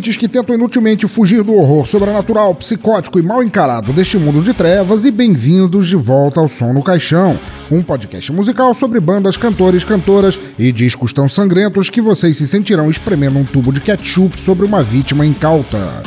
Ouvintes 0.00 0.16
que 0.16 0.28
tentam 0.28 0.54
inutilmente 0.54 1.06
fugir 1.06 1.42
do 1.42 1.54
horror 1.54 1.86
sobrenatural, 1.86 2.54
psicótico 2.54 3.18
e 3.18 3.22
mal 3.22 3.42
encarado 3.42 3.92
deste 3.92 4.16
mundo 4.16 4.40
de 4.40 4.54
trevas 4.54 5.04
e 5.04 5.10
bem-vindos 5.10 5.86
de 5.88 5.96
volta 5.96 6.40
ao 6.40 6.48
Som 6.48 6.72
no 6.72 6.82
Caixão, 6.82 7.38
um 7.70 7.82
podcast 7.82 8.32
musical 8.32 8.74
sobre 8.74 8.98
bandas, 8.98 9.36
cantores, 9.36 9.84
cantoras 9.84 10.38
e 10.58 10.72
discos 10.72 11.12
tão 11.12 11.28
sangrentos 11.28 11.90
que 11.90 12.00
vocês 12.00 12.38
se 12.38 12.46
sentirão 12.46 12.88
espremendo 12.88 13.38
um 13.38 13.44
tubo 13.44 13.70
de 13.70 13.80
ketchup 13.80 14.40
sobre 14.40 14.64
uma 14.64 14.82
vítima 14.82 15.26
incauta. 15.26 16.02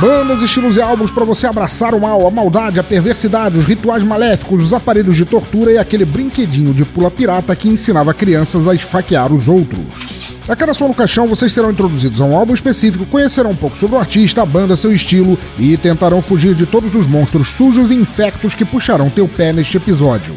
Bandas, 0.00 0.42
estilos 0.42 0.76
e 0.76 0.80
álbuns 0.80 1.10
para 1.10 1.26
você 1.26 1.46
abraçar 1.46 1.94
o 1.94 2.00
mal, 2.00 2.26
a 2.26 2.30
maldade, 2.30 2.80
a 2.80 2.82
perversidade, 2.82 3.58
os 3.58 3.66
rituais 3.66 4.02
maléficos, 4.02 4.64
os 4.64 4.72
aparelhos 4.72 5.14
de 5.14 5.26
tortura 5.26 5.72
e 5.72 5.76
aquele 5.76 6.06
brinquedinho 6.06 6.72
de 6.72 6.86
pula 6.86 7.10
pirata 7.10 7.54
que 7.54 7.68
ensinava 7.68 8.14
crianças 8.14 8.66
a 8.66 8.74
esfaquear 8.74 9.30
os 9.30 9.46
outros. 9.46 10.09
A 10.50 10.56
cada 10.56 10.74
som 10.74 10.92
caixão, 10.92 11.28
vocês 11.28 11.52
serão 11.52 11.70
introduzidos 11.70 12.20
a 12.20 12.24
um 12.24 12.36
álbum 12.36 12.52
específico, 12.52 13.06
conhecerão 13.06 13.52
um 13.52 13.54
pouco 13.54 13.78
sobre 13.78 13.94
o 13.94 14.00
artista, 14.00 14.42
a 14.42 14.44
banda, 14.44 14.76
seu 14.76 14.92
estilo 14.92 15.38
e 15.56 15.76
tentarão 15.76 16.20
fugir 16.20 16.56
de 16.56 16.66
todos 16.66 16.92
os 16.96 17.06
monstros 17.06 17.52
sujos 17.52 17.92
e 17.92 17.94
infectos 17.94 18.52
que 18.52 18.64
puxarão 18.64 19.08
teu 19.08 19.28
pé 19.28 19.52
neste 19.52 19.76
episódio. 19.76 20.34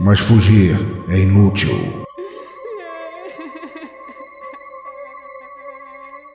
Mas 0.00 0.18
fugir 0.18 0.76
é 1.08 1.20
inútil. 1.20 2.04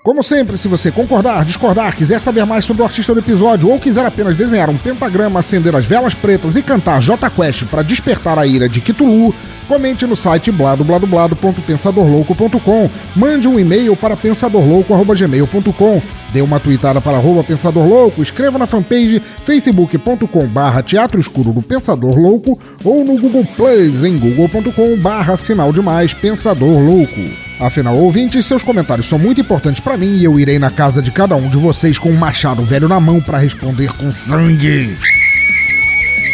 Como 0.03 0.21
sempre, 0.21 0.57
se 0.57 0.67
você 0.67 0.91
concordar, 0.91 1.45
discordar, 1.45 1.95
quiser 1.95 2.21
saber 2.21 2.45
mais 2.45 2.65
sobre 2.65 2.81
o 2.83 2.85
artista 2.85 3.13
do 3.13 3.21
episódio 3.21 3.69
ou 3.69 3.79
quiser 3.79 4.05
apenas 4.05 4.35
desenhar 4.35 4.69
um 4.69 4.75
pentagrama, 4.75 5.39
acender 5.39 5.73
as 5.73 5.85
velas 5.85 6.13
pretas 6.13 6.57
e 6.57 6.61
cantar 6.61 7.01
J 7.01 7.29
Quest 7.29 7.63
para 7.67 7.81
despertar 7.81 8.37
a 8.37 8.45
ira 8.45 8.67
de 8.67 8.81
Kitulu, 8.81 9.33
comente 9.63 10.05
no 10.05 10.15
site 10.15 10.51
bladobladoblado.pensadorlouco.com, 10.51 12.89
mande 13.15 13.47
um 13.47 13.59
e-mail 13.59 13.95
para 13.95 14.15
pensadorlouco.gmail.com, 14.15 16.01
dê 16.31 16.41
uma 16.41 16.59
tweetada 16.59 16.99
para 16.99 17.17
arroba 17.17 17.43
Pensador 17.43 17.87
Louco, 17.87 18.21
escreva 18.21 18.57
na 18.57 18.67
fanpage 18.67 19.21
facebook.com 19.43 20.47
barra 20.47 20.81
Teatro 20.81 21.19
Escuro 21.19 21.51
do 21.51 21.61
Pensador 21.61 22.17
Louco 22.17 22.59
ou 22.83 23.05
no 23.05 23.19
Google 23.19 23.45
Plus 23.55 24.03
em 24.03 24.17
google.com 24.17 24.97
barra 24.97 25.37
Sinal 25.37 25.71
Demais 25.71 26.13
Pensador 26.13 26.79
Louco. 26.79 27.21
Afinal, 27.59 27.95
ouvintes, 27.95 28.45
seus 28.45 28.63
comentários 28.63 29.07
são 29.07 29.19
muito 29.19 29.39
importantes 29.39 29.79
para 29.79 29.95
mim 29.95 30.17
e 30.17 30.23
eu 30.23 30.39
irei 30.39 30.59
na 30.59 30.69
casa 30.69 31.01
de 31.01 31.11
cada 31.11 31.35
um 31.35 31.49
de 31.49 31.57
vocês 31.57 31.97
com 31.97 32.09
um 32.09 32.17
machado 32.17 32.63
velho 32.63 32.89
na 32.89 32.99
mão 32.99 33.21
para 33.21 33.37
responder 33.37 33.93
com 33.93 34.11
sangue. 34.11 34.97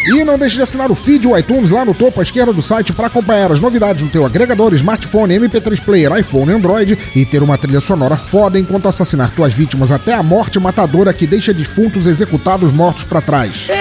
E 0.08 0.24
não 0.24 0.38
deixe 0.38 0.56
de 0.56 0.62
assinar 0.62 0.90
o 0.90 0.96
feed 0.96 1.28
o 1.28 1.38
iTunes 1.38 1.70
lá 1.70 1.84
no 1.84 1.94
topo 1.94 2.20
à 2.20 2.24
esquerda 2.24 2.54
do 2.54 2.62
site 2.62 2.94
para 2.94 3.08
acompanhar 3.08 3.52
as 3.52 3.60
novidades 3.60 4.02
no 4.02 4.10
teu 4.10 4.26
agregador, 4.26 4.74
smartphone, 4.74 5.38
MP3 5.38 5.82
player, 5.82 6.18
iPhone, 6.18 6.52
Android 6.52 6.98
e 7.16 7.26
ter 7.26 7.44
uma 7.44 7.58
trilha 7.58 7.82
sonora 7.82 8.16
foda 8.16 8.58
enquanto 8.58 8.88
assassinar 8.88 9.32
tuas 9.32 9.54
vítimas 9.54 9.92
até 9.92 10.14
a 10.14 10.24
morte 10.24 10.58
matadora 10.58 11.14
que 11.14 11.28
deixa 11.28 11.54
defuntos 11.54 12.06
executados 12.06 12.72
mortos 12.72 13.04
para 13.04 13.22
trás. 13.22 13.68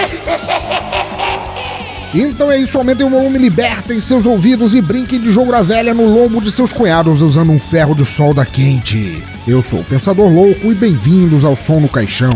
Então 2.14 2.50
é 2.50 2.58
isso, 2.58 2.78
aumentem 2.78 3.06
o 3.06 3.10
volume, 3.10 3.38
libertem 3.38 4.00
seus 4.00 4.24
ouvidos 4.24 4.74
e 4.74 4.80
brinquem 4.80 5.20
de 5.20 5.30
jogo 5.30 5.52
da 5.52 5.60
velha 5.60 5.92
no 5.92 6.06
lombo 6.06 6.40
de 6.40 6.50
seus 6.50 6.72
cunhados 6.72 7.20
usando 7.20 7.52
um 7.52 7.58
ferro 7.58 7.94
de 7.94 8.06
solda 8.06 8.46
quente. 8.46 9.22
Eu 9.46 9.62
sou 9.62 9.80
o 9.80 9.84
Pensador 9.84 10.32
Louco 10.32 10.72
e 10.72 10.74
bem-vindos 10.74 11.44
ao 11.44 11.54
Som 11.54 11.80
no 11.80 11.88
Caixão. 11.88 12.32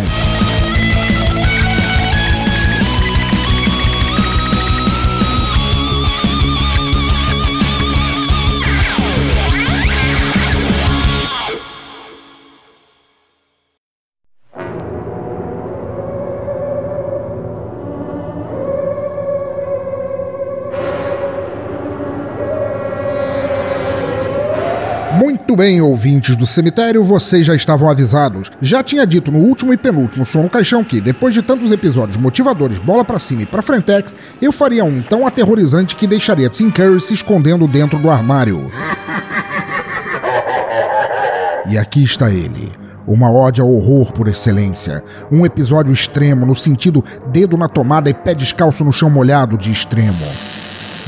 Bem, 25.63 25.81
ouvintes 25.81 26.35
do 26.35 26.45
cemitério, 26.45 27.05
vocês 27.05 27.47
já 27.47 27.55
estavam 27.55 27.89
avisados. 27.89 28.51
Já 28.61 28.83
tinha 28.83 29.07
dito 29.07 29.31
no 29.31 29.39
último 29.39 29.73
e 29.73 29.77
penúltimo 29.77 30.27
som 30.27 30.43
no 30.43 30.51
caixão 30.51 30.83
que, 30.83 31.01
depois 31.01 31.33
de 31.33 31.41
tantos 31.41 31.71
episódios 31.71 32.17
motivadores, 32.17 32.81
bola 32.81 33.05
pra 33.05 33.21
cima 33.21 33.43
e 33.43 33.47
pra 33.47 33.63
frentex, 33.63 34.13
eu 34.41 34.51
faria 34.51 34.85
um 34.85 35.01
tão 35.01 35.25
aterrorizante 35.25 35.95
que 35.95 36.05
deixaria 36.05 36.49
Tim 36.49 36.69
Curry 36.69 37.01
se 37.01 37.15
escondendo 37.15 37.69
dentro 37.69 37.97
do 37.97 38.11
armário. 38.11 38.73
E 41.69 41.79
aqui 41.79 42.03
está 42.03 42.29
ele. 42.29 42.73
Uma 43.07 43.31
ode 43.31 43.61
ao 43.61 43.73
horror 43.73 44.13
por 44.13 44.27
excelência. 44.27 45.05
Um 45.31 45.47
episódio 45.47 45.93
extremo, 45.93 46.45
no 46.45 46.57
sentido 46.57 47.05
dedo 47.29 47.57
na 47.57 47.69
tomada 47.69 48.11
e 48.11 48.15
pé 48.15 48.35
descalço 48.35 48.85
no 48.85 48.93
chão 48.93 49.09
molhado 49.09 49.57
de 49.57 49.71
extremo. 49.71 50.27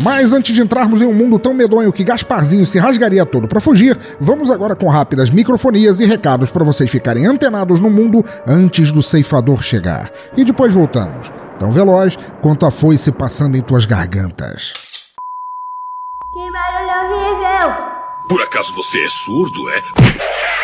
Mas 0.01 0.33
antes 0.33 0.55
de 0.55 0.61
entrarmos 0.61 1.01
em 1.01 1.07
um 1.07 1.15
mundo 1.15 1.39
tão 1.39 1.55
medonho 1.55 1.93
que 1.93 2.03
Gasparzinho 2.03 2.67
se 2.67 2.79
rasgaria 2.79 3.25
todo 3.25 3.47
para 3.47 3.61
fugir, 3.61 3.97
vamos 4.21 4.51
agora 4.51 4.75
com 4.75 4.89
rápidas 4.89 5.31
microfonias 5.31 6.01
e 6.01 6.05
recados 6.05 6.51
para 6.51 6.65
vocês 6.65 6.91
ficarem 6.91 7.27
antenados 7.27 7.79
no 7.81 7.89
mundo 7.89 8.25
antes 8.47 8.91
do 8.91 9.03
ceifador 9.03 9.63
chegar. 9.63 10.11
E 10.37 10.45
depois 10.45 10.75
voltamos, 10.75 11.33
tão 11.59 11.71
veloz 11.71 12.17
quanto 12.41 12.67
a 12.67 12.71
foice 12.71 13.13
passando 13.13 13.57
em 13.57 13.63
tuas 13.63 13.87
gargantas. 13.87 14.73
Que 16.33 16.51
barulho 16.51 17.13
horrível! 17.13 17.95
Por 18.29 18.43
acaso 18.43 18.75
você 18.75 18.99
é 18.99 19.09
surdo, 19.25 19.71
é? 19.71 20.64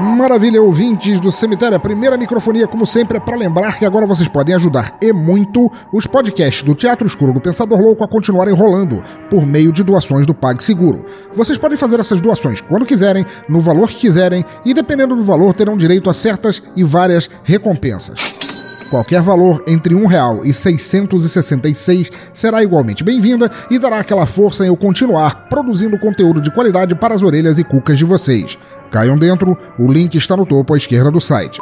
Maravilha, 0.00 0.62
ouvintes 0.62 1.20
do 1.20 1.30
cemitério. 1.30 1.76
A 1.76 1.80
primeira 1.80 2.16
microfonia, 2.16 2.66
como 2.66 2.86
sempre, 2.86 3.18
é 3.18 3.20
para 3.20 3.36
lembrar 3.36 3.78
que 3.78 3.84
agora 3.84 4.06
vocês 4.06 4.26
podem 4.26 4.54
ajudar 4.54 4.96
e 5.02 5.12
muito 5.12 5.70
os 5.92 6.06
podcasts 6.06 6.62
do 6.62 6.74
Teatro 6.74 7.06
Escuro 7.06 7.34
do 7.34 7.40
Pensador 7.40 7.78
Louco 7.78 8.02
a 8.02 8.08
continuarem 8.08 8.54
rolando 8.54 9.04
por 9.28 9.44
meio 9.44 9.70
de 9.70 9.82
doações 9.84 10.24
do 10.24 10.32
PagSeguro. 10.32 11.04
Vocês 11.34 11.58
podem 11.58 11.76
fazer 11.76 12.00
essas 12.00 12.18
doações 12.18 12.62
quando 12.62 12.86
quiserem, 12.86 13.26
no 13.46 13.60
valor 13.60 13.90
que 13.90 13.96
quiserem 13.96 14.42
e, 14.64 14.72
dependendo 14.72 15.14
do 15.14 15.22
valor, 15.22 15.52
terão 15.52 15.76
direito 15.76 16.08
a 16.08 16.14
certas 16.14 16.62
e 16.74 16.82
várias 16.82 17.28
recompensas. 17.44 18.49
Qualquer 18.90 19.22
valor 19.22 19.62
entre 19.68 19.94
um 19.94 20.04
real 20.04 20.44
e 20.44 20.52
666 20.52 22.10
será 22.34 22.60
igualmente 22.60 23.04
bem-vinda 23.04 23.48
e 23.70 23.78
dará 23.78 24.00
aquela 24.00 24.26
força 24.26 24.64
em 24.64 24.66
eu 24.66 24.76
continuar 24.76 25.48
produzindo 25.48 25.96
conteúdo 25.96 26.40
de 26.40 26.50
qualidade 26.50 26.96
para 26.96 27.14
as 27.14 27.22
orelhas 27.22 27.56
e 27.56 27.62
cucas 27.62 27.96
de 27.96 28.04
vocês. 28.04 28.58
Caiam 28.90 29.16
dentro, 29.16 29.56
o 29.78 29.90
link 29.90 30.16
está 30.16 30.36
no 30.36 30.44
topo 30.44 30.74
à 30.74 30.76
esquerda 30.76 31.08
do 31.08 31.20
site. 31.20 31.60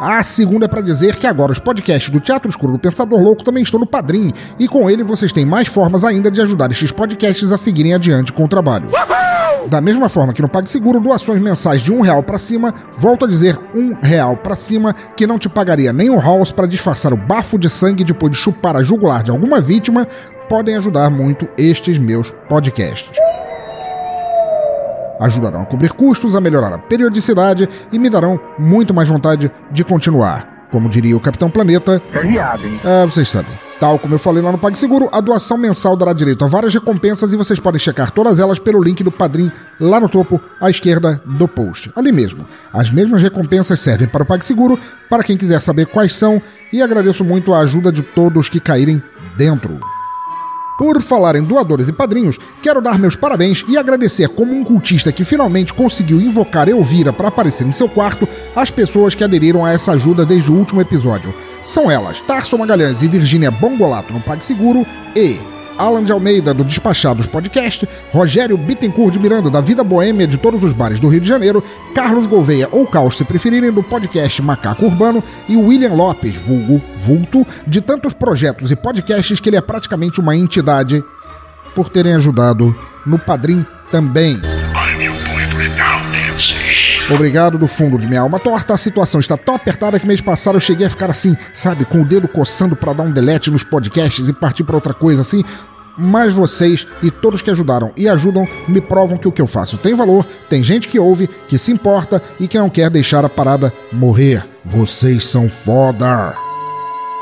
A 0.00 0.22
segunda 0.22 0.66
é 0.66 0.68
para 0.68 0.80
dizer 0.80 1.16
que 1.16 1.26
agora 1.26 1.50
os 1.50 1.58
podcasts 1.58 2.08
do 2.08 2.20
Teatro 2.20 2.48
Escuro 2.48 2.72
do 2.72 2.78
Pensador 2.78 3.20
Louco 3.20 3.42
também 3.42 3.64
estão 3.64 3.80
no 3.80 3.86
Padrim, 3.86 4.32
e 4.56 4.68
com 4.68 4.88
ele 4.88 5.02
vocês 5.02 5.32
têm 5.32 5.44
mais 5.44 5.66
formas 5.66 6.04
ainda 6.04 6.30
de 6.30 6.40
ajudar 6.40 6.70
estes 6.70 6.92
podcasts 6.92 7.50
a 7.50 7.58
seguirem 7.58 7.94
adiante 7.94 8.32
com 8.32 8.44
o 8.44 8.48
trabalho. 8.48 8.90
Da 9.66 9.80
mesma 9.80 10.08
forma 10.08 10.32
que 10.32 10.40
no 10.40 10.48
PagSeguro, 10.48 11.00
doações 11.00 11.42
mensais 11.42 11.82
de 11.82 11.92
um 11.92 12.00
real 12.00 12.22
para 12.22 12.38
cima, 12.38 12.72
volto 12.96 13.24
a 13.24 13.28
dizer 13.28 13.58
um 13.74 13.92
real 14.00 14.36
para 14.36 14.54
cima, 14.54 14.94
que 15.16 15.26
não 15.26 15.36
te 15.36 15.48
pagaria 15.48 15.92
nem 15.92 16.08
um 16.08 16.20
house 16.20 16.52
para 16.52 16.68
disfarçar 16.68 17.12
o 17.12 17.16
bafo 17.16 17.58
de 17.58 17.68
sangue 17.68 18.04
depois 18.04 18.30
de 18.30 18.38
chupar 18.38 18.76
a 18.76 18.84
jugular 18.84 19.24
de 19.24 19.32
alguma 19.32 19.60
vítima, 19.60 20.06
podem 20.48 20.76
ajudar 20.76 21.10
muito 21.10 21.48
estes 21.58 21.98
meus 21.98 22.30
podcasts 22.48 23.27
ajudarão 25.20 25.62
a 25.62 25.66
cobrir 25.66 25.92
custos, 25.92 26.34
a 26.34 26.40
melhorar 26.40 26.72
a 26.72 26.78
periodicidade 26.78 27.68
e 27.92 27.98
me 27.98 28.10
darão 28.10 28.38
muito 28.58 28.94
mais 28.94 29.08
vontade 29.08 29.50
de 29.70 29.84
continuar. 29.84 30.66
Como 30.70 30.88
diria 30.88 31.16
o 31.16 31.20
Capitão 31.20 31.50
Planeta. 31.50 32.02
É, 32.84 33.06
vocês 33.06 33.28
sabem. 33.28 33.52
Tal 33.80 33.98
como 33.98 34.14
eu 34.14 34.18
falei 34.18 34.42
lá 34.42 34.50
no 34.50 34.58
PagSeguro, 34.58 35.08
a 35.12 35.20
doação 35.20 35.56
mensal 35.56 35.96
dará 35.96 36.12
direito 36.12 36.44
a 36.44 36.48
várias 36.48 36.74
recompensas 36.74 37.32
e 37.32 37.36
vocês 37.36 37.60
podem 37.60 37.78
checar 37.78 38.10
todas 38.10 38.40
elas 38.40 38.58
pelo 38.58 38.82
link 38.82 39.04
do 39.04 39.12
Padrim 39.12 39.52
lá 39.80 40.00
no 40.00 40.08
topo 40.08 40.40
à 40.60 40.68
esquerda 40.68 41.22
do 41.24 41.46
post. 41.46 41.90
Ali 41.94 42.10
mesmo. 42.10 42.44
As 42.72 42.90
mesmas 42.90 43.22
recompensas 43.22 43.78
servem 43.80 44.08
para 44.08 44.24
o 44.24 44.26
PagSeguro, 44.26 44.78
para 45.08 45.22
quem 45.22 45.36
quiser 45.36 45.62
saber 45.62 45.86
quais 45.86 46.14
são, 46.14 46.42
e 46.72 46.82
agradeço 46.82 47.24
muito 47.24 47.54
a 47.54 47.60
ajuda 47.60 47.92
de 47.92 48.02
todos 48.02 48.48
que 48.48 48.60
caírem 48.60 49.02
dentro. 49.36 49.78
Por 50.78 51.02
falar 51.02 51.34
em 51.34 51.42
doadores 51.42 51.88
e 51.88 51.92
padrinhos, 51.92 52.38
quero 52.62 52.80
dar 52.80 53.00
meus 53.00 53.16
parabéns 53.16 53.64
e 53.66 53.76
agradecer 53.76 54.28
como 54.28 54.54
um 54.54 54.62
cultista 54.62 55.10
que 55.10 55.24
finalmente 55.24 55.74
conseguiu 55.74 56.20
invocar 56.20 56.68
Elvira 56.68 57.12
para 57.12 57.26
aparecer 57.26 57.66
em 57.66 57.72
seu 57.72 57.88
quarto 57.88 58.28
as 58.54 58.70
pessoas 58.70 59.12
que 59.12 59.24
aderiram 59.24 59.64
a 59.64 59.72
essa 59.72 59.90
ajuda 59.90 60.24
desde 60.24 60.52
o 60.52 60.54
último 60.54 60.80
episódio. 60.80 61.34
São 61.64 61.90
elas 61.90 62.20
Tarso 62.20 62.56
Magalhães 62.56 63.02
e 63.02 63.08
Virgínia 63.08 63.50
Bongolato 63.50 64.12
no 64.12 64.20
PagSeguro 64.20 64.86
e 65.16 65.40
Alan 65.78 66.04
de 66.04 66.12
Almeida 66.12 66.52
do 66.52 66.64
Despachados 66.64 67.26
Podcast, 67.26 67.88
Rogério 68.10 68.58
Bittencourt 68.58 69.12
de 69.12 69.18
Miranda 69.18 69.48
da 69.48 69.60
Vida 69.60 69.84
Boêmia 69.84 70.26
de 70.26 70.36
todos 70.36 70.62
os 70.62 70.72
bares 70.72 70.98
do 70.98 71.08
Rio 71.08 71.20
de 71.20 71.28
Janeiro, 71.28 71.62
Carlos 71.94 72.26
Gouveia 72.26 72.68
ou 72.72 72.86
Caos 72.86 73.16
se 73.16 73.24
preferirem 73.24 73.72
do 73.72 73.82
podcast 73.82 74.42
Macaco 74.42 74.84
Urbano 74.84 75.22
e 75.48 75.56
William 75.56 75.94
Lopes, 75.94 76.34
vulgo 76.34 76.82
Vulto, 76.96 77.46
de 77.66 77.80
tantos 77.80 78.12
projetos 78.12 78.70
e 78.70 78.76
podcasts 78.76 79.38
que 79.40 79.48
ele 79.48 79.56
é 79.56 79.60
praticamente 79.60 80.20
uma 80.20 80.36
entidade, 80.36 81.02
por 81.74 81.88
terem 81.88 82.14
ajudado 82.14 82.74
no 83.06 83.18
Padrim 83.18 83.64
também. 83.90 84.40
Obrigado 87.10 87.56
do 87.56 87.66
fundo 87.66 87.96
de 87.96 88.06
minha 88.06 88.20
alma 88.20 88.38
torta. 88.38 88.74
A 88.74 88.76
situação 88.76 89.18
está 89.18 89.34
tão 89.36 89.54
apertada 89.54 89.98
que 89.98 90.06
mês 90.06 90.20
passado 90.20 90.56
eu 90.56 90.60
cheguei 90.60 90.86
a 90.86 90.90
ficar 90.90 91.10
assim, 91.10 91.36
sabe, 91.54 91.86
com 91.86 92.02
o 92.02 92.04
dedo 92.04 92.28
coçando 92.28 92.76
para 92.76 92.92
dar 92.92 93.02
um 93.02 93.10
delete 93.10 93.50
nos 93.50 93.64
podcasts 93.64 94.28
e 94.28 94.32
partir 94.32 94.62
para 94.64 94.76
outra 94.76 94.92
coisa 94.92 95.22
assim. 95.22 95.42
Mas 95.98 96.32
vocês 96.32 96.86
e 97.02 97.10
todos 97.10 97.42
que 97.42 97.50
ajudaram 97.50 97.92
e 97.96 98.08
ajudam 98.08 98.46
me 98.68 98.80
provam 98.80 99.18
que 99.18 99.26
o 99.26 99.32
que 99.32 99.42
eu 99.42 99.48
faço 99.48 99.76
tem 99.76 99.94
valor, 99.94 100.24
tem 100.48 100.62
gente 100.62 100.88
que 100.88 100.98
ouve, 100.98 101.28
que 101.48 101.58
se 101.58 101.72
importa 101.72 102.22
e 102.38 102.46
que 102.46 102.56
não 102.56 102.70
quer 102.70 102.88
deixar 102.88 103.24
a 103.24 103.28
parada 103.28 103.72
morrer. 103.92 104.46
Vocês 104.64 105.24
são 105.24 105.48
foda! 105.50 106.34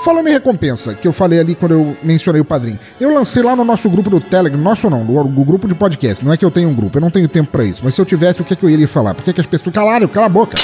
Falando 0.01 0.29
em 0.29 0.33
recompensa, 0.33 0.95
que 0.95 1.09
eu 1.09 1.13
falei 1.13 1.41
ali 1.41 1.55
quando 1.55 1.73
eu 1.73 1.97
mencionei 2.03 2.41
o 2.41 2.45
padrinho, 2.45 2.79
eu 3.01 3.15
lancei 3.15 3.43
lá 3.43 3.57
no 3.57 3.65
nosso 3.65 3.89
grupo 3.89 4.11
do 4.11 4.21
Telegram, 4.21 4.61
nosso 4.61 4.91
não, 4.91 5.03
no, 5.03 5.45
grupo 5.45 5.67
de 5.67 5.75
podcast. 5.75 6.23
Não 6.23 6.33
é 6.33 6.37
que 6.37 6.45
eu 6.45 6.51
tenho 6.51 6.69
um 6.69 6.75
grupo, 6.75 6.99
eu 6.99 7.01
não 7.01 7.11
tenho 7.11 7.27
tempo 7.29 7.51
pra 7.51 7.65
isso, 7.65 7.81
mas 7.83 7.95
se 7.95 8.01
eu 8.01 8.05
tivesse, 8.05 8.43
o 8.43 8.45
que, 8.45 8.53
é 8.53 8.57
que 8.57 8.63
eu 8.63 8.69
iria 8.69 8.87
falar? 8.87 9.15
Por 9.15 9.25
que, 9.25 9.33
que 9.33 9.41
as 9.41 9.47
pessoas. 9.47 9.75
Calaram, 9.75 10.07
cala 10.07 10.27
a 10.27 10.29
boca! 10.29 10.59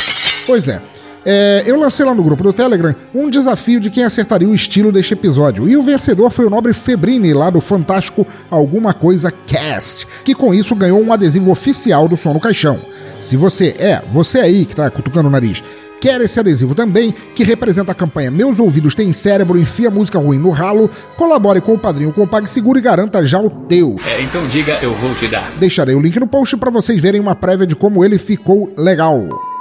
Pois 0.46 0.68
é. 0.68 0.82
É, 1.24 1.62
eu 1.66 1.78
lancei 1.78 2.04
lá 2.04 2.14
no 2.14 2.22
grupo 2.22 2.42
do 2.42 2.52
Telegram 2.52 2.94
um 3.14 3.30
desafio 3.30 3.78
de 3.78 3.90
quem 3.90 4.04
acertaria 4.04 4.48
o 4.48 4.54
estilo 4.54 4.90
deste 4.90 5.14
episódio. 5.14 5.68
E 5.68 5.76
o 5.76 5.82
vencedor 5.82 6.30
foi 6.30 6.46
o 6.46 6.50
nobre 6.50 6.72
Febrini, 6.72 7.32
lá 7.32 7.50
do 7.50 7.60
Fantástico 7.60 8.26
Alguma 8.50 8.92
Coisa 8.92 9.32
Cast, 9.46 10.06
que 10.24 10.34
com 10.34 10.52
isso 10.52 10.74
ganhou 10.74 11.00
um 11.00 11.12
adesivo 11.12 11.50
oficial 11.50 12.08
do 12.08 12.16
Som 12.16 12.34
no 12.34 12.40
Caixão. 12.40 12.80
Se 13.20 13.36
você 13.36 13.74
é, 13.78 14.02
você 14.10 14.40
aí 14.40 14.64
que 14.64 14.74
tá 14.74 14.90
cutucando 14.90 15.28
o 15.28 15.30
nariz, 15.30 15.62
quer 16.00 16.20
esse 16.20 16.40
adesivo 16.40 16.74
também, 16.74 17.14
que 17.36 17.44
representa 17.44 17.92
a 17.92 17.94
campanha 17.94 18.32
Meus 18.32 18.58
Ouvidos 18.58 18.92
Têm 18.92 19.12
Cérebro, 19.12 19.56
enfia 19.56 19.88
música 19.88 20.18
ruim 20.18 20.38
no 20.38 20.50
ralo, 20.50 20.90
colabore 21.16 21.60
com 21.60 21.74
o 21.74 21.78
padrinho 21.78 22.12
com 22.12 22.22
o 22.22 22.28
PagSeguro 22.28 22.80
e 22.80 22.82
garanta 22.82 23.24
já 23.24 23.38
o 23.38 23.48
teu. 23.48 23.96
É, 24.04 24.20
então 24.20 24.48
diga, 24.48 24.72
eu 24.82 24.98
vou 24.98 25.14
te 25.14 25.30
dar. 25.30 25.56
Deixarei 25.58 25.94
o 25.94 26.00
link 26.00 26.18
no 26.18 26.26
post 26.26 26.56
para 26.56 26.72
vocês 26.72 27.00
verem 27.00 27.20
uma 27.20 27.36
prévia 27.36 27.66
de 27.66 27.76
como 27.76 28.04
ele 28.04 28.18
ficou 28.18 28.72
legal. 28.76 29.51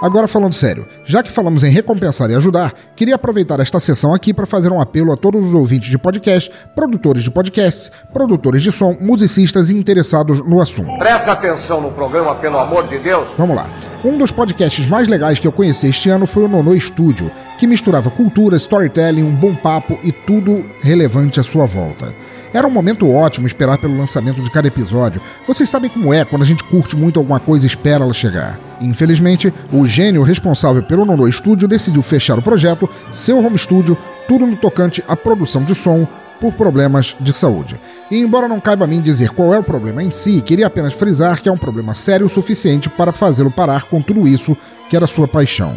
Agora 0.00 0.28
falando 0.28 0.52
sério, 0.52 0.86
já 1.04 1.22
que 1.22 1.32
falamos 1.32 1.64
em 1.64 1.70
recompensar 1.70 2.30
e 2.30 2.34
ajudar, 2.34 2.72
queria 2.94 3.14
aproveitar 3.14 3.60
esta 3.60 3.80
sessão 3.80 4.12
aqui 4.12 4.34
para 4.34 4.44
fazer 4.44 4.70
um 4.70 4.80
apelo 4.80 5.10
a 5.10 5.16
todos 5.16 5.46
os 5.46 5.54
ouvintes 5.54 5.88
de 5.88 5.96
podcast, 5.96 6.50
produtores 6.74 7.22
de 7.24 7.30
podcasts, 7.30 7.90
produtores 8.12 8.62
de 8.62 8.70
som, 8.70 8.94
musicistas 9.00 9.70
e 9.70 9.74
interessados 9.74 10.40
no 10.44 10.60
assunto. 10.60 10.98
Presta 10.98 11.32
atenção 11.32 11.80
no 11.80 11.92
programa, 11.92 12.34
pelo 12.34 12.58
amor 12.58 12.86
de 12.86 12.98
Deus. 12.98 13.28
Vamos 13.38 13.56
lá. 13.56 13.66
Um 14.04 14.18
dos 14.18 14.30
podcasts 14.30 14.86
mais 14.86 15.08
legais 15.08 15.38
que 15.38 15.46
eu 15.46 15.52
conheci 15.52 15.88
este 15.88 16.10
ano 16.10 16.26
foi 16.26 16.44
o 16.44 16.48
Nono 16.48 16.78
Studio, 16.78 17.30
que 17.58 17.66
misturava 17.66 18.10
cultura, 18.10 18.58
storytelling, 18.58 19.22
um 19.22 19.34
bom 19.34 19.54
papo 19.54 19.98
e 20.04 20.12
tudo 20.12 20.66
relevante 20.82 21.40
à 21.40 21.42
sua 21.42 21.64
volta. 21.64 22.14
Era 22.52 22.66
um 22.66 22.70
momento 22.70 23.10
ótimo 23.10 23.46
esperar 23.46 23.78
pelo 23.78 23.96
lançamento 23.96 24.42
de 24.42 24.50
cada 24.50 24.68
episódio. 24.68 25.22
Vocês 25.46 25.68
sabem 25.68 25.90
como 25.90 26.12
é 26.12 26.24
quando 26.24 26.42
a 26.42 26.46
gente 26.46 26.62
curte 26.64 26.94
muito 26.94 27.18
alguma 27.18 27.40
coisa 27.40 27.64
e 27.64 27.68
espera 27.68 28.04
ela 28.04 28.12
chegar. 28.12 28.58
Infelizmente, 28.80 29.52
o 29.72 29.86
gênio 29.86 30.22
responsável 30.22 30.82
pelo 30.82 31.04
Nono 31.04 31.30
Studio 31.32 31.68
decidiu 31.68 32.02
fechar 32.02 32.38
o 32.38 32.42
projeto, 32.42 32.88
seu 33.10 33.44
home 33.44 33.58
studio, 33.58 33.96
tudo 34.28 34.46
no 34.46 34.56
tocante 34.56 35.02
à 35.08 35.16
produção 35.16 35.64
de 35.64 35.74
som, 35.74 36.06
por 36.40 36.52
problemas 36.52 37.16
de 37.18 37.36
saúde. 37.36 37.80
E 38.10 38.18
embora 38.18 38.48
não 38.48 38.60
caiba 38.60 38.84
a 38.84 38.88
mim 38.88 39.00
dizer 39.00 39.30
qual 39.30 39.54
é 39.54 39.58
o 39.58 39.64
problema 39.64 40.02
em 40.02 40.10
si, 40.10 40.40
queria 40.40 40.66
apenas 40.66 40.94
frisar 40.94 41.40
que 41.40 41.48
é 41.48 41.52
um 41.52 41.58
problema 41.58 41.94
sério 41.94 42.26
o 42.26 42.30
suficiente 42.30 42.88
para 42.88 43.12
fazê-lo 43.12 43.50
parar 43.50 43.84
com 43.84 44.02
tudo 44.02 44.28
isso 44.28 44.56
que 44.88 44.96
era 44.96 45.06
sua 45.06 45.26
paixão. 45.26 45.76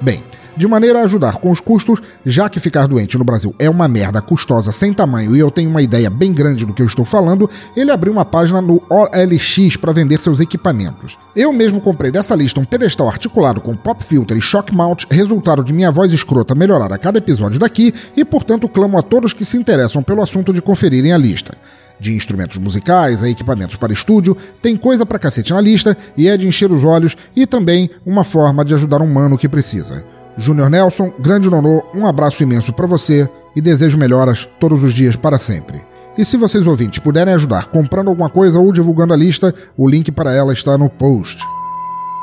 Bem, 0.00 0.22
de 0.56 0.66
maneira 0.66 1.00
a 1.00 1.02
ajudar 1.02 1.36
com 1.36 1.50
os 1.50 1.60
custos, 1.60 2.00
já 2.24 2.48
que 2.48 2.58
ficar 2.58 2.86
doente 2.86 3.18
no 3.18 3.24
Brasil 3.24 3.54
é 3.58 3.68
uma 3.68 3.86
merda 3.86 4.22
custosa 4.22 4.72
sem 4.72 4.92
tamanho 4.92 5.36
e 5.36 5.38
eu 5.38 5.50
tenho 5.50 5.68
uma 5.68 5.82
ideia 5.82 6.08
bem 6.08 6.32
grande 6.32 6.64
do 6.64 6.72
que 6.72 6.82
eu 6.82 6.86
estou 6.86 7.04
falando, 7.04 7.48
ele 7.76 7.90
abriu 7.90 8.12
uma 8.12 8.24
página 8.24 8.60
no 8.60 8.82
OLX 8.88 9.76
para 9.76 9.92
vender 9.92 10.18
seus 10.18 10.40
equipamentos. 10.40 11.18
Eu 11.34 11.52
mesmo 11.52 11.80
comprei 11.80 12.10
dessa 12.10 12.34
lista 12.34 12.58
um 12.60 12.64
pedestal 12.64 13.08
articulado 13.08 13.60
com 13.60 13.76
pop 13.76 14.02
filter 14.02 14.36
e 14.36 14.40
shock 14.40 14.74
mount, 14.74 15.04
resultado 15.10 15.62
de 15.62 15.72
minha 15.72 15.90
voz 15.90 16.12
escrota 16.12 16.54
melhorar 16.54 16.92
a 16.92 16.98
cada 16.98 17.18
episódio 17.18 17.58
daqui, 17.58 17.92
e 18.16 18.24
portanto 18.24 18.68
clamo 18.68 18.98
a 18.98 19.02
todos 19.02 19.32
que 19.32 19.44
se 19.44 19.56
interessam 19.56 20.02
pelo 20.02 20.22
assunto 20.22 20.52
de 20.52 20.62
conferirem 20.62 21.12
a 21.12 21.18
lista. 21.18 21.54
De 21.98 22.14
instrumentos 22.14 22.58
musicais 22.58 23.22
a 23.22 23.28
equipamentos 23.28 23.76
para 23.76 23.92
estúdio, 23.92 24.36
tem 24.60 24.76
coisa 24.76 25.06
pra 25.06 25.18
cacete 25.18 25.52
na 25.52 25.60
lista 25.60 25.96
e 26.16 26.28
é 26.28 26.36
de 26.36 26.46
encher 26.46 26.70
os 26.70 26.84
olhos 26.84 27.16
e 27.34 27.46
também 27.46 27.90
uma 28.04 28.24
forma 28.24 28.64
de 28.64 28.74
ajudar 28.74 29.00
um 29.00 29.06
mano 29.06 29.38
que 29.38 29.48
precisa. 29.48 30.15
Júnior 30.36 30.68
Nelson, 30.68 31.12
grande 31.18 31.48
nonô, 31.48 31.82
um 31.94 32.06
abraço 32.06 32.42
imenso 32.42 32.72
para 32.72 32.86
você 32.86 33.28
e 33.54 33.60
desejo 33.60 33.96
melhoras 33.96 34.48
todos 34.60 34.84
os 34.84 34.92
dias 34.92 35.16
para 35.16 35.38
sempre. 35.38 35.82
E 36.18 36.24
se 36.24 36.36
vocês 36.36 36.66
ouvintes 36.66 36.98
puderem 36.98 37.34
ajudar 37.34 37.68
comprando 37.68 38.08
alguma 38.08 38.28
coisa 38.28 38.58
ou 38.58 38.72
divulgando 38.72 39.14
a 39.14 39.16
lista, 39.16 39.54
o 39.76 39.88
link 39.88 40.10
para 40.12 40.32
ela 40.32 40.52
está 40.52 40.76
no 40.76 40.88
post. 40.88 41.42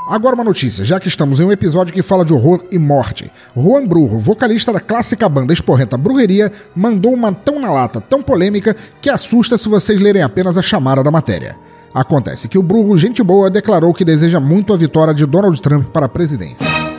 Agora 0.08 0.36
uma 0.36 0.44
notícia, 0.44 0.84
já 0.84 1.00
que 1.00 1.08
estamos 1.08 1.40
em 1.40 1.46
um 1.46 1.52
episódio 1.52 1.94
que 1.94 2.02
fala 2.02 2.26
de 2.26 2.34
horror 2.34 2.64
e 2.72 2.78
morte. 2.78 3.32
Juan 3.56 3.88
Brujo, 3.88 4.20
vocalista 4.20 4.74
da 4.74 4.80
clássica 4.80 5.30
banda 5.30 5.54
esporrenta 5.54 5.98
Brujeria, 5.98 6.52
mandou 6.76 7.14
uma 7.14 7.32
tão 7.34 7.60
na 7.60 7.72
lata, 7.72 8.02
tão 8.02 8.22
polêmica, 8.22 8.76
que 9.02 9.10
assusta 9.10 9.58
se 9.58 9.70
vocês 9.70 10.00
lerem 10.00 10.22
apenas 10.22 10.58
a 10.58 10.62
chamada 10.62 11.02
da 11.02 11.10
matéria. 11.10 11.56
Acontece 11.94 12.48
que 12.48 12.58
o 12.58 12.64
Brujo, 12.64 12.98
gente 12.98 13.24
boa, 13.24 13.50
declarou 13.50 13.94
que 13.94 14.04
deseja 14.04 14.40
muito 14.40 14.74
a 14.74 14.78
vitória 14.78 15.14
de 15.14 15.26
Donald 15.26 15.60
Trump 15.62 15.88
para 15.88 16.08
a 16.08 16.10
presidência. 16.10 16.93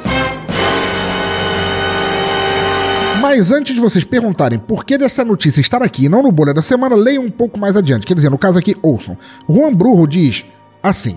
Mas 3.27 3.51
antes 3.51 3.75
de 3.75 3.81
vocês 3.81 4.05
perguntarem 4.05 4.59
por 4.59 4.85
que 4.85 4.99
dessa 4.99 5.25
notícia 5.25 5.59
estar 5.59 5.81
aqui 5.81 6.05
e 6.05 6.09
não 6.11 6.23
no 6.23 6.31
Bolha 6.31 6.53
da 6.53 6.61
Semana, 6.61 6.95
leiam 6.95 7.25
um 7.25 7.31
pouco 7.31 7.59
mais 7.59 7.75
adiante. 7.75 8.05
Quer 8.07 8.13
dizer, 8.13 8.29
no 8.29 8.37
caso 8.37 8.59
aqui, 8.59 8.77
ouçam. 8.83 9.17
Juan 9.49 9.73
Brujo 9.73 10.07
diz 10.07 10.45
assim. 10.83 11.17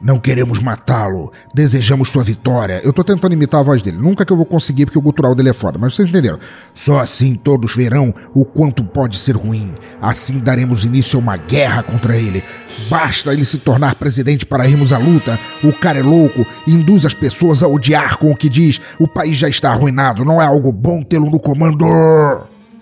Não 0.00 0.18
queremos 0.18 0.60
matá-lo, 0.60 1.32
desejamos 1.54 2.10
sua 2.10 2.22
vitória. 2.22 2.80
Eu 2.84 2.92
tô 2.92 3.02
tentando 3.02 3.32
imitar 3.32 3.60
a 3.60 3.62
voz 3.62 3.80
dele, 3.80 3.96
nunca 3.96 4.24
que 4.24 4.32
eu 4.32 4.36
vou 4.36 4.44
conseguir 4.44 4.84
porque 4.84 4.98
o 4.98 5.02
gutural 5.02 5.34
dele 5.34 5.48
é 5.48 5.52
foda, 5.54 5.78
mas 5.78 5.94
vocês 5.94 6.08
entenderam. 6.08 6.38
Só 6.74 6.98
assim 7.00 7.34
todos 7.34 7.74
verão 7.74 8.14
o 8.34 8.44
quanto 8.44 8.84
pode 8.84 9.18
ser 9.18 9.36
ruim. 9.36 9.72
Assim 10.00 10.38
daremos 10.38 10.84
início 10.84 11.18
a 11.18 11.22
uma 11.22 11.36
guerra 11.36 11.82
contra 11.82 12.16
ele. 12.16 12.44
Basta 12.90 13.32
ele 13.32 13.44
se 13.44 13.58
tornar 13.58 13.94
presidente 13.94 14.44
para 14.44 14.68
irmos 14.68 14.92
à 14.92 14.98
luta. 14.98 15.38
O 15.62 15.72
cara 15.72 16.00
é 16.00 16.02
louco 16.02 16.44
induz 16.66 17.06
as 17.06 17.14
pessoas 17.14 17.62
a 17.62 17.68
odiar 17.68 18.18
com 18.18 18.30
o 18.30 18.36
que 18.36 18.48
diz. 18.48 18.80
O 18.98 19.08
país 19.08 19.36
já 19.36 19.48
está 19.48 19.70
arruinado, 19.70 20.24
não 20.24 20.40
é 20.40 20.46
algo 20.46 20.72
bom 20.72 21.02
tê-lo 21.02 21.30
no 21.30 21.40
comando. 21.40 21.86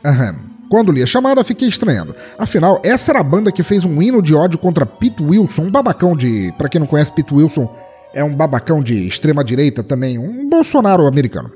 Aham. 0.05 0.52
Quando 0.73 0.91
li 0.91 1.03
a 1.03 1.07
chamada, 1.07 1.45
fiquei 1.45 1.69
estranhando. 1.69 2.17
Afinal, 2.39 2.81
essa 2.83 3.13
era 3.13 3.21
a 3.21 3.23
banda 3.23 3.53
que 3.53 3.63
fez 3.63 3.85
um 3.85 4.01
hino 4.01 4.23
de 4.23 4.35
ódio 4.35 4.59
contra 4.59 4.87
Pete 4.87 5.23
Wilson, 5.23 5.65
um 5.65 5.71
babacão 5.71 6.17
de. 6.17 6.51
Para 6.57 6.67
quem 6.67 6.81
não 6.81 6.87
conhece, 6.87 7.13
Pete 7.13 7.35
Wilson 7.35 7.71
é 8.15 8.25
um 8.25 8.35
babacão 8.35 8.83
de 8.83 9.07
extrema 9.07 9.45
direita 9.45 9.83
também, 9.83 10.19
um 10.19 10.49
Bolsonaro 10.49 11.07
americano. 11.07 11.53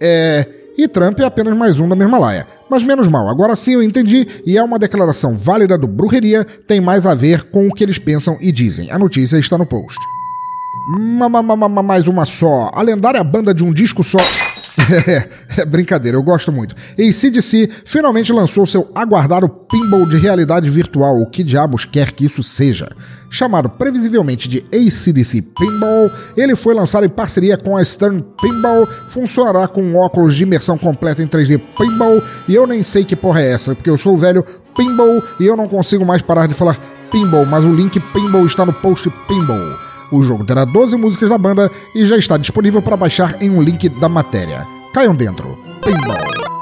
É. 0.00 0.46
E 0.78 0.86
Trump 0.86 1.18
é 1.18 1.24
apenas 1.24 1.56
mais 1.56 1.80
um 1.80 1.88
da 1.88 1.96
mesma 1.96 2.16
laia. 2.18 2.46
Mas 2.70 2.84
menos 2.84 3.08
mal, 3.08 3.28
agora 3.28 3.56
sim 3.56 3.72
eu 3.72 3.82
entendi 3.82 4.28
e 4.46 4.56
é 4.56 4.62
uma 4.62 4.78
declaração 4.78 5.36
válida 5.36 5.76
do 5.76 5.88
Brujeria, 5.88 6.44
tem 6.44 6.80
mais 6.80 7.04
a 7.04 7.16
ver 7.16 7.42
com 7.50 7.66
o 7.66 7.74
que 7.74 7.82
eles 7.82 7.98
pensam 7.98 8.38
e 8.40 8.52
dizem. 8.52 8.92
A 8.92 8.98
notícia 8.98 9.38
está 9.38 9.58
no 9.58 9.66
post. 9.66 9.98
Mais 11.84 12.06
uma 12.06 12.24
só. 12.24 12.70
A 12.72 12.80
lendária 12.80 13.24
banda 13.24 13.52
de 13.52 13.64
um 13.64 13.72
disco 13.74 14.04
só. 14.04 14.18
É, 15.06 15.28
é 15.62 15.64
brincadeira, 15.64 16.16
eu 16.16 16.22
gosto 16.22 16.50
muito. 16.50 16.74
ACDC 16.92 17.68
finalmente 17.84 18.32
lançou 18.32 18.66
seu 18.66 18.90
aguardado 18.94 19.48
pinball 19.48 20.06
de 20.06 20.16
realidade 20.16 20.68
virtual, 20.68 21.20
o 21.20 21.26
que 21.26 21.42
diabos 21.42 21.84
quer 21.84 22.12
que 22.12 22.24
isso 22.24 22.42
seja. 22.42 22.90
Chamado 23.30 23.70
previsivelmente 23.70 24.48
de 24.48 24.58
ACDC 24.72 25.40
Pinball, 25.40 26.10
ele 26.36 26.54
foi 26.54 26.74
lançado 26.74 27.06
em 27.06 27.08
parceria 27.08 27.56
com 27.56 27.76
a 27.76 27.84
Stern 27.84 28.22
Pinball, 28.40 28.86
funcionará 29.08 29.66
com 29.66 29.94
óculos 29.94 30.36
de 30.36 30.42
imersão 30.42 30.76
completa 30.76 31.22
em 31.22 31.26
3D 31.26 31.58
Pinball, 31.78 32.22
e 32.46 32.54
eu 32.54 32.66
nem 32.66 32.84
sei 32.84 33.04
que 33.04 33.16
porra 33.16 33.40
é 33.40 33.52
essa, 33.52 33.74
porque 33.74 33.88
eu 33.88 33.96
sou 33.96 34.14
o 34.14 34.18
velho 34.18 34.44
Pinball 34.76 35.22
e 35.40 35.46
eu 35.46 35.56
não 35.56 35.68
consigo 35.68 36.04
mais 36.04 36.20
parar 36.20 36.46
de 36.46 36.54
falar 36.54 36.78
Pinball, 37.10 37.46
mas 37.46 37.64
o 37.64 37.74
link 37.74 37.98
Pinball 37.98 38.46
está 38.46 38.66
no 38.66 38.72
post 38.72 39.10
Pinball. 39.26 39.91
O 40.12 40.22
jogo 40.22 40.44
terá 40.44 40.66
12 40.66 40.94
músicas 40.98 41.30
da 41.30 41.38
banda 41.38 41.70
e 41.94 42.04
já 42.04 42.18
está 42.18 42.36
disponível 42.36 42.82
para 42.82 42.98
baixar 42.98 43.42
em 43.42 43.48
um 43.48 43.62
link 43.62 43.88
da 43.88 44.10
matéria. 44.10 44.66
Caiam 44.92 45.14
dentro. 45.14 45.58
Pinball. 45.82 46.52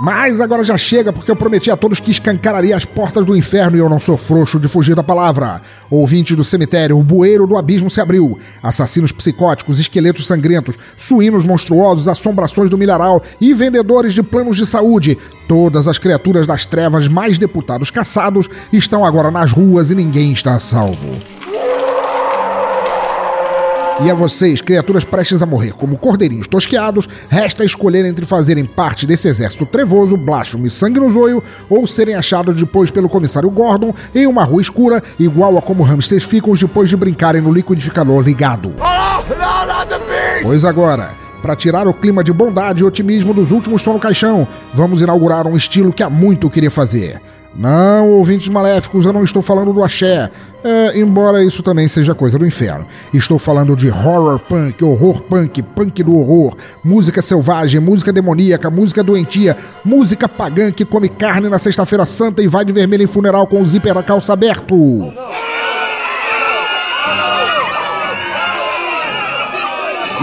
Mas 0.00 0.40
agora 0.40 0.64
já 0.64 0.76
chega, 0.76 1.12
porque 1.12 1.30
eu 1.30 1.36
prometi 1.36 1.70
a 1.70 1.76
todos 1.76 2.00
que 2.00 2.10
escancararia 2.10 2.76
as 2.76 2.84
portas 2.84 3.24
do 3.24 3.36
inferno 3.36 3.76
e 3.76 3.80
eu 3.80 3.88
não 3.88 4.00
sou 4.00 4.16
frouxo 4.16 4.58
de 4.58 4.66
fugir 4.66 4.96
da 4.96 5.02
palavra. 5.02 5.60
Ouvinte 5.88 6.34
do 6.34 6.42
cemitério, 6.42 6.98
o 6.98 7.04
bueiro 7.04 7.46
do 7.46 7.56
abismo 7.56 7.88
se 7.88 8.00
abriu. 8.00 8.36
Assassinos 8.62 9.12
psicóticos, 9.12 9.78
esqueletos 9.78 10.26
sangrentos, 10.26 10.76
suínos 10.96 11.44
monstruosos, 11.44 12.08
assombrações 12.08 12.68
do 12.68 12.78
milharal 12.78 13.22
e 13.40 13.54
vendedores 13.54 14.12
de 14.12 14.24
planos 14.24 14.56
de 14.56 14.66
saúde. 14.66 15.16
Todas 15.46 15.86
as 15.86 15.98
criaturas 15.98 16.48
das 16.48 16.64
trevas, 16.64 17.06
mais 17.06 17.38
deputados 17.38 17.90
caçados, 17.90 18.48
estão 18.72 19.04
agora 19.04 19.30
nas 19.30 19.52
ruas 19.52 19.90
e 19.90 19.94
ninguém 19.94 20.32
está 20.32 20.58
salvo. 20.58 21.51
E 24.04 24.10
a 24.10 24.14
vocês, 24.14 24.60
criaturas 24.60 25.04
prestes 25.04 25.42
a 25.42 25.46
morrer 25.46 25.72
como 25.72 25.96
cordeirinhos 25.96 26.48
tosqueados, 26.48 27.08
resta 27.28 27.64
escolher 27.64 28.04
entre 28.04 28.26
fazerem 28.26 28.64
parte 28.64 29.06
desse 29.06 29.28
exército 29.28 29.64
trevoso, 29.64 30.16
blasfemo 30.16 30.66
e 30.66 30.70
sangue 30.72 30.98
no 30.98 31.08
zoio, 31.08 31.40
ou 31.70 31.86
serem 31.86 32.16
achados 32.16 32.56
depois 32.56 32.90
pelo 32.90 33.08
comissário 33.08 33.48
Gordon 33.48 33.94
em 34.12 34.26
uma 34.26 34.42
rua 34.42 34.60
escura, 34.60 35.00
igual 35.20 35.56
a 35.56 35.62
como 35.62 35.84
hamsters 35.84 36.24
ficam 36.24 36.52
depois 36.54 36.88
de 36.88 36.96
brincarem 36.96 37.40
no 37.40 37.52
liquidificador 37.52 38.22
ligado. 38.22 38.74
Pois 40.42 40.64
agora, 40.64 41.12
para 41.40 41.54
tirar 41.54 41.86
o 41.86 41.94
clima 41.94 42.24
de 42.24 42.32
bondade 42.32 42.82
e 42.82 42.84
otimismo 42.84 43.32
dos 43.32 43.52
últimos 43.52 43.82
som 43.82 43.92
no 43.92 44.00
caixão, 44.00 44.48
vamos 44.74 45.00
inaugurar 45.00 45.46
um 45.46 45.56
estilo 45.56 45.92
que 45.92 46.02
há 46.02 46.10
muito 46.10 46.50
queria 46.50 46.72
fazer. 46.72 47.20
Não, 47.54 48.10
ouvintes 48.10 48.48
maléficos, 48.48 49.04
eu 49.04 49.12
não 49.12 49.22
estou 49.22 49.42
falando 49.42 49.72
do 49.72 49.84
axé, 49.84 50.30
é, 50.64 50.98
embora 50.98 51.44
isso 51.44 51.62
também 51.62 51.86
seja 51.86 52.14
coisa 52.14 52.38
do 52.38 52.46
inferno. 52.46 52.86
Estou 53.12 53.38
falando 53.38 53.76
de 53.76 53.90
horror 53.90 54.38
punk, 54.38 54.82
horror 54.82 55.20
punk, 55.22 55.62
punk 55.62 56.02
do 56.02 56.16
horror, 56.16 56.56
música 56.82 57.20
selvagem, 57.20 57.78
música 57.78 58.12
demoníaca, 58.12 58.70
música 58.70 59.02
doentia, 59.02 59.56
música 59.84 60.26
pagã 60.28 60.70
que 60.70 60.84
come 60.84 61.08
carne 61.08 61.48
na 61.48 61.58
sexta-feira 61.58 62.06
santa 62.06 62.42
e 62.42 62.48
vai 62.48 62.64
de 62.64 62.72
vermelho 62.72 63.02
em 63.02 63.06
funeral 63.06 63.46
com 63.46 63.60
o 63.60 63.66
zíper 63.66 63.92
da 63.94 64.02
calça 64.02 64.32
aberto. 64.32 65.12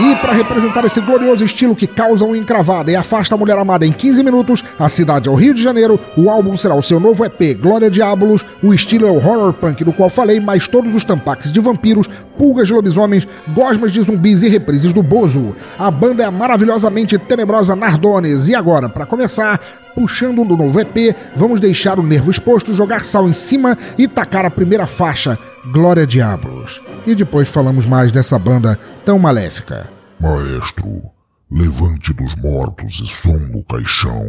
E 0.01 0.15
para 0.15 0.31
representar 0.31 0.85
esse 0.85 1.01
glorioso 1.01 1.43
estilo 1.43 1.75
que 1.75 1.85
causa 1.85 2.23
um 2.23 2.33
encravada 2.33 2.89
e 2.89 2.95
afasta 2.95 3.35
a 3.35 3.37
mulher 3.37 3.57
amada 3.57 3.85
em 3.85 3.91
15 3.91 4.23
minutos, 4.23 4.63
a 4.79 4.87
cidade 4.87 5.27
é 5.27 5.31
o 5.31 5.35
Rio 5.35 5.53
de 5.53 5.61
Janeiro, 5.61 5.99
o 6.15 6.29
álbum 6.29 6.55
será 6.55 6.73
o 6.73 6.81
seu 6.81 7.01
novo 7.01 7.25
EP, 7.25 7.59
Glória 7.59 7.89
Diabolos, 7.89 8.45
o 8.63 8.73
estilo 8.73 9.05
é 9.05 9.11
o 9.11 9.15
horror 9.15 9.51
punk 9.51 9.83
do 9.83 9.91
qual 9.91 10.09
falei, 10.09 10.39
mais 10.39 10.69
todos 10.69 10.95
os 10.95 11.03
tampaques 11.03 11.51
de 11.51 11.59
vampiros, 11.59 12.07
pulgas 12.37 12.67
de 12.67 12.73
lobisomens, 12.73 13.27
gosmas 13.53 13.91
de 13.91 13.99
zumbis 13.99 14.41
e 14.41 14.47
reprises 14.47 14.93
do 14.93 15.03
Bozo. 15.03 15.53
A 15.77 15.91
banda 15.91 16.23
é 16.23 16.25
a 16.25 16.31
maravilhosamente 16.31 17.17
tenebrosa 17.17 17.75
Nardones. 17.75 18.47
E 18.47 18.55
agora, 18.55 18.87
para 18.87 19.05
começar, 19.05 19.59
puxando 19.99 20.45
do 20.45 20.55
novo 20.55 20.79
EP, 20.79 21.13
vamos 21.35 21.59
deixar 21.59 21.99
o 21.99 22.03
nervo 22.03 22.31
exposto, 22.31 22.73
jogar 22.73 23.03
sal 23.03 23.27
em 23.27 23.33
cima 23.33 23.77
e 23.97 24.07
tacar 24.07 24.45
a 24.45 24.49
primeira 24.49 24.87
faixa, 24.87 25.37
Glória 25.73 26.07
Diabolos. 26.07 26.81
E 27.05 27.13
depois 27.13 27.49
falamos 27.49 27.85
mais 27.85 28.09
dessa 28.09 28.39
banda 28.39 28.79
tão 29.03 29.19
maléfica. 29.19 29.89
Maestro, 30.17 31.01
levante 31.51 32.13
dos 32.13 32.33
mortos 32.35 33.01
e 33.03 33.07
som 33.09 33.39
no 33.39 33.61
caixão. 33.65 34.23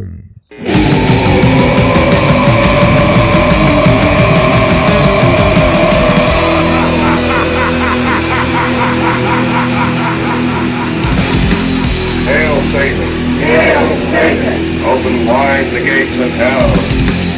Hail 12.27 12.61
Satan! 12.73 13.09
Hail 13.39 13.87
Satan! 14.11 14.70
Open 14.91 15.25
wide 15.25 15.71
the 15.71 15.79
gates 15.85 16.19
of 16.19 16.31
hell. 16.31 17.30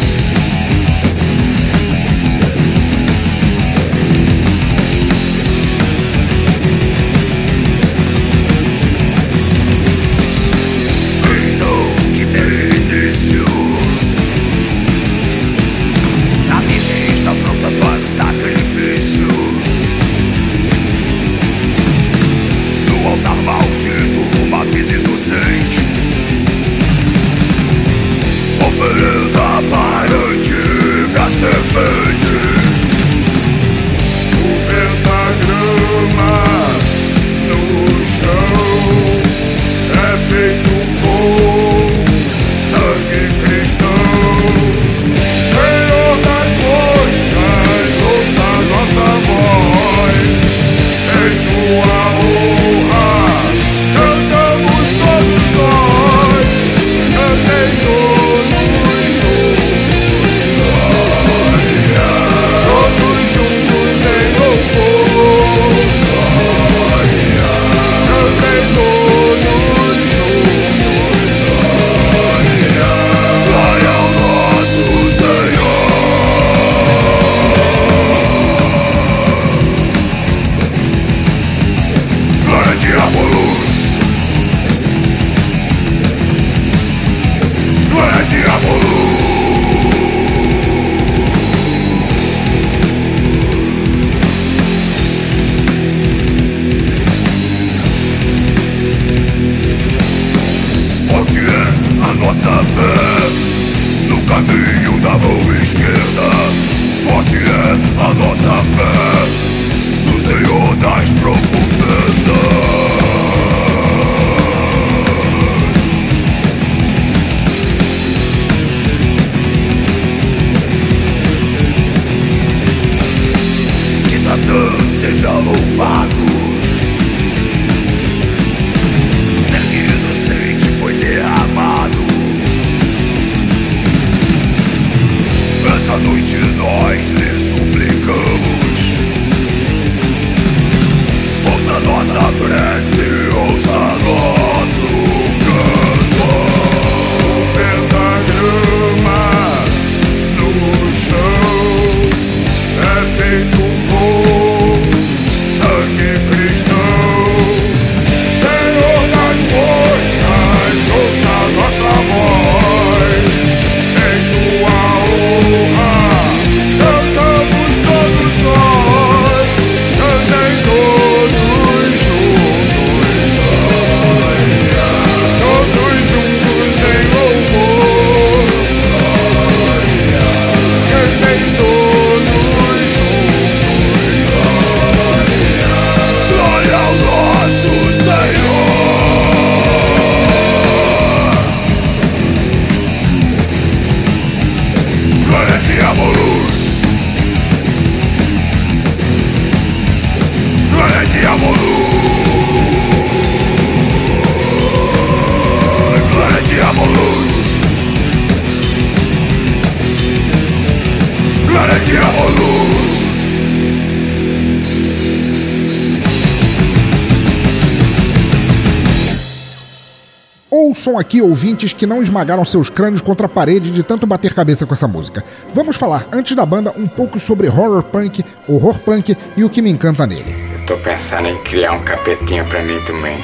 Ouvintes, 221.24 221.74
que 221.74 221.86
não 221.86 222.02
esmagaram 222.02 222.46
seus 222.46 222.70
crânios 222.70 223.02
contra 223.02 223.26
a 223.26 223.30
parede 223.30 223.72
de 223.72 223.84
tanto 223.84 224.06
bater 224.06 224.34
cabeça 224.34 224.66
com 224.66 224.74
essa 224.74 224.88
música. 224.88 225.24
Vamos 225.54 225.76
falar, 225.76 226.08
antes 226.12 226.36
da 226.36 226.46
banda, 226.46 226.74
um 226.78 226.88
pouco 226.88 227.20
sobre 227.20 227.48
horror 227.48 227.84
punk, 227.84 228.24
horror 228.48 228.80
punk 228.80 229.18
e 229.36 229.44
o 229.44 229.50
que 229.50 229.62
me 229.62 229.70
encanta 229.70 230.06
nele. 230.06 230.36
Eu 230.60 230.66
tô 230.66 230.78
pensando 230.78 231.28
em 231.28 231.38
criar 231.44 231.74
um 231.74 231.84
capetinho 231.84 232.46
pra 232.46 232.62
mim 232.62 232.80
também. 232.86 233.18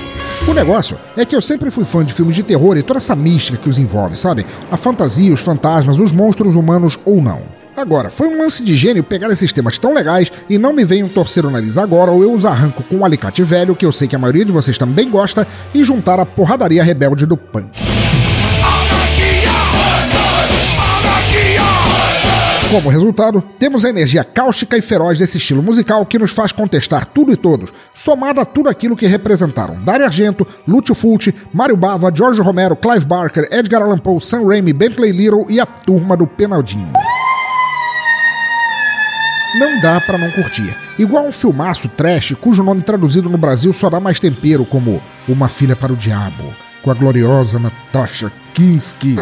O 0.48 0.54
negócio 0.54 0.98
é 1.16 1.26
que 1.26 1.36
eu 1.36 1.42
sempre 1.42 1.70
fui 1.70 1.86
fã 1.86 2.04
de 2.04 2.14
filmes 2.14 2.36
de 2.36 2.44
terror 2.44 2.78
e 2.78 2.84
toda 2.84 2.98
essa 2.98 3.16
mística 3.16 3.58
que 3.58 3.70
os 3.70 3.78
envolve, 3.78 4.16
sabe? 4.16 4.46
A 4.72 4.78
fantasia, 4.78 5.34
os 5.34 5.42
fantasmas, 5.42 6.00
os 6.00 6.12
monstros 6.12 6.56
humanos 6.56 6.98
ou 7.06 7.22
não. 7.22 7.60
Agora, 7.80 8.10
foi 8.10 8.28
um 8.28 8.38
lance 8.38 8.62
de 8.62 8.76
gênio 8.76 9.04
pegar 9.04 9.30
esses 9.30 9.54
temas 9.54 9.78
tão 9.78 9.94
legais 9.94 10.30
e 10.50 10.58
não 10.58 10.74
me 10.74 10.84
venham 10.84 11.08
torcer 11.08 11.46
o 11.46 11.50
nariz 11.50 11.78
agora 11.78 12.12
ou 12.12 12.22
eu 12.24 12.34
os 12.34 12.44
arranco 12.44 12.84
com 12.84 12.98
um 12.98 13.06
alicate 13.06 13.42
velho, 13.42 13.76
que 13.76 13.86
eu 13.86 13.92
sei 13.92 14.08
que 14.08 14.16
a 14.16 14.20
maioria 14.20 14.44
de 14.44 14.52
vocês 14.52 14.78
também 14.78 15.10
gosta, 15.10 15.48
e 15.74 15.82
juntar 15.82 16.20
a 16.20 16.26
porradaria 16.26 16.84
rebelde 16.84 17.26
do 17.26 17.38
punk. 17.38 17.89
Como 22.72 22.90
resultado, 22.90 23.42
temos 23.58 23.84
a 23.84 23.90
energia 23.90 24.24
cáustica 24.24 24.78
e 24.78 24.82
feroz 24.82 25.18
desse 25.18 25.40
estilo 25.40 25.64
musical 25.64 26.06
que 26.06 26.20
nos 26.20 26.30
faz 26.30 26.52
contestar 26.52 27.04
tudo 27.04 27.34
e 27.34 27.36
todos, 27.36 27.74
somado 27.96 28.40
a 28.40 28.46
tudo 28.46 28.70
aquilo 28.70 28.96
que 28.96 29.08
representaram 29.08 29.82
Dario 29.82 30.06
Argento, 30.06 30.46
Lúcio 30.68 30.94
Fulci, 30.94 31.34
Mário 31.52 31.76
Bava, 31.76 32.12
George 32.16 32.40
Romero, 32.40 32.76
Clive 32.76 33.08
Barker, 33.08 33.48
Edgar 33.52 33.82
Allan 33.82 33.98
Poe, 33.98 34.22
Sam 34.22 34.46
Raimi, 34.46 34.72
Bentley 34.72 35.12
Little 35.12 35.48
e 35.50 35.60
a 35.60 35.66
turma 35.66 36.16
do 36.16 36.28
Penaldinho. 36.28 36.94
Não 39.58 39.82
dá 39.82 40.00
pra 40.00 40.20
não 40.20 40.30
curtir. 40.30 40.78
Igual 41.00 41.26
um 41.26 41.32
filmaço 41.32 41.90
trash 41.90 42.36
cujo 42.40 42.62
nome 42.62 42.84
traduzido 42.84 43.32
no 43.32 43.38
Brasil 43.38 43.74
só 43.74 43.90
dá 43.90 44.00
mais 44.00 44.20
tempero, 44.20 44.64
como 44.64 45.02
Uma 45.28 45.50
Filha 45.50 45.76
para 45.76 45.92
o 45.92 45.98
Diabo, 45.98 46.54
com 46.84 46.92
a 46.92 46.94
gloriosa 46.94 47.58
Natasha 47.58 48.32
Kinski. 48.54 49.16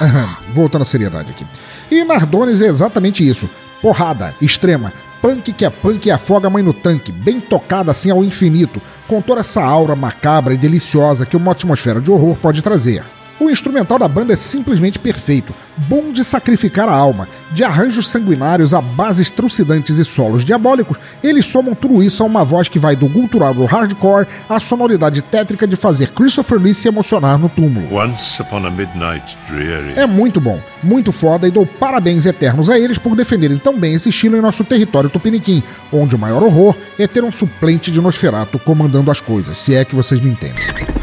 Aham, 0.00 0.36
voltando 0.52 0.82
à 0.82 0.84
seriedade 0.84 1.32
aqui. 1.32 1.44
E 1.90 2.04
Nardones 2.04 2.60
é 2.60 2.66
exatamente 2.66 3.26
isso. 3.26 3.48
Porrada, 3.80 4.34
extrema, 4.40 4.92
punk 5.22 5.52
que 5.52 5.64
é 5.64 5.70
punk 5.70 6.06
e 6.06 6.10
afoga 6.10 6.48
a 6.48 6.50
mãe 6.50 6.62
no 6.62 6.72
tanque, 6.72 7.12
bem 7.12 7.40
tocada 7.40 7.90
assim 7.90 8.10
ao 8.10 8.24
infinito, 8.24 8.80
com 9.06 9.22
toda 9.22 9.40
essa 9.40 9.62
aura 9.62 9.96
macabra 9.96 10.54
e 10.54 10.58
deliciosa 10.58 11.24
que 11.24 11.36
uma 11.36 11.52
atmosfera 11.52 12.00
de 12.00 12.10
horror 12.10 12.36
pode 12.36 12.62
trazer. 12.62 13.04
O 13.40 13.48
instrumental 13.48 13.98
da 14.00 14.08
banda 14.08 14.32
é 14.32 14.36
simplesmente 14.36 14.98
perfeito, 14.98 15.54
bom 15.76 16.10
de 16.10 16.24
sacrificar 16.24 16.88
a 16.88 16.92
alma. 16.92 17.28
De 17.52 17.62
arranjos 17.62 18.08
sanguinários 18.08 18.74
a 18.74 18.82
bases 18.82 19.30
trucidantes 19.30 19.96
e 19.96 20.04
solos 20.04 20.44
diabólicos, 20.44 20.98
eles 21.22 21.46
somam 21.46 21.72
tudo 21.72 22.02
isso 22.02 22.22
a 22.22 22.26
uma 22.26 22.44
voz 22.44 22.68
que 22.68 22.80
vai 22.80 22.96
do 22.96 23.08
cultural 23.08 23.54
do 23.54 23.64
hardcore 23.64 24.26
à 24.48 24.58
sonoridade 24.58 25.22
tétrica 25.22 25.68
de 25.68 25.76
fazer 25.76 26.10
Christopher 26.10 26.58
Lee 26.58 26.74
se 26.74 26.88
emocionar 26.88 27.38
no 27.38 27.48
túmulo. 27.48 27.94
Once 27.94 28.42
upon 28.42 28.66
a 28.66 28.70
midnight 28.70 29.38
dreary. 29.48 29.92
É 29.94 30.06
muito 30.06 30.40
bom, 30.40 30.60
muito 30.82 31.12
foda 31.12 31.46
e 31.46 31.50
dou 31.52 31.64
parabéns 31.64 32.26
eternos 32.26 32.68
a 32.68 32.78
eles 32.78 32.98
por 32.98 33.14
defenderem 33.14 33.58
tão 33.58 33.78
bem 33.78 33.94
esse 33.94 34.08
estilo 34.08 34.36
em 34.36 34.40
nosso 34.40 34.64
território 34.64 35.08
tupiniquim, 35.08 35.62
onde 35.92 36.16
o 36.16 36.18
maior 36.18 36.42
horror 36.42 36.76
é 36.98 37.06
ter 37.06 37.22
um 37.22 37.30
suplente 37.30 37.92
de 37.92 38.00
Nosferato 38.00 38.58
comandando 38.58 39.12
as 39.12 39.20
coisas, 39.20 39.56
se 39.56 39.76
é 39.76 39.84
que 39.84 39.94
vocês 39.94 40.20
me 40.20 40.30
entendem. 40.30 40.97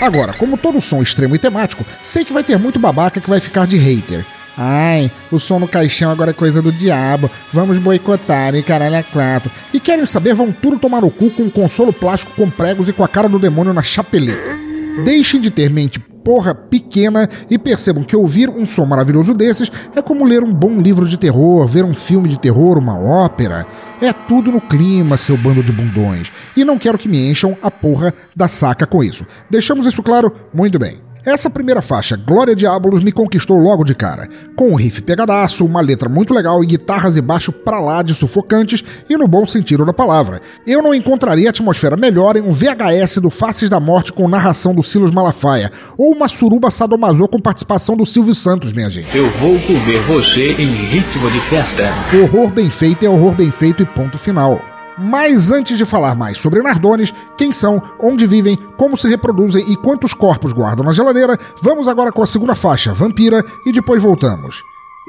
Agora, 0.00 0.32
como 0.32 0.56
todo 0.56 0.80
som 0.80 1.02
extremo 1.02 1.34
e 1.34 1.38
temático, 1.38 1.84
sei 2.02 2.24
que 2.24 2.32
vai 2.32 2.44
ter 2.44 2.58
muito 2.58 2.78
babaca 2.78 3.20
que 3.20 3.30
vai 3.30 3.40
ficar 3.40 3.66
de 3.66 3.76
hater. 3.76 4.24
Ai, 4.60 5.10
o 5.30 5.38
som 5.38 5.60
no 5.60 5.68
caixão 5.68 6.10
agora 6.10 6.32
é 6.32 6.34
coisa 6.34 6.60
do 6.60 6.72
diabo. 6.72 7.30
Vamos 7.52 7.78
boicotar 7.78 8.56
e 8.56 8.62
caralho 8.62 8.96
é 8.96 9.02
quatro. 9.04 9.50
E 9.72 9.78
querem 9.78 10.04
saber, 10.04 10.34
vão 10.34 10.50
tudo 10.50 10.80
tomar 10.80 11.00
no 11.00 11.10
cu 11.12 11.30
com 11.30 11.44
um 11.44 11.50
consolo 11.50 11.92
plástico 11.92 12.32
com 12.34 12.50
pregos 12.50 12.88
e 12.88 12.92
com 12.92 13.04
a 13.04 13.08
cara 13.08 13.28
do 13.28 13.38
demônio 13.38 13.72
na 13.72 13.84
chapeleta. 13.84 14.67
Deixem 15.04 15.40
de 15.40 15.50
ter 15.50 15.70
mente 15.70 16.00
porra 16.28 16.54
pequena 16.54 17.26
e 17.48 17.58
percebam 17.58 18.04
que 18.04 18.14
ouvir 18.14 18.50
um 18.50 18.66
som 18.66 18.84
maravilhoso 18.84 19.32
desses 19.32 19.72
é 19.96 20.02
como 20.02 20.26
ler 20.26 20.42
um 20.42 20.52
bom 20.52 20.78
livro 20.78 21.08
de 21.08 21.16
terror, 21.16 21.66
ver 21.66 21.84
um 21.84 21.94
filme 21.94 22.28
de 22.28 22.38
terror, 22.38 22.76
uma 22.76 22.98
ópera. 22.98 23.66
É 24.00 24.12
tudo 24.12 24.52
no 24.52 24.60
clima, 24.60 25.16
seu 25.16 25.38
bando 25.38 25.62
de 25.62 25.72
bundões. 25.72 26.30
E 26.54 26.64
não 26.64 26.78
quero 26.78 26.98
que 26.98 27.08
me 27.08 27.30
encham 27.30 27.56
a 27.62 27.70
porra 27.70 28.12
da 28.36 28.46
saca 28.46 28.86
com 28.86 29.02
isso. 29.02 29.26
Deixamos 29.48 29.86
isso 29.86 30.02
claro? 30.02 30.34
Muito 30.52 30.78
bem. 30.78 31.07
Essa 31.24 31.50
primeira 31.50 31.82
faixa, 31.82 32.16
Glória 32.16 32.54
Diabolos, 32.54 33.02
me 33.02 33.12
conquistou 33.12 33.58
logo 33.58 33.84
de 33.84 33.94
cara. 33.94 34.28
Com 34.56 34.70
um 34.70 34.74
riff 34.74 35.02
pegadaço, 35.02 35.64
uma 35.64 35.80
letra 35.80 36.08
muito 36.08 36.32
legal 36.32 36.62
e 36.62 36.66
guitarras 36.66 37.16
e 37.16 37.20
baixo 37.20 37.52
pra 37.52 37.80
lá 37.80 38.02
de 38.02 38.14
sufocantes 38.14 38.82
e 39.08 39.16
no 39.16 39.26
bom 39.26 39.46
sentido 39.46 39.84
da 39.84 39.92
palavra. 39.92 40.40
Eu 40.66 40.82
não 40.82 40.94
encontraria 40.94 41.50
atmosfera 41.50 41.96
melhor 41.96 42.36
em 42.36 42.42
um 42.42 42.52
VHS 42.52 43.18
do 43.18 43.30
Faces 43.30 43.68
da 43.68 43.80
Morte 43.80 44.12
com 44.12 44.28
narração 44.28 44.74
do 44.74 44.82
Silas 44.82 45.10
Malafaia, 45.10 45.70
ou 45.96 46.12
uma 46.12 46.28
suruba 46.28 46.70
sadomaso 46.70 47.26
com 47.28 47.40
participação 47.40 47.96
do 47.96 48.06
Silvio 48.06 48.34
Santos, 48.34 48.72
minha 48.72 48.88
gente. 48.88 49.16
Eu 49.16 49.30
vou 49.38 49.58
comer 49.66 50.06
você 50.06 50.42
em 50.42 50.72
ritmo 50.90 51.30
de 51.30 51.40
festa. 51.50 52.16
Horror 52.16 52.50
bem 52.50 52.70
feito 52.70 53.04
é 53.04 53.08
horror 53.08 53.34
bem 53.34 53.50
feito 53.50 53.82
e 53.82 53.86
ponto 53.86 54.16
final. 54.18 54.77
Mas 54.98 55.50
antes 55.50 55.78
de 55.78 55.84
falar 55.84 56.14
mais 56.14 56.38
sobre 56.38 56.62
Nardones, 56.62 57.12
quem 57.36 57.52
são, 57.52 57.80
onde 58.00 58.26
vivem, 58.26 58.56
como 58.76 58.96
se 58.96 59.08
reproduzem 59.08 59.64
e 59.70 59.76
quantos 59.76 60.12
corpos 60.12 60.52
guardam 60.52 60.84
na 60.84 60.92
geladeira, 60.92 61.38
vamos 61.62 61.88
agora 61.88 62.12
com 62.12 62.22
a 62.22 62.26
segunda 62.26 62.54
faixa, 62.54 62.92
Vampira, 62.92 63.44
e 63.64 63.72
depois 63.72 64.02
voltamos. 64.02 64.62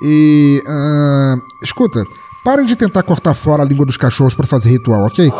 E. 0.03 0.63
Uh, 0.65 1.41
escuta, 1.63 2.03
parem 2.43 2.65
de 2.65 2.75
tentar 2.75 3.03
cortar 3.03 3.33
fora 3.33 3.63
a 3.63 3.65
língua 3.65 3.85
dos 3.85 3.97
cachorros 3.97 4.35
para 4.35 4.47
fazer 4.47 4.69
ritual, 4.69 5.05
ok? 5.05 5.31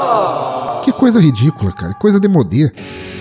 Que 0.83 0.91
coisa 0.91 1.19
ridícula, 1.19 1.71
cara. 1.71 1.93
Coisa 1.93 2.19
demodê. 2.19 2.63
Nada 2.63 3.18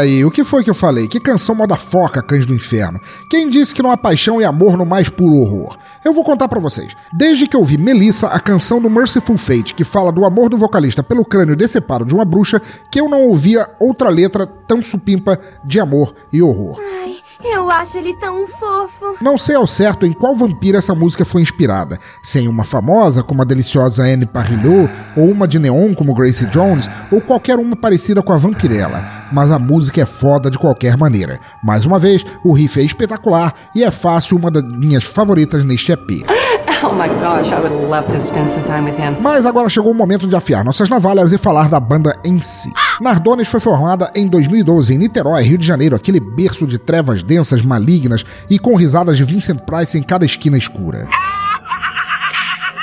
aí, 0.00 0.24
o 0.24 0.30
que 0.30 0.42
foi 0.42 0.64
que 0.64 0.70
eu 0.70 0.74
falei? 0.74 1.06
Que 1.06 1.20
canção 1.20 1.54
moda 1.54 1.76
foca, 1.76 2.22
Cães 2.22 2.46
do 2.46 2.54
Inferno? 2.54 3.00
Quem 3.28 3.48
disse 3.48 3.74
que 3.74 3.82
não 3.82 3.92
há 3.92 3.96
paixão 3.96 4.40
e 4.40 4.44
amor 4.44 4.76
no 4.76 4.84
mais 4.84 5.08
puro 5.08 5.36
horror? 5.36 5.78
Eu 6.04 6.12
vou 6.12 6.24
contar 6.24 6.48
pra 6.48 6.58
vocês. 6.58 6.92
Desde 7.12 7.46
que 7.46 7.56
eu 7.56 7.62
vi 7.62 7.76
Melissa, 7.76 8.28
a 8.28 8.40
canção 8.40 8.80
do 8.80 8.88
Merciful 8.88 9.36
Fate, 9.36 9.74
que 9.74 9.84
fala 9.84 10.10
do 10.10 10.24
amor 10.24 10.48
do 10.48 10.56
vocalista 10.56 11.02
pelo 11.02 11.24
crânio 11.24 11.54
decepado 11.54 12.04
de 12.04 12.14
uma 12.14 12.24
bruxa, 12.24 12.60
que 12.90 13.00
eu 13.00 13.08
não 13.08 13.22
ouvia 13.22 13.68
outra 13.78 14.08
letra 14.08 14.46
tão 14.46 14.82
supimpa 14.82 15.38
de 15.64 15.78
amor 15.78 16.14
e 16.32 16.42
horror. 16.42 16.80
Ai, 17.02 17.09
eu 17.42 17.70
acho 17.70 17.98
ele 17.98 18.14
tão 18.14 18.46
fofo. 18.46 19.16
Não 19.20 19.38
sei 19.38 19.56
ao 19.56 19.66
certo 19.66 20.06
em 20.06 20.12
qual 20.12 20.34
vampira 20.34 20.78
essa 20.78 20.94
música 20.94 21.24
foi 21.24 21.42
inspirada. 21.42 21.98
Se 22.22 22.38
em 22.38 22.48
uma 22.48 22.64
famosa, 22.64 23.22
como 23.22 23.42
a 23.42 23.44
deliciosa 23.44 24.02
Anne 24.02 24.26
Parrilhot, 24.26 24.90
ou 25.16 25.30
uma 25.30 25.48
de 25.48 25.58
neon, 25.58 25.94
como 25.94 26.14
Gracie 26.14 26.46
Jones, 26.46 26.88
ou 27.10 27.20
qualquer 27.20 27.58
uma 27.58 27.76
parecida 27.76 28.22
com 28.22 28.32
a 28.32 28.36
Vampirella. 28.36 29.04
Mas 29.32 29.50
a 29.50 29.58
música 29.58 30.02
é 30.02 30.06
foda 30.06 30.50
de 30.50 30.58
qualquer 30.58 30.96
maneira. 30.96 31.40
Mais 31.62 31.84
uma 31.84 31.98
vez, 31.98 32.24
o 32.44 32.52
riff 32.52 32.80
é 32.80 32.84
espetacular 32.84 33.54
e 33.74 33.84
é 33.84 33.90
fácil 33.90 34.36
uma 34.36 34.50
das 34.50 34.64
minhas 34.64 35.04
favoritas 35.04 35.64
neste 35.64 35.92
EP. 35.92 36.24
Oh. 39.18 39.22
Mas 39.22 39.44
agora 39.44 39.68
chegou 39.68 39.92
o 39.92 39.94
momento 39.94 40.26
de 40.26 40.34
afiar 40.34 40.64
nossas 40.64 40.88
navalhas 40.88 41.32
e 41.32 41.38
falar 41.38 41.68
da 41.68 41.78
banda 41.78 42.16
em 42.24 42.40
si. 42.40 42.72
Nardones 43.00 43.48
foi 43.48 43.60
formada 43.60 44.10
em 44.14 44.26
2012 44.26 44.94
em 44.94 44.98
Niterói, 44.98 45.42
Rio 45.42 45.58
de 45.58 45.66
Janeiro, 45.66 45.94
aquele 45.96 46.20
berço 46.20 46.66
de 46.66 46.78
trevas 46.78 47.22
densas, 47.22 47.62
malignas 47.62 48.24
e 48.48 48.58
com 48.58 48.74
risadas 48.76 49.16
de 49.16 49.24
Vincent 49.24 49.60
Price 49.60 49.98
em 49.98 50.02
cada 50.02 50.24
esquina 50.24 50.56
escura. 50.56 51.08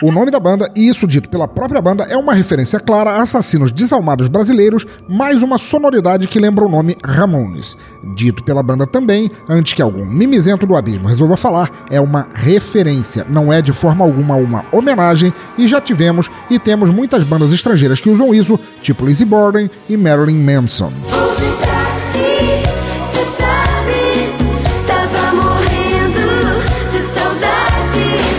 O 0.04 0.12
nome 0.12 0.30
da 0.30 0.40
banda, 0.40 0.72
e 0.76 0.88
isso 0.88 1.08
dito 1.08 1.28
pela 1.28 1.48
própria 1.48 1.82
banda, 1.82 2.04
é 2.04 2.16
uma 2.16 2.34
referência 2.34 2.80
clara 2.80 3.12
a 3.12 3.24
assassinos 3.24 3.72
desalmados 3.72 4.28
brasileiros, 4.28 4.86
mais 5.10 5.42
uma 5.42 5.58
sonoridade 5.58 6.28
que 6.28 6.40
lembra 6.40 6.64
o 6.64 6.70
nome 6.70 6.96
Ramones. 7.04 7.76
Dito 8.16 8.44
pela 8.44 8.62
banda 8.62 8.86
também, 8.86 9.32
antes 9.50 9.74
que 9.74 9.82
algum 9.82 10.06
mimizento 10.06 10.68
do 10.68 10.76
abismo 10.76 11.08
resolva 11.08 11.36
falar, 11.36 11.88
é 11.90 12.00
uma 12.00 12.28
referência, 12.36 13.26
não 13.28 13.52
é 13.52 13.60
de 13.60 13.74
forma 13.74 14.06
alguma 14.06 14.36
uma 14.36 14.66
homenagem, 14.72 15.34
e 15.58 15.68
já 15.68 15.82
tivemos 15.82 16.30
e 16.48 16.60
temos 16.60 16.92
muitas 16.92 17.24
bandas 17.24 17.52
estrangeiras 17.52 18.00
que 18.00 18.10
usam 18.10 18.36
isso, 18.36 18.60
tipo 18.84 19.04
Lizzie 19.04 19.26
Borden 19.26 19.68
e 19.90 19.98
Marilyn 19.98 20.38
Manson. 20.38 20.94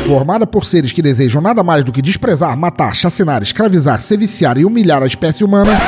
Formada 0.08 0.46
por 0.46 0.64
seres 0.64 0.90
que 0.90 1.02
desejam 1.02 1.42
nada 1.42 1.62
mais 1.62 1.84
do 1.84 1.92
que 1.92 2.00
desprezar, 2.00 2.56
matar, 2.56 2.96
chacinar, 2.96 3.42
escravizar, 3.42 4.00
se 4.00 4.16
viciar 4.16 4.56
e 4.56 4.64
humilhar 4.64 5.02
a 5.02 5.06
espécie 5.06 5.44
humana. 5.44 5.78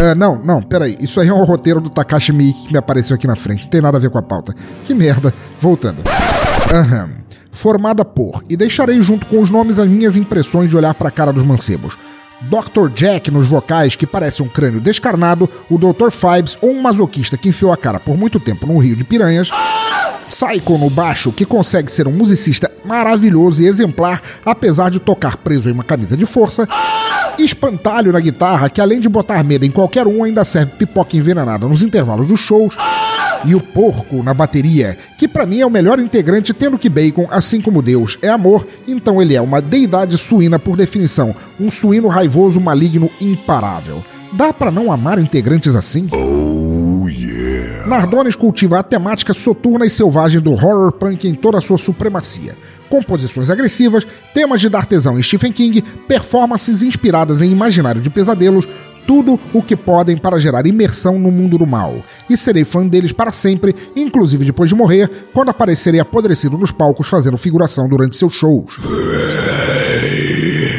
É, 0.00 0.16
não, 0.16 0.42
não, 0.42 0.60
peraí. 0.60 0.96
Isso 0.98 1.20
aí 1.20 1.28
é 1.28 1.32
um 1.32 1.44
roteiro 1.44 1.80
do 1.80 1.88
Takashi 1.88 2.32
Miike 2.32 2.66
que 2.66 2.72
me 2.72 2.78
apareceu 2.78 3.14
aqui 3.14 3.28
na 3.28 3.36
frente. 3.36 3.62
Não 3.62 3.70
tem 3.70 3.80
nada 3.80 3.96
a 3.96 4.00
ver 4.00 4.10
com 4.10 4.18
a 4.18 4.22
pauta. 4.22 4.52
Que 4.84 4.92
merda. 4.92 5.32
Voltando. 5.60 6.02
Aham. 6.68 7.10
Formada 7.52 8.04
por. 8.04 8.42
E 8.50 8.56
deixarei 8.56 9.00
junto 9.00 9.26
com 9.26 9.40
os 9.40 9.48
nomes 9.48 9.78
as 9.78 9.86
minhas 9.86 10.16
impressões 10.16 10.68
de 10.68 10.76
olhar 10.76 10.94
pra 10.94 11.08
cara 11.08 11.32
dos 11.32 11.44
mancebos. 11.44 11.96
Dr. 12.42 12.90
Jack 12.92 13.30
nos 13.30 13.46
vocais, 13.46 13.94
que 13.94 14.08
parece 14.08 14.42
um 14.42 14.48
crânio 14.48 14.80
descarnado, 14.80 15.48
o 15.70 15.78
Dr. 15.78 16.10
Fibes, 16.10 16.58
ou 16.60 16.72
um 16.72 16.82
masoquista 16.82 17.36
que 17.36 17.48
enfiou 17.48 17.72
a 17.72 17.76
cara 17.76 18.00
por 18.00 18.18
muito 18.18 18.40
tempo 18.40 18.66
num 18.66 18.78
rio 18.78 18.96
de 18.96 19.04
piranhas, 19.04 19.50
Psycho 20.28 20.78
no 20.78 20.90
baixo, 20.90 21.32
que 21.32 21.44
consegue 21.44 21.90
ser 21.90 22.06
um 22.06 22.12
musicista 22.12 22.70
maravilhoso 22.84 23.62
e 23.62 23.66
exemplar, 23.66 24.22
apesar 24.44 24.90
de 24.90 24.98
tocar 24.98 25.36
preso 25.36 25.68
em 25.68 25.72
uma 25.72 25.84
camisa 25.84 26.16
de 26.16 26.26
força, 26.26 26.68
Espantalho 27.38 28.12
na 28.12 28.20
guitarra, 28.20 28.68
que 28.68 28.80
além 28.80 29.00
de 29.00 29.08
botar 29.08 29.42
medo 29.44 29.64
em 29.64 29.70
qualquer 29.70 30.06
um, 30.06 30.24
ainda 30.24 30.44
serve 30.44 30.72
pipoca 30.72 31.16
envenenada 31.16 31.68
nos 31.68 31.82
intervalos 31.82 32.26
dos 32.26 32.40
shows, 32.40 32.76
e 33.44 33.54
o 33.54 33.60
Porco 33.60 34.22
na 34.22 34.34
bateria, 34.34 34.96
que 35.16 35.28
pra 35.28 35.46
mim 35.46 35.60
é 35.60 35.66
o 35.66 35.70
melhor 35.70 35.98
integrante, 35.98 36.52
tendo 36.52 36.78
que 36.78 36.88
Bacon, 36.88 37.28
assim 37.30 37.60
como 37.60 37.82
Deus, 37.82 38.18
é 38.20 38.28
amor, 38.28 38.66
então 38.86 39.22
ele 39.22 39.34
é 39.34 39.40
uma 39.40 39.62
deidade 39.62 40.18
suína 40.18 40.58
por 40.58 40.76
definição, 40.76 41.34
um 41.60 41.70
suíno 41.70 42.08
raivoso, 42.08 42.60
maligno, 42.60 43.10
imparável. 43.20 44.04
Dá 44.32 44.52
pra 44.52 44.70
não 44.70 44.92
amar 44.92 45.18
integrantes 45.18 45.74
assim? 45.74 46.08
Oh. 46.12 46.67
Nardones 47.88 48.36
cultiva 48.36 48.78
a 48.78 48.82
temática 48.82 49.32
soturna 49.32 49.86
e 49.86 49.90
selvagem 49.90 50.42
do 50.42 50.52
horror 50.52 50.92
punk 50.92 51.26
em 51.26 51.34
toda 51.34 51.56
a 51.56 51.60
sua 51.62 51.78
supremacia. 51.78 52.54
Composições 52.90 53.48
agressivas, 53.48 54.06
temas 54.34 54.60
de 54.60 54.68
D'Artesão 54.68 55.18
e 55.18 55.22
Stephen 55.22 55.50
King, 55.50 55.80
performances 56.06 56.82
inspiradas 56.82 57.40
em 57.40 57.50
imaginário 57.50 58.02
de 58.02 58.10
pesadelos, 58.10 58.68
tudo 59.06 59.40
o 59.54 59.62
que 59.62 59.74
podem 59.74 60.18
para 60.18 60.38
gerar 60.38 60.66
imersão 60.66 61.18
no 61.18 61.30
mundo 61.30 61.56
do 61.56 61.66
mal. 61.66 62.02
E 62.28 62.36
serei 62.36 62.62
fã 62.62 62.86
deles 62.86 63.10
para 63.10 63.32
sempre, 63.32 63.74
inclusive 63.96 64.44
depois 64.44 64.68
de 64.68 64.76
morrer, 64.76 65.10
quando 65.32 65.48
aparecerei 65.48 65.98
apodrecido 65.98 66.58
nos 66.58 66.70
palcos 66.70 67.08
fazendo 67.08 67.38
figuração 67.38 67.88
durante 67.88 68.18
seus 68.18 68.34
shows. 68.34 68.76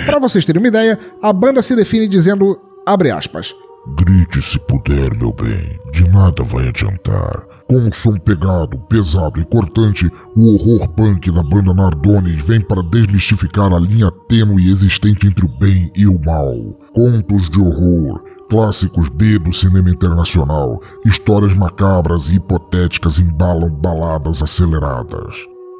Para 0.06 0.20
vocês 0.20 0.46
terem 0.46 0.62
uma 0.62 0.68
ideia, 0.68 1.00
a 1.24 1.34
banda 1.34 1.64
se 1.64 1.76
define 1.76 2.08
dizendo, 2.08 2.60
abre 2.86 3.10
aspas, 3.10 3.56
Grite 3.88 4.42
se 4.42 4.60
puder, 4.60 5.16
meu 5.18 5.34
bem, 5.34 5.80
de 5.92 6.08
nada 6.10 6.44
vai 6.44 6.68
adiantar. 6.68 7.48
Com 7.68 7.78
um 7.78 7.92
som 7.92 8.18
pegado, 8.18 8.80
pesado 8.90 9.40
e 9.40 9.46
cortante, 9.46 10.12
o 10.36 10.54
horror 10.54 10.88
punk 10.90 11.32
da 11.32 11.42
banda 11.42 11.74
Nardones 11.74 12.44
vem 12.46 12.62
para 12.62 12.84
desmistificar 12.84 13.74
a 13.74 13.80
linha 13.80 14.12
tênue 14.28 14.70
existente 14.70 15.28
entre 15.28 15.46
o 15.46 15.48
bem 15.48 15.92
e 15.96 16.08
o 16.08 16.20
mal. 16.24 16.54
Contos 16.94 17.50
de 17.50 17.60
horror, 17.60 18.24
clássicos 18.50 19.08
B 19.10 19.40
do 19.40 19.54
cinema 19.54 19.90
internacional, 19.90 20.82
histórias 21.06 21.54
macabras 21.54 22.28
e 22.30 22.36
hipotéticas 22.36 23.18
embalam 23.18 23.70
baladas 23.72 24.42
aceleradas. 24.42 25.36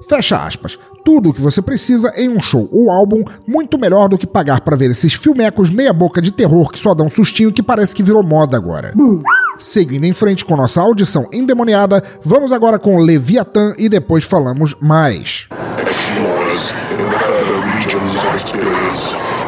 Fecha 0.08 0.44
aspas. 0.46 0.80
Tudo 1.04 1.30
o 1.30 1.34
que 1.34 1.42
você 1.42 1.62
precisa 1.62 2.12
em 2.16 2.30
um 2.30 2.42
show 2.42 2.68
ou 2.72 2.92
álbum, 2.92 3.24
muito 3.48 3.78
melhor 3.78 4.10
do 4.10 4.18
que 4.18 4.28
pagar 4.28 4.62
para 4.62 4.76
ver 4.76 4.92
esses 4.92 5.14
filmecos 5.14 5.70
meia-boca 5.70 6.22
de 6.22 6.32
terror 6.32 6.72
que 6.72 6.80
só 6.80 6.94
dão 6.94 7.08
um 7.08 7.10
sustinho 7.10 7.52
que 7.52 7.64
parece 7.64 7.96
que 7.96 8.04
virou 8.04 8.24
moda 8.24 8.58
agora. 8.58 8.94
Seguindo 9.58 10.06
em 10.06 10.14
frente 10.14 10.46
com 10.46 10.56
nossa 10.56 10.82
audição 10.82 11.28
endemoniada, 11.34 12.04
vamos 12.24 12.52
agora 12.52 12.80
com 12.80 12.98
Leviatã 13.00 13.74
e 13.78 13.90
depois 13.90 14.24
falamos 14.24 14.76
mais. 14.80 15.48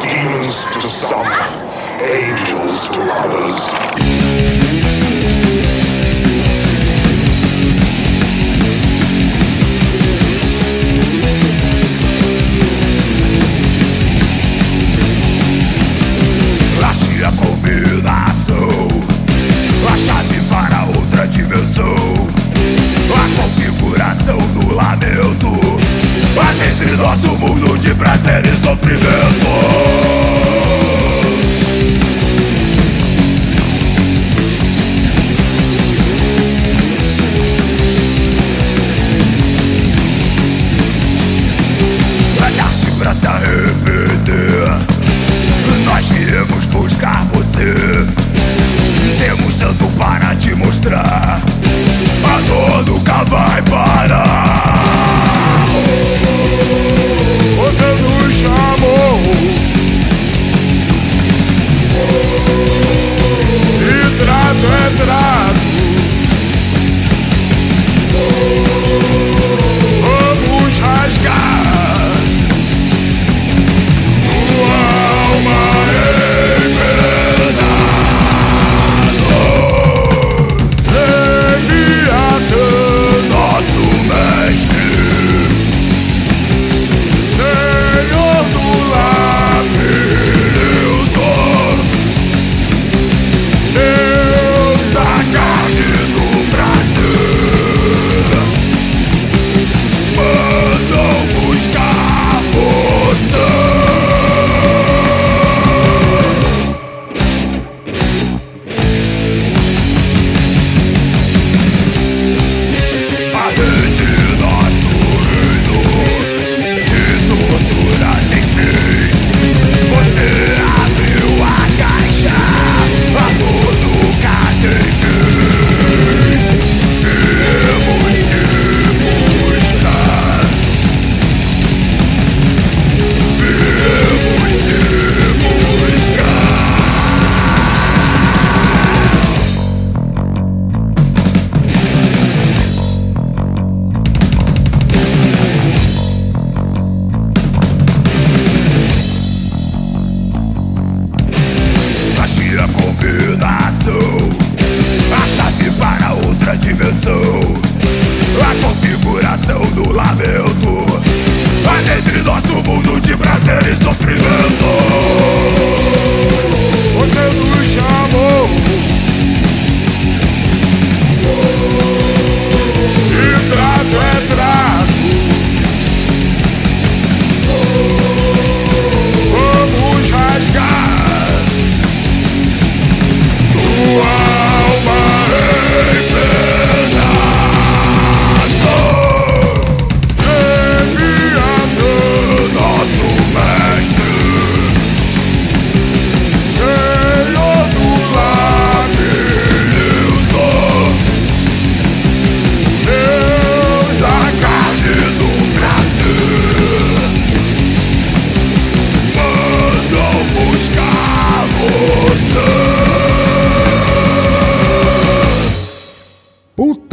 Demons 0.02 0.64
to 0.80 0.88
some, 0.88 1.26
angels 2.00 2.88
to 2.88 3.00
others. 3.00 4.61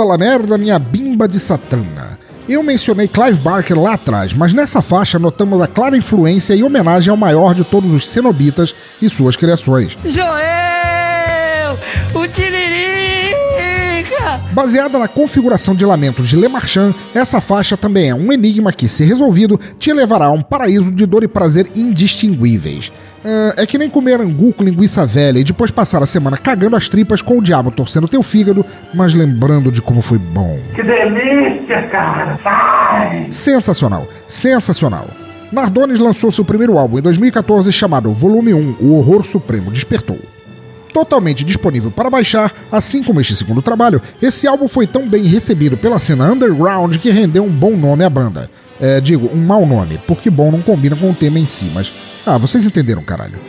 Puta 0.10 0.18
la 0.18 0.18
merda, 0.18 0.58
minha 0.58 0.80
bimba 0.80 1.28
de 1.28 1.40
satana. 1.40 2.18
Eu 2.48 2.64
mencionei 2.64 3.08
Clive 3.08 3.40
Barker 3.42 3.80
lá 3.80 3.94
atrás, 3.94 4.34
mas 4.34 4.54
nessa 4.54 4.82
faixa 4.82 5.20
notamos 5.20 5.62
a 5.62 5.68
clara 5.68 5.96
influência 5.96 6.56
e 6.56 6.64
homenagem 6.64 7.12
ao 7.12 7.18
maior 7.18 7.54
de 7.54 7.64
todos 7.64 7.94
os 7.94 8.08
cenobitas 8.10 8.74
e 9.00 9.08
suas 9.08 9.36
criações. 9.36 9.96
Joel! 10.04 11.78
O! 12.16 12.59
Baseada 14.52 15.00
na 15.00 15.08
configuração 15.08 15.76
de 15.76 15.86
lamentos 15.86 16.30
de 16.30 16.36
Le 16.36 16.48
Marchand, 16.48 16.94
essa 17.14 17.42
faixa 17.42 17.78
também 17.78 18.10
é 18.10 18.16
um 18.16 18.32
enigma 18.32 18.72
que, 18.74 18.88
se 18.88 19.04
resolvido, 19.04 19.60
te 19.78 19.94
levará 19.94 20.26
a 20.26 20.32
um 20.32 20.42
paraíso 20.42 20.92
de 20.92 21.06
dor 21.06 21.24
e 21.24 21.28
prazer 21.28 21.68
indistinguíveis. 21.76 22.92
Uh, 23.20 23.52
é 23.58 23.66
que 23.66 23.78
nem 23.78 23.90
comer 23.90 24.22
angu 24.22 24.54
com 24.54 24.64
linguiça 24.64 25.06
velha 25.06 25.40
e 25.40 25.44
depois 25.44 25.72
passar 25.72 26.02
a 26.02 26.06
semana 26.06 26.38
cagando 26.38 26.78
as 26.78 26.88
tripas 26.88 27.22
com 27.22 27.38
o 27.38 27.42
diabo 27.42 27.70
torcendo 27.70 28.08
teu 28.08 28.24
fígado, 28.24 28.66
mas 28.94 29.14
lembrando 29.14 29.72
de 29.72 29.82
como 29.82 30.02
foi 30.02 30.18
bom. 30.18 30.60
Que 30.74 30.84
delícia, 30.84 31.82
cara! 31.90 32.40
Vai! 32.42 33.28
Sensacional, 33.32 34.08
sensacional. 34.26 35.08
Nardones 35.52 36.00
lançou 36.00 36.32
seu 36.32 36.46
primeiro 36.46 36.78
álbum 36.78 37.00
em 37.00 37.02
2014 37.02 37.72
chamado 37.74 38.14
Volume 38.14 38.54
1 38.54 38.78
O 38.80 38.96
Horror 38.96 39.26
Supremo 39.26 39.72
Despertou. 39.72 40.20
Totalmente 40.94 41.44
disponível 41.44 41.92
para 41.92 42.10
baixar, 42.10 42.52
assim 42.72 43.04
como 43.04 43.22
este 43.22 43.36
segundo 43.36 43.62
trabalho, 43.62 44.02
esse 44.22 44.48
álbum 44.48 44.68
foi 44.68 44.88
tão 44.88 45.08
bem 45.08 45.24
recebido 45.24 45.78
pela 45.78 46.00
cena 46.00 46.32
underground 46.32 46.98
que 46.98 47.12
rendeu 47.12 47.44
um 47.44 47.52
bom 47.52 47.76
nome 47.78 48.04
à 48.04 48.10
banda. 48.10 48.50
É, 48.82 49.00
digo, 49.00 49.30
um 49.34 49.46
mau 49.46 49.66
nome, 49.66 50.00
porque 50.08 50.30
bom 50.30 50.52
não 50.52 50.62
combina 50.62 50.96
com 50.96 51.12
o 51.12 51.16
tema 51.16 51.38
em 51.38 51.46
si, 51.46 51.70
mas. 51.74 51.92
Ah, 52.26 52.38
vocês 52.38 52.66
entenderam, 52.66 53.04
caralho. 53.04 53.40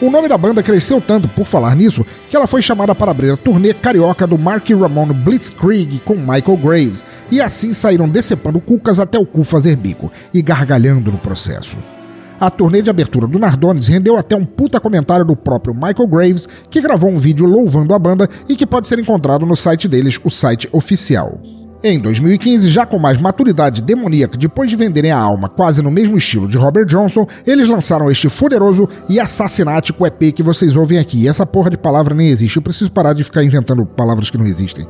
O 0.00 0.10
nome 0.10 0.28
da 0.28 0.38
banda 0.38 0.62
cresceu 0.62 1.00
tanto 1.00 1.26
por 1.28 1.44
falar 1.44 1.74
nisso 1.74 2.06
que 2.30 2.36
ela 2.36 2.46
foi 2.46 2.62
chamada 2.62 2.94
para 2.94 3.10
abrir 3.10 3.32
a 3.32 3.36
turnê 3.36 3.74
carioca 3.74 4.28
do 4.28 4.38
Mark 4.38 4.68
Ramon 4.70 5.08
Blitzkrieg 5.08 6.00
com 6.04 6.14
Michael 6.14 6.56
Graves, 6.56 7.04
e 7.30 7.40
assim 7.40 7.72
saíram 7.72 8.08
decepando 8.08 8.60
cucas 8.60 9.00
até 9.00 9.18
o 9.18 9.26
cu 9.26 9.42
fazer 9.42 9.76
bico 9.76 10.10
e 10.32 10.40
gargalhando 10.40 11.10
no 11.10 11.18
processo. 11.18 11.76
A 12.40 12.48
turnê 12.50 12.80
de 12.80 12.88
abertura 12.88 13.26
do 13.26 13.36
Nardones 13.36 13.88
rendeu 13.88 14.16
até 14.16 14.36
um 14.36 14.44
puta 14.44 14.78
comentário 14.78 15.24
do 15.24 15.34
próprio 15.34 15.74
Michael 15.74 16.06
Graves, 16.06 16.46
que 16.70 16.80
gravou 16.80 17.10
um 17.10 17.18
vídeo 17.18 17.44
louvando 17.44 17.92
a 17.92 17.98
banda 17.98 18.28
e 18.48 18.54
que 18.54 18.64
pode 18.64 18.86
ser 18.86 19.00
encontrado 19.00 19.44
no 19.44 19.56
site 19.56 19.88
deles, 19.88 20.20
o 20.22 20.30
site 20.30 20.68
oficial. 20.70 21.40
Em 21.82 21.98
2015, 21.98 22.70
já 22.70 22.86
com 22.86 22.98
mais 22.98 23.20
maturidade 23.20 23.82
demoníaca, 23.82 24.38
depois 24.38 24.70
de 24.70 24.76
venderem 24.76 25.10
a 25.10 25.18
alma 25.18 25.48
quase 25.48 25.82
no 25.82 25.90
mesmo 25.90 26.16
estilo 26.16 26.48
de 26.48 26.56
Robert 26.56 26.86
Johnson, 26.86 27.26
eles 27.44 27.68
lançaram 27.68 28.10
este 28.10 28.28
fuderoso 28.28 28.88
e 29.08 29.18
assassinático 29.18 30.06
EP 30.06 30.32
que 30.32 30.42
vocês 30.42 30.76
ouvem 30.76 30.98
aqui. 30.98 31.22
E 31.22 31.28
essa 31.28 31.46
porra 31.46 31.70
de 31.70 31.76
palavra 31.76 32.14
nem 32.14 32.28
existe, 32.28 32.56
eu 32.56 32.62
preciso 32.62 32.90
parar 32.90 33.14
de 33.14 33.24
ficar 33.24 33.42
inventando 33.42 33.84
palavras 33.84 34.30
que 34.30 34.38
não 34.38 34.46
existem 34.46 34.86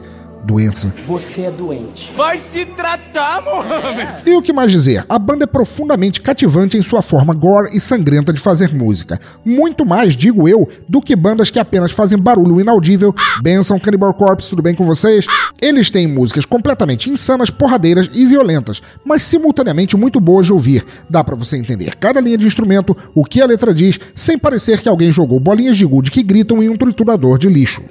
doença. 0.49 0.95
Você 1.07 1.43
é 1.43 1.51
doente. 1.51 2.11
Vai 2.17 2.39
se 2.39 2.65
tratar, 2.65 3.43
Mohamed! 3.43 4.23
E 4.25 4.35
o 4.35 4.41
que 4.41 4.51
mais 4.51 4.73
dizer? 4.73 5.05
A 5.07 5.19
banda 5.19 5.45
é 5.45 5.47
profundamente 5.47 6.23
cativante 6.23 6.75
em 6.75 6.83
sua 6.83 7.03
forma 7.03 7.35
gore 7.35 7.77
e 7.77 7.81
sangrenta 7.81 8.33
de 8.33 8.41
fazer 8.41 8.75
música. 8.75 9.21
Muito 9.45 9.85
mais, 9.85 10.17
digo 10.17 10.49
eu, 10.49 10.67
do 10.89 11.03
que 11.03 11.15
bandas 11.15 11.51
que 11.51 11.59
apenas 11.59 11.93
fazem 11.93 12.19
barulho 12.19 12.59
inaudível. 12.59 13.15
Benção 13.43 13.79
Cannibal 13.79 14.15
Corpse, 14.15 14.49
tudo 14.49 14.63
bem 14.63 14.75
com 14.75 14.87
vocês? 14.87 15.27
Eles 15.61 15.91
têm 15.91 16.07
músicas 16.07 16.47
completamente 16.47 17.11
insanas, 17.11 17.51
porradeiras 17.51 18.09
e 18.15 18.25
violentas, 18.25 18.81
mas 19.05 19.25
simultaneamente 19.25 19.99
muito 19.99 20.19
boas 20.19 20.47
de 20.47 20.53
ouvir. 20.55 20.87
Dá 21.11 21.23
para 21.23 21.37
você 21.37 21.59
entender 21.59 21.95
cada 21.97 22.21
linha 22.21 22.39
de 22.39 22.47
instrumento, 22.47 22.97
o 23.15 23.23
que 23.23 23.43
a 23.43 23.47
letra 23.47 23.75
diz, 23.75 24.01
sem 24.15 24.39
parecer 24.39 24.81
que 24.81 24.89
alguém 24.89 25.13
jogou 25.13 25.39
bolinhas 25.39 25.77
de 25.77 25.85
gude 25.85 26.11
que 26.11 26.23
gritam 26.23 26.63
em 26.63 26.71
um 26.71 26.77
triturador 26.77 27.39
de 27.39 27.51
lixo. 27.51 27.83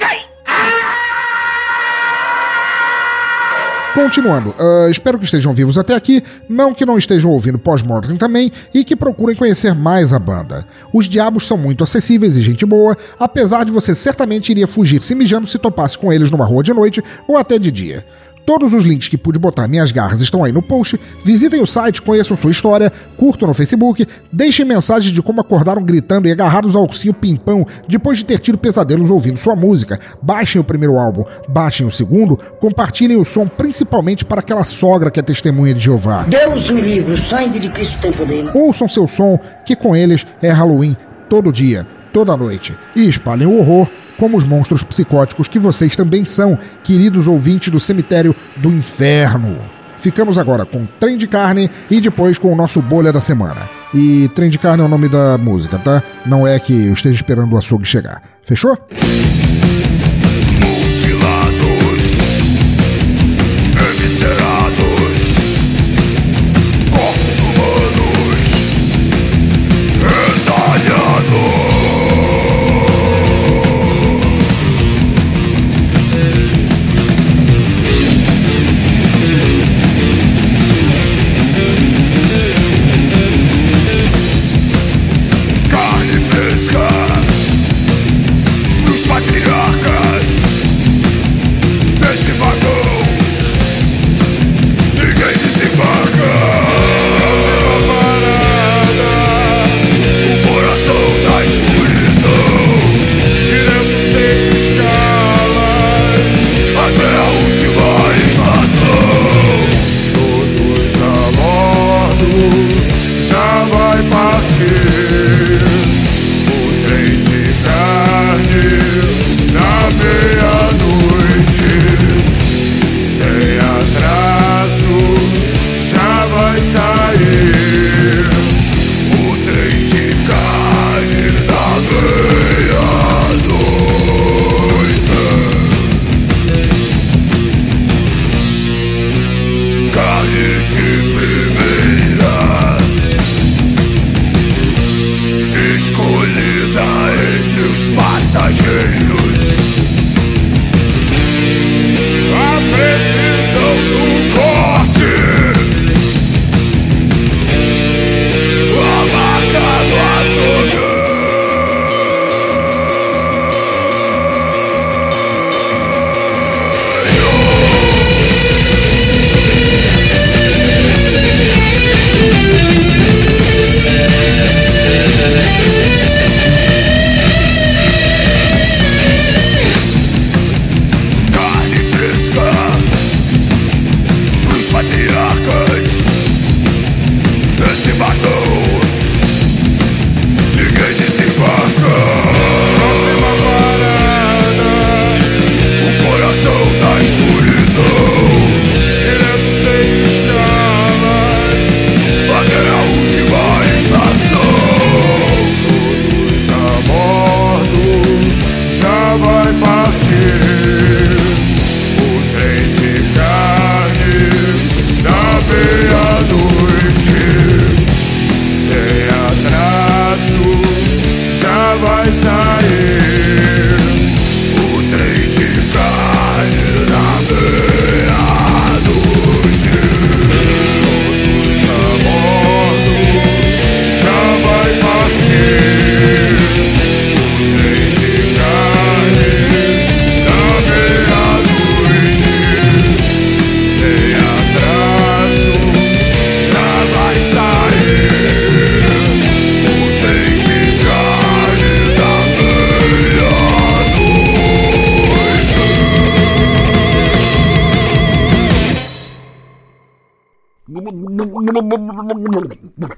Continuando, 3.97 4.51
uh, 4.51 4.91
espero 4.91 5.17
que 5.17 5.25
estejam 5.25 5.51
vivos 5.53 5.75
até 5.75 5.95
aqui, 5.95 6.21
não 6.47 6.71
que 6.71 6.85
não 6.85 6.99
estejam 6.99 7.31
ouvindo 7.31 7.57
pós-mortem 7.57 8.15
também 8.15 8.51
e 8.71 8.83
que 8.83 8.95
procurem 8.95 9.35
conhecer 9.35 9.73
mais 9.73 10.13
a 10.13 10.19
banda. 10.19 10.67
Os 10.93 11.07
diabos 11.07 11.47
são 11.47 11.57
muito 11.57 11.83
acessíveis 11.83 12.37
e 12.37 12.43
gente 12.43 12.63
boa, 12.63 12.95
apesar 13.19 13.65
de 13.65 13.71
você 13.71 13.95
certamente 13.95 14.51
iria 14.51 14.67
fugir 14.67 15.01
se 15.01 15.15
mijando 15.15 15.47
se 15.47 15.57
topasse 15.57 15.97
com 15.97 16.13
eles 16.13 16.29
numa 16.29 16.45
rua 16.45 16.61
de 16.61 16.71
noite 16.73 17.03
ou 17.27 17.37
até 17.37 17.57
de 17.57 17.71
dia. 17.71 18.05
Todos 18.47 18.73
os 18.73 18.85
links 18.85 19.09
que 19.09 19.17
pude 19.17 19.37
botar 19.37 19.67
minhas 19.67 19.91
garras 19.91 20.21
estão 20.21 20.41
aí 20.41 20.53
no 20.53 20.61
post. 20.61 20.97
Visitem 21.21 21.61
o 21.61 21.67
site, 21.67 22.01
conheçam 22.01 22.37
sua 22.37 22.49
história, 22.49 22.89
curtam 23.17 23.45
no 23.45 23.53
Facebook, 23.53 24.07
deixem 24.31 24.65
mensagens 24.65 25.13
de 25.13 25.21
como 25.21 25.41
acordaram 25.41 25.83
gritando 25.83 26.29
e 26.29 26.31
agarrados 26.31 26.73
ao 26.73 26.83
ursinho 26.83 27.13
pimpão 27.13 27.67
depois 27.89 28.19
de 28.19 28.23
ter 28.23 28.39
tido 28.39 28.57
pesadelos 28.57 29.09
ouvindo 29.09 29.37
sua 29.37 29.53
música. 29.53 29.99
Baixem 30.21 30.61
o 30.61 30.63
primeiro 30.63 30.95
álbum, 30.95 31.25
baixem 31.49 31.85
o 31.85 31.91
segundo, 31.91 32.37
compartilhem 32.57 33.19
o 33.19 33.25
som 33.25 33.49
principalmente 33.49 34.23
para 34.23 34.39
aquela 34.39 34.63
sogra 34.63 35.11
que 35.11 35.19
é 35.19 35.23
testemunha 35.23 35.73
de 35.73 35.81
Jeová. 35.81 36.23
Deus 36.23 36.69
o 36.69 36.77
livre, 36.77 37.15
o 37.15 37.17
sangue 37.17 37.59
de 37.59 37.67
Cristo 37.67 37.99
tem 37.99 38.13
poder. 38.13 38.49
Ouçam 38.55 38.87
seu 38.87 39.09
som, 39.09 39.37
que 39.65 39.75
com 39.75 39.93
eles 39.93 40.25
é 40.41 40.51
Halloween 40.51 40.95
todo 41.29 41.51
dia, 41.51 41.85
toda 42.13 42.37
noite. 42.37 42.73
E 42.95 43.09
espalhem 43.09 43.45
o 43.45 43.59
horror 43.59 43.89
como 44.17 44.37
os 44.37 44.45
monstros 44.45 44.83
psicóticos 44.83 45.47
que 45.47 45.59
vocês 45.59 45.95
também 45.95 46.25
são, 46.25 46.57
queridos 46.83 47.27
ouvintes 47.27 47.71
do 47.71 47.79
cemitério 47.79 48.35
do 48.57 48.69
inferno. 48.69 49.57
Ficamos 49.97 50.37
agora 50.37 50.65
com 50.65 50.85
Trem 50.99 51.17
de 51.17 51.27
Carne 51.27 51.69
e 51.89 51.99
depois 51.99 52.37
com 52.37 52.51
o 52.51 52.55
nosso 52.55 52.81
bolha 52.81 53.11
da 53.11 53.19
semana. 53.19 53.67
E 53.93 54.29
Trem 54.29 54.49
de 54.49 54.59
Carne 54.59 54.83
é 54.83 54.85
o 54.85 54.89
nome 54.89 55.09
da 55.09 55.37
música, 55.37 55.77
tá? 55.79 56.03
Não 56.25 56.47
é 56.47 56.59
que 56.59 56.85
eu 56.85 56.93
esteja 56.93 57.15
esperando 57.15 57.53
o 57.53 57.57
açougue 57.57 57.85
chegar. 57.85 58.21
Fechou? 58.43 58.77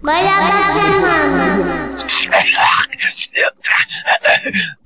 Melhor 0.04 0.40
da 0.48 0.60
semana. 0.74 1.96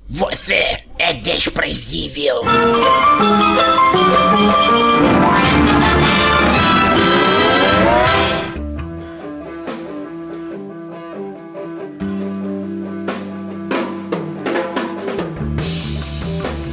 Você 0.08 0.84
é 0.98 1.14
desprezível. 1.14 2.42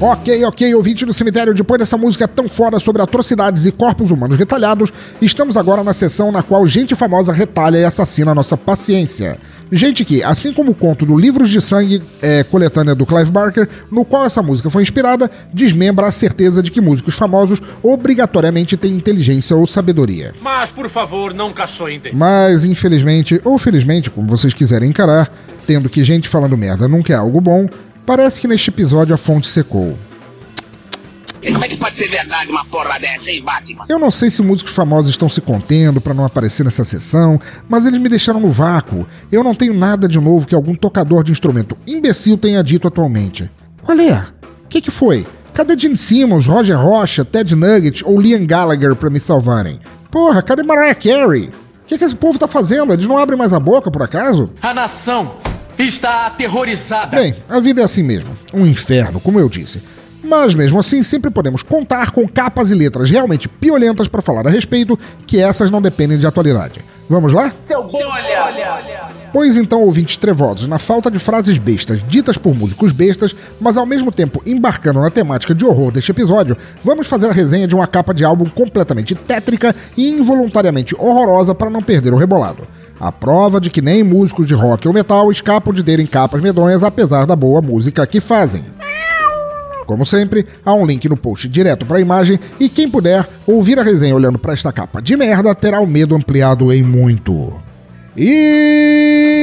Ok, 0.04 0.43
ok, 0.45 0.74
ouvinte 0.74 1.06
do 1.06 1.14
cemitério, 1.14 1.54
depois 1.54 1.78
dessa 1.78 1.95
música 1.95 2.28
tão 2.28 2.49
fora 2.49 2.80
sobre 2.80 3.04
atrocidades 3.04 3.68
e 3.68 3.72
corpos 3.72 4.10
humanos 4.10 4.36
retalhados, 4.36 4.91
estamos 5.22 5.56
agora 5.56 5.84
na 5.84 5.93
sessão 5.93 6.32
na 6.32 6.41
qual 6.41 6.66
gente 6.66 6.95
famosa 6.95 7.32
retalha 7.32 7.78
e 7.78 7.86
assassina 7.86 8.32
a 8.32 8.36
nossa 8.36 8.58
paciência. 8.58 9.38
Gente 9.72 10.04
que, 10.04 10.24
assim 10.24 10.52
como 10.54 10.72
o 10.72 10.76
conto 10.76 11.06
do 11.06 11.16
Livros 11.16 11.52
de 11.52 11.62
Sangue, 11.62 12.02
é, 12.20 12.43
coletânea 12.43 12.95
do 12.95 13.06
Clive 13.06 13.30
Barker, 13.30 13.70
no 13.91 14.04
qual 14.04 14.26
essa 14.26 14.41
música 14.41 14.72
foi 14.72 14.82
inspirada, 14.82 15.30
desmembra 15.54 16.08
a 16.08 16.12
certeza 16.12 16.64
de 16.64 16.72
que 16.72 16.82
músicos 16.82 17.16
famosos 17.16 17.62
obrigatoriamente 17.84 18.76
têm 18.76 18.93
inteligência 18.93 19.56
ou 19.56 19.68
sabedoria. 19.68 20.34
Mas, 20.41 20.72
por 20.72 20.89
favor, 20.89 21.32
não 21.32 21.54
caçoem 21.54 22.02
Mas, 22.12 22.66
infelizmente, 22.66 23.39
ou 23.45 23.60
felizmente, 23.60 24.10
como 24.10 24.28
vocês 24.28 24.52
quiserem 24.52 24.89
encarar, 24.89 25.32
tendo 25.68 25.89
que 25.89 26.04
gente 26.04 26.28
falando 26.28 26.58
merda 26.58 26.88
nunca 26.88 27.14
é 27.14 27.16
algo 27.16 27.39
bom, 27.39 27.70
Parece 28.06 28.41
que 28.41 28.47
neste 28.47 28.70
episódio 28.70 29.14
a 29.14 29.18
fonte 29.18 29.47
secou. 29.47 29.97
Como 31.41 31.66
é 31.66 31.68
que 31.68 31.78
pode 31.78 31.97
ser 31.97 32.08
verdade 32.08 32.52
uma 32.52 32.64
porra 32.66 32.99
dessa, 32.99 33.32
hein, 33.32 33.41
Batman? 33.41 33.86
Eu 33.89 33.97
não 33.97 34.12
sei 34.12 34.30
se 34.30 34.43
músicos 34.43 34.74
famosos 34.74 35.10
estão 35.10 35.28
se 35.28 35.41
contendo 35.41 35.99
para 35.99 36.14
não 36.14 36.24
aparecer 36.24 36.64
nessa 36.64 36.84
sessão, 36.84 37.41
mas 37.68 37.86
eles 37.86 37.99
me 37.99 38.10
deixaram 38.10 38.39
no 38.39 38.52
vácuo. 38.52 39.08
Eu 39.32 39.43
não 39.43 39.56
tenho 39.56 39.74
nada 39.74 40.08
de 40.08 40.20
novo 40.20 40.45
que 40.45 40.54
algum 40.54 40.76
tocador 40.76 41.24
de 41.24 41.32
instrumento 41.32 41.76
imbecil 41.88 42.38
tenha 42.38 42.64
dito 42.64 42.88
atualmente. 42.88 43.49
Olha, 43.88 44.28
o 44.64 44.68
que, 44.68 44.82
que 44.82 44.91
foi? 44.91 45.26
Cadê 45.54 45.78
Gene 45.78 45.97
Simmons, 45.97 46.45
Roger 46.45 46.80
Rocha, 46.80 47.26
Ted 47.26 47.56
Nugget 47.56 48.04
ou 48.06 48.22
Liam 48.22 48.45
Gallagher 48.45 48.95
para 48.95 49.10
me 49.10 49.20
salvarem? 49.20 49.80
Porra, 50.12 50.43
cadê 50.43 50.64
Mariah 50.64 50.95
Carey? 50.95 51.47
O 51.47 51.88
que, 51.88 51.97
que 51.97 52.04
esse 52.06 52.16
povo 52.16 52.38
tá 52.38 52.47
fazendo? 52.47 52.93
Eles 52.93 53.08
não 53.08 53.18
abrem 53.18 53.38
mais 53.38 53.52
a 53.52 53.60
boca, 53.60 53.89
por 53.89 54.04
acaso? 54.04 54.49
A 54.62 54.74
nação 54.74 55.32
está 55.84 56.27
aterrorizada. 56.27 57.17
Bem, 57.17 57.36
a 57.49 57.59
vida 57.59 57.82
é 57.82 57.84
assim 57.84 58.03
mesmo. 58.03 58.38
Um 58.53 58.65
inferno, 58.65 59.19
como 59.19 59.39
eu 59.39 59.49
disse. 59.49 59.82
Mas 60.23 60.53
mesmo 60.53 60.79
assim, 60.79 61.01
sempre 61.01 61.32
podemos 61.32 61.63
contar 61.63 62.11
com 62.11 62.27
capas 62.27 62.69
e 62.69 62.75
letras 62.75 63.09
realmente 63.09 63.47
piolentas 63.47 64.07
para 64.07 64.21
falar 64.21 64.45
a 64.47 64.51
respeito, 64.51 64.97
que 65.25 65.39
essas 65.39 65.71
não 65.71 65.82
dependem 65.82 66.19
de 66.19 66.27
atualidade. 66.27 66.82
Vamos 67.09 67.34
lá? 67.34 67.51
Seu 67.65 67.84
bolha! 67.84 69.11
Pois 69.34 69.57
então, 69.57 69.82
ouvintes 69.82 70.15
trevosos, 70.17 70.67
na 70.67 70.77
falta 70.77 71.09
de 71.09 71.19
frases 71.19 71.57
bestas 71.57 72.01
ditas 72.07 72.38
por 72.38 72.55
músicos 72.55 72.91
bestas, 72.91 73.36
mas 73.59 73.77
ao 73.77 73.86
mesmo 73.86 74.11
tempo 74.11 74.41
embarcando 74.45 75.01
na 75.01 75.09
temática 75.09 75.55
de 75.55 75.65
horror 75.65 75.91
deste 75.91 76.11
episódio, 76.11 76.55
vamos 76.84 77.07
fazer 77.07 77.29
a 77.29 77.34
resenha 77.34 77.67
de 77.67 77.75
uma 77.75 77.88
capa 77.88 78.13
de 78.13 78.23
álbum 78.23 78.45
completamente 78.45 79.15
tétrica 79.15 79.75
e 79.97 80.09
involuntariamente 80.09 80.95
horrorosa 80.97 81.55
para 81.55 81.69
não 81.69 81.82
perder 81.82 82.13
o 82.13 82.17
rebolado. 82.17 82.67
A 83.02 83.12
prova 83.12 83.60
de 83.60 83.72
que 83.72 83.82
nem 83.82 84.04
músicos 84.04 84.45
de 84.45 84.54
rock 84.54 84.88
ou 84.88 84.93
metal 84.93 85.32
escapam 85.32 85.74
de 85.74 85.82
terem 85.82 86.06
capas 86.06 86.39
medonhas 86.39 86.84
apesar 86.84 87.26
da 87.26 87.36
boa 87.36 87.60
música 87.60 88.06
que 88.06 88.22
fazem. 88.22 88.64
Como 89.88 90.06
sempre, 90.06 90.45
há 90.64 90.72
um 90.76 90.86
link 90.86 91.10
no 91.10 91.18
post 91.18 91.49
direto 91.49 91.84
para 91.84 91.97
a 91.97 92.02
imagem 92.02 92.39
e 92.60 92.70
quem 92.70 92.88
puder 92.88 93.28
ouvir 93.47 93.80
a 93.80 93.84
resenha 93.84 94.16
olhando 94.16 94.38
para 94.38 94.54
esta 94.54 94.72
capa 94.72 95.02
de 95.02 95.18
merda 95.18 95.56
terá 95.56 95.82
o 95.82 95.88
medo 95.88 96.16
ampliado 96.16 96.72
em 96.72 96.84
muito. 96.84 97.60
E 98.16 99.41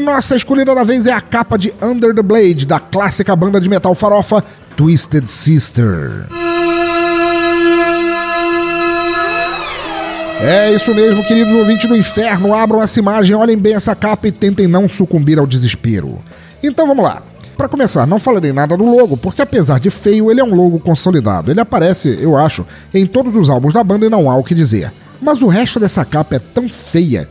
nossa 0.00 0.36
escolhida 0.36 0.76
da 0.76 0.84
vez 0.84 1.06
é 1.06 1.12
a 1.12 1.20
capa 1.20 1.58
de 1.58 1.74
Under 1.82 2.14
the 2.14 2.22
Blade 2.22 2.64
da 2.66 2.78
clássica 2.78 3.34
banda 3.34 3.60
de 3.60 3.68
metal 3.68 3.96
farofa 3.96 4.44
Twisted 4.76 5.26
Sister. 5.26 6.28
É 10.44 10.72
isso 10.72 10.92
mesmo, 10.92 11.22
queridos 11.22 11.54
ouvintes 11.54 11.88
do 11.88 11.96
inferno. 11.96 12.52
Abram 12.52 12.82
essa 12.82 12.98
imagem, 12.98 13.36
olhem 13.36 13.56
bem 13.56 13.74
essa 13.74 13.94
capa 13.94 14.26
e 14.26 14.32
tentem 14.32 14.66
não 14.66 14.88
sucumbir 14.88 15.38
ao 15.38 15.46
desespero. 15.46 16.18
Então 16.60 16.84
vamos 16.84 17.04
lá. 17.04 17.22
Para 17.56 17.68
começar, 17.68 18.08
não 18.08 18.18
falarei 18.18 18.52
nada 18.52 18.76
do 18.76 18.84
logo, 18.84 19.16
porque 19.16 19.40
apesar 19.40 19.78
de 19.78 19.88
feio, 19.88 20.32
ele 20.32 20.40
é 20.40 20.44
um 20.44 20.52
logo 20.52 20.80
consolidado. 20.80 21.48
Ele 21.48 21.60
aparece, 21.60 22.18
eu 22.20 22.36
acho, 22.36 22.66
em 22.92 23.06
todos 23.06 23.36
os 23.36 23.48
álbuns 23.48 23.72
da 23.72 23.84
banda 23.84 24.06
e 24.06 24.10
não 24.10 24.28
há 24.28 24.34
o 24.34 24.42
que 24.42 24.52
dizer. 24.52 24.90
Mas 25.20 25.42
o 25.42 25.46
resto 25.46 25.78
dessa 25.78 26.04
capa 26.04 26.34
é 26.34 26.40
tão 26.40 26.68
feia, 26.68 27.28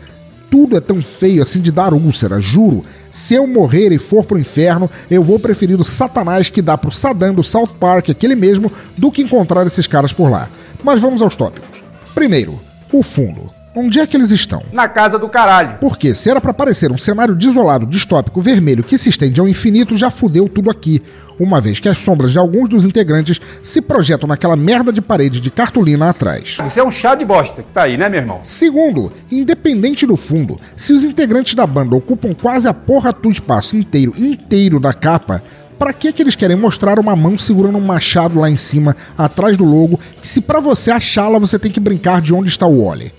tudo 0.50 0.78
é 0.78 0.80
tão 0.80 1.04
feio 1.04 1.44
assim 1.44 1.60
de 1.60 1.70
dar 1.70 1.94
úlcera, 1.94 2.40
juro. 2.40 2.86
Se 3.12 3.34
eu 3.34 3.46
morrer 3.46 3.92
e 3.92 4.00
for 4.00 4.24
pro 4.24 4.40
inferno, 4.40 4.90
eu 5.10 5.22
vou 5.22 5.38
preferir 5.38 5.82
o 5.82 5.84
Satanás 5.84 6.50
que 6.50 6.62
dá 6.62 6.78
pro 6.78 6.94
Saddam 6.94 7.34
do 7.34 7.44
South 7.44 7.76
Park, 7.78 8.10
aquele 8.10 8.36
mesmo, 8.36 8.72
do 8.98 9.12
que 9.12 9.22
encontrar 9.22 9.68
esses 9.68 9.86
caras 9.86 10.14
por 10.14 10.32
lá. 10.32 10.48
Mas 10.82 11.02
vamos 11.02 11.22
aos 11.22 11.36
tópicos. 11.36 11.84
Primeiro, 12.16 12.71
o 12.92 13.04
fundo. 13.04 13.52
Onde 13.74 14.02
é 14.02 14.08
que 14.08 14.18
eles 14.18 14.32
estão? 14.32 14.62
Na 14.74 14.90
casa 14.90 15.18
do 15.18 15.30
caralho. 15.30 15.78
Porque 15.80 16.14
se 16.14 16.30
era 16.30 16.42
para 16.42 16.54
parecer 16.54 16.92
um 16.92 16.98
cenário 16.98 17.34
desolado, 17.34 17.86
distópico, 17.86 18.42
vermelho 18.42 18.84
que 18.84 18.98
se 18.98 19.08
estende 19.08 19.40
ao 19.40 19.48
infinito, 19.48 19.98
já 19.98 20.12
fudeu 20.12 20.50
tudo 20.50 20.70
aqui. 20.70 21.02
Uma 21.40 21.62
vez 21.62 21.80
que 21.80 21.88
as 21.88 21.98
sombras 21.98 22.34
de 22.34 22.38
alguns 22.38 22.68
dos 22.68 22.84
integrantes 22.84 23.40
se 23.64 23.82
projetam 23.82 24.28
naquela 24.28 24.58
merda 24.58 24.92
de 24.92 25.02
parede 25.02 25.40
de 25.40 25.50
cartolina 25.50 26.10
atrás. 26.10 26.58
Isso 26.68 26.80
é 26.80 26.84
um 26.84 26.92
chá 26.92 27.16
de 27.16 27.24
bosta 27.24 27.64
que 27.64 27.72
tá 27.72 27.84
aí, 27.84 27.98
né, 27.98 28.10
meu 28.10 28.20
irmão? 28.20 28.40
Segundo, 28.44 29.12
independente 29.32 30.06
do 30.06 30.18
fundo, 30.18 30.60
se 30.76 30.92
os 30.92 31.06
integrantes 31.06 31.56
da 31.56 31.66
banda 31.66 31.96
ocupam 31.96 32.34
quase 32.34 32.68
a 32.68 32.74
porra 32.74 33.14
do 33.14 33.32
espaço 33.32 33.78
inteiro, 33.78 34.14
inteiro 34.18 34.82
da 34.82 34.94
capa, 34.94 35.42
para 35.82 35.94
que 35.94 36.14
que 36.14 36.22
eles 36.22 36.36
querem 36.36 36.56
mostrar 36.56 37.00
uma 37.00 37.16
mão 37.16 37.36
segurando 37.40 37.80
um 37.80 37.82
machado 37.82 38.40
lá 38.40 38.48
em 38.48 38.56
cima, 38.56 38.96
atrás 39.18 39.58
do 39.58 39.66
logo, 39.66 40.00
se 40.22 40.40
para 40.40 40.60
você 40.60 40.92
achá-la 40.92 41.40
você 41.40 41.58
tem 41.58 41.72
que 41.72 41.80
brincar 41.80 42.22
de 42.22 42.36
onde 42.36 42.50
está 42.50 42.68
o 42.68 42.86
Wally? 42.86 43.12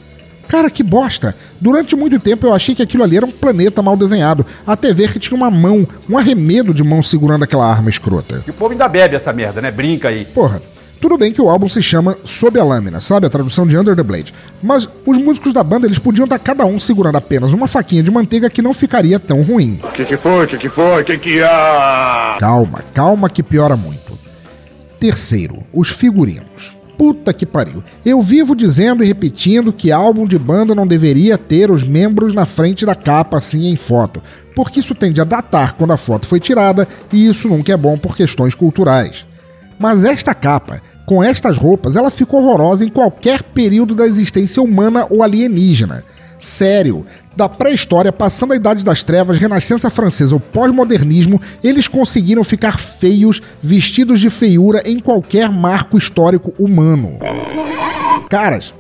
Cara, 0.47 0.71
que 0.71 0.81
bosta! 0.81 1.35
Durante 1.61 1.97
muito 1.97 2.21
tempo 2.21 2.47
eu 2.47 2.55
achei 2.55 2.73
que 2.73 2.83
aquilo 2.83 3.03
ali 3.03 3.17
era 3.17 3.27
um 3.27 3.33
planeta 3.33 3.83
mal 3.83 3.97
desenhado, 3.97 4.47
até 4.65 4.95
ver 4.95 5.13
que 5.13 5.19
tinha 5.19 5.37
uma 5.37 5.51
mão, 5.51 5.85
um 6.09 6.17
arremedo 6.17 6.73
de 6.73 6.85
mão 6.85 7.03
segurando 7.03 7.43
aquela 7.43 7.69
arma 7.69 7.91
escrota. 7.91 8.45
E 8.47 8.51
o 8.51 8.55
povo 8.55 8.71
ainda 8.71 8.87
bebe 8.87 9.17
essa 9.17 9.33
merda, 9.33 9.61
né? 9.61 9.73
Brinca 9.73 10.11
aí. 10.11 10.25
Porra, 10.27 10.63
tudo 11.03 11.19
bem 11.19 11.33
que 11.33 11.43
o 11.43 11.51
álbum 11.51 11.69
se 11.69 11.83
chama 11.83 12.17
Sob 12.25 12.61
a 12.61 12.65
Lâmina, 12.65 13.01
sabe? 13.01 13.27
A 13.27 13.31
tradução 13.31 13.67
de 13.67 13.77
Under 13.77 13.97
the 13.97 14.05
Blade. 14.05 14.33
Mas 14.63 14.89
os 15.05 15.19
músicos 15.19 15.53
da 15.53 15.65
banda, 15.65 15.85
eles 15.85 15.99
podiam 15.99 16.27
estar 16.27 16.39
cada 16.39 16.65
um 16.65 16.79
segurando 16.79 17.17
apenas 17.17 17.53
uma 17.53 17.67
faquinha 17.67 18.05
de 18.05 18.11
manteiga 18.11 18.49
que 18.49 18.63
não 18.63 18.73
ficaria 18.73 19.19
tão 19.19 19.43
ruim. 19.43 19.81
O 19.83 19.89
que, 19.89 20.05
que 20.05 20.17
foi? 20.17 20.45
O 20.45 20.49
que, 20.49 20.57
que 20.57 20.69
foi? 20.69 21.03
O 21.03 21.05
que 21.05 21.19
que 21.19 21.43
há? 21.43 22.37
Calma, 22.39 22.85
calma 22.95 23.29
que 23.29 23.43
piora 23.43 23.77
muito. 23.77 24.17
Terceiro, 25.01 25.65
os 25.73 25.89
figurinos. 25.89 26.73
Puta 26.97 27.33
que 27.33 27.45
pariu. 27.45 27.83
Eu 28.07 28.23
vivo 28.23 28.55
dizendo 28.55 29.03
e 29.03 29.07
repetindo 29.09 29.73
que 29.73 29.91
álbum 29.91 30.25
de 30.25 30.39
banda 30.39 30.73
não 30.73 30.87
deveria 30.87 31.37
ter 31.37 31.69
os 31.69 31.83
membros 31.83 32.33
na 32.33 32.47
frente 32.47 32.87
da 32.87 32.95
capa 32.95 33.39
assim 33.39 33.67
em 33.67 33.77
foto, 33.77 34.23
porque 34.55 34.79
isso 34.79 34.95
tende 34.95 35.21
a 35.21 35.25
datar 35.25 35.75
quando 35.75 35.93
a 35.93 35.97
foto 35.97 36.29
foi 36.29 36.39
tirada 36.39 36.87
e 37.13 37.27
isso 37.27 37.49
nunca 37.49 37.73
é 37.73 37.77
bom 37.77 37.99
por 37.99 38.17
questões 38.17 38.55
culturais. 38.55 39.27
Mas 39.81 40.05
esta 40.05 40.33
capa, 40.33 40.81
com 41.07 41.23
estas 41.23 41.59
roupas, 41.59 41.97
ela 41.97 42.11
ficou 42.11 42.43
horrorosa 42.43 42.85
em 42.85 42.89
qualquer 42.89 43.43
período 43.43 43.95
da 43.95 44.07
existência 44.07 44.63
humana 44.63 45.07
ou 45.11 45.23
alienígena. 45.23 46.05
Sério, 46.39 47.07
da 47.37 47.49
pré-história, 47.49 48.13
passando 48.13 48.53
a 48.53 48.57
Idade 48.57 48.85
das 48.85 49.03
Trevas, 49.03 49.39
Renascença 49.39 49.89
Francesa 49.89 50.35
ou 50.35 50.41
pós-modernismo, 50.41 51.41
eles 51.63 51.87
conseguiram 51.87 52.43
ficar 52.43 52.79
feios, 52.79 53.41
vestidos 53.63 54.21
de 54.21 54.29
feiura 54.29 54.83
em 54.85 54.99
qualquer 54.99 55.51
marco 55.51 55.97
histórico 55.97 56.53
humano. 56.59 57.19
Caras, 58.29 58.75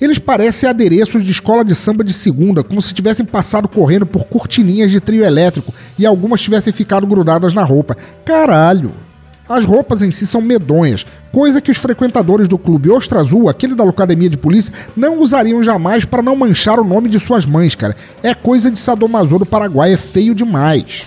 eles 0.00 0.18
parecem 0.18 0.68
adereços 0.68 1.24
de 1.24 1.30
escola 1.30 1.64
de 1.64 1.74
samba 1.74 2.04
de 2.04 2.12
segunda, 2.12 2.62
como 2.62 2.80
se 2.80 2.94
tivessem 2.94 3.26
passado 3.26 3.66
correndo 3.66 4.06
por 4.06 4.26
cortininhas 4.26 4.90
de 4.90 5.00
trio 5.00 5.24
elétrico 5.24 5.74
e 5.98 6.06
algumas 6.06 6.40
tivessem 6.40 6.72
ficado 6.72 7.06
grudadas 7.06 7.52
na 7.52 7.64
roupa. 7.64 7.96
Caralho! 8.24 8.92
As 9.48 9.64
roupas 9.64 10.02
em 10.02 10.12
si 10.12 10.26
são 10.26 10.40
medonhas, 10.40 11.06
coisa 11.32 11.60
que 11.60 11.70
os 11.70 11.78
frequentadores 11.78 12.46
do 12.46 12.58
clube 12.58 12.90
Ostra 12.90 13.20
Azul, 13.20 13.48
aquele 13.48 13.74
da 13.74 13.84
academia 13.84 14.28
de 14.28 14.36
polícia, 14.36 14.72
não 14.96 15.18
usariam 15.20 15.62
jamais 15.62 16.04
para 16.04 16.22
não 16.22 16.36
manchar 16.36 16.78
o 16.78 16.84
nome 16.84 17.08
de 17.08 17.18
suas 17.18 17.46
mães, 17.46 17.74
cara. 17.74 17.96
É 18.22 18.34
coisa 18.34 18.70
de 18.70 18.78
sadomaso 18.78 19.38
do 19.38 19.46
Paraguai, 19.46 19.94
é 19.94 19.96
feio 19.96 20.34
demais. 20.34 21.04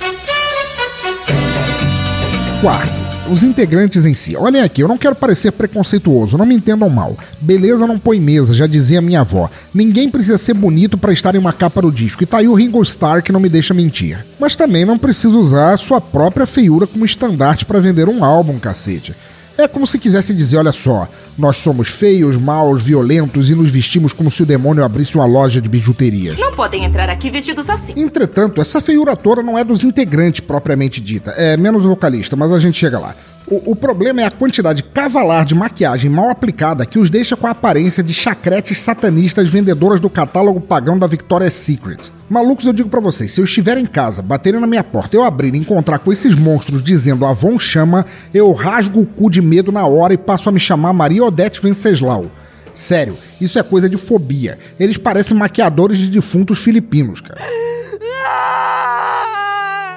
Quarto, 2.61 3.00
os 3.31 3.43
integrantes 3.43 4.05
em 4.05 4.13
si. 4.13 4.35
Olhem 4.35 4.61
aqui, 4.61 4.81
eu 4.81 4.87
não 4.87 4.97
quero 4.97 5.15
parecer 5.15 5.51
preconceituoso, 5.51 6.37
não 6.37 6.45
me 6.45 6.55
entendam 6.55 6.89
mal. 6.89 7.17
Beleza 7.39 7.87
não 7.87 7.97
põe 7.97 8.19
mesa, 8.19 8.53
já 8.53 8.67
dizia 8.67 9.01
minha 9.01 9.21
avó. 9.21 9.49
Ninguém 9.73 10.09
precisa 10.09 10.37
ser 10.37 10.53
bonito 10.53 10.97
para 10.97 11.13
estar 11.13 11.33
em 11.33 11.37
uma 11.37 11.53
capa 11.53 11.81
do 11.81 11.91
disco. 11.91 12.23
E 12.23 12.25
tá 12.25 12.39
aí 12.39 12.47
o 12.47 12.53
Ringo 12.53 12.81
Starr 12.81 13.23
que 13.23 13.31
não 13.31 13.39
me 13.39 13.49
deixa 13.49 13.73
mentir. 13.73 14.25
Mas 14.39 14.55
também 14.55 14.85
não 14.85 14.97
precisa 14.97 15.37
usar 15.37 15.73
a 15.73 15.77
sua 15.77 16.01
própria 16.01 16.45
feiura 16.45 16.85
como 16.85 17.05
estandarte 17.05 17.65
para 17.65 17.79
vender 17.79 18.09
um 18.09 18.23
álbum, 18.23 18.59
cacete. 18.59 19.15
É 19.61 19.67
como 19.67 19.85
se 19.85 19.99
quisesse 19.99 20.33
dizer: 20.33 20.57
olha 20.57 20.71
só, 20.71 21.07
nós 21.37 21.57
somos 21.57 21.87
feios, 21.87 22.35
maus, 22.35 22.81
violentos 22.81 23.49
e 23.49 23.55
nos 23.55 23.69
vestimos 23.69 24.11
como 24.11 24.31
se 24.31 24.41
o 24.41 24.45
demônio 24.45 24.83
abrisse 24.83 25.15
uma 25.15 25.25
loja 25.25 25.61
de 25.61 25.69
bijuterias. 25.69 26.37
Não 26.39 26.51
podem 26.51 26.83
entrar 26.83 27.09
aqui 27.09 27.29
vestidos 27.29 27.69
assim. 27.69 27.93
Entretanto, 27.95 28.59
essa 28.59 28.81
feiura 28.81 29.15
toda 29.15 29.43
não 29.43 29.57
é 29.57 29.63
dos 29.63 29.83
integrantes 29.83 30.41
propriamente 30.41 30.99
dita, 30.99 31.31
é 31.31 31.55
menos 31.55 31.85
o 31.85 31.89
vocalista, 31.89 32.35
mas 32.35 32.51
a 32.51 32.59
gente 32.59 32.77
chega 32.77 32.97
lá. 32.97 33.15
O, 33.51 33.71
o, 33.71 33.75
problema 33.75 34.21
é 34.21 34.23
a 34.23 34.31
quantidade 34.31 34.81
cavalar 34.81 35.43
de 35.43 35.53
maquiagem 35.53 36.09
mal 36.09 36.29
aplicada 36.29 36.85
que 36.85 36.97
os 36.97 37.09
deixa 37.09 37.35
com 37.35 37.45
a 37.45 37.49
aparência 37.49 38.01
de 38.01 38.13
chacretes 38.13 38.79
satanistas 38.79 39.49
vendedoras 39.49 39.99
do 39.99 40.09
catálogo 40.09 40.61
pagão 40.61 40.97
da 40.97 41.05
Victoria's 41.05 41.55
Secret. 41.55 42.09
Malucos, 42.29 42.65
eu 42.65 42.71
digo 42.71 42.87
para 42.87 43.01
vocês, 43.01 43.29
se 43.33 43.41
eu 43.41 43.43
estiver 43.43 43.77
em 43.77 43.85
casa, 43.85 44.21
baterem 44.21 44.61
na 44.61 44.67
minha 44.67 44.85
porta, 44.85 45.17
eu 45.17 45.25
abrir 45.25 45.53
e 45.53 45.57
encontrar 45.57 45.99
com 45.99 46.13
esses 46.13 46.33
monstros 46.33 46.81
dizendo 46.81 47.25
Avon 47.25 47.59
chama, 47.59 48.05
eu 48.33 48.53
rasgo 48.53 49.01
o 49.01 49.05
cu 49.05 49.29
de 49.29 49.41
medo 49.41 49.69
na 49.69 49.85
hora 49.85 50.13
e 50.13 50.17
passo 50.17 50.47
a 50.47 50.51
me 50.53 50.59
chamar 50.59 50.93
Maria 50.93 51.25
Odete 51.25 51.61
Venceslau. 51.61 52.27
Sério, 52.73 53.17
isso 53.41 53.59
é 53.59 53.63
coisa 53.63 53.89
de 53.89 53.97
fobia. 53.97 54.57
Eles 54.79 54.95
parecem 54.95 55.35
maquiadores 55.35 55.97
de 55.97 56.07
defuntos 56.07 56.59
filipinos, 56.59 57.19
cara. 57.19 57.41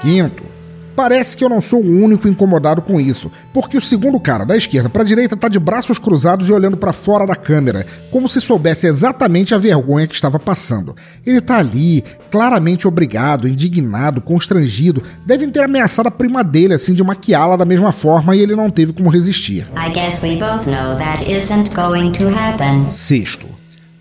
Quinto, 0.02 0.53
Parece 0.96 1.36
que 1.36 1.44
eu 1.44 1.48
não 1.48 1.60
sou 1.60 1.82
o 1.82 2.02
único 2.04 2.28
incomodado 2.28 2.80
com 2.80 3.00
isso, 3.00 3.30
porque 3.52 3.76
o 3.76 3.80
segundo 3.80 4.20
cara, 4.20 4.44
da 4.44 4.56
esquerda 4.56 4.88
para 4.88 5.02
a 5.02 5.04
direita, 5.04 5.36
tá 5.36 5.48
de 5.48 5.58
braços 5.58 5.98
cruzados 5.98 6.48
e 6.48 6.52
olhando 6.52 6.76
para 6.76 6.92
fora 6.92 7.26
da 7.26 7.34
câmera, 7.34 7.84
como 8.12 8.28
se 8.28 8.40
soubesse 8.40 8.86
exatamente 8.86 9.54
a 9.54 9.58
vergonha 9.58 10.06
que 10.06 10.14
estava 10.14 10.38
passando. 10.38 10.94
Ele 11.26 11.40
tá 11.40 11.58
ali, 11.58 12.04
claramente 12.30 12.86
obrigado, 12.86 13.48
indignado, 13.48 14.20
constrangido, 14.20 15.02
devem 15.26 15.50
ter 15.50 15.64
ameaçado 15.64 16.06
a 16.06 16.12
prima 16.12 16.44
dele 16.44 16.74
assim 16.74 16.94
de 16.94 17.02
maquiá-la 17.02 17.56
da 17.56 17.64
mesma 17.64 17.90
forma 17.90 18.36
e 18.36 18.40
ele 18.40 18.54
não 18.54 18.70
teve 18.70 18.92
como 18.92 19.10
resistir. 19.10 19.66
Sexto, 22.90 23.46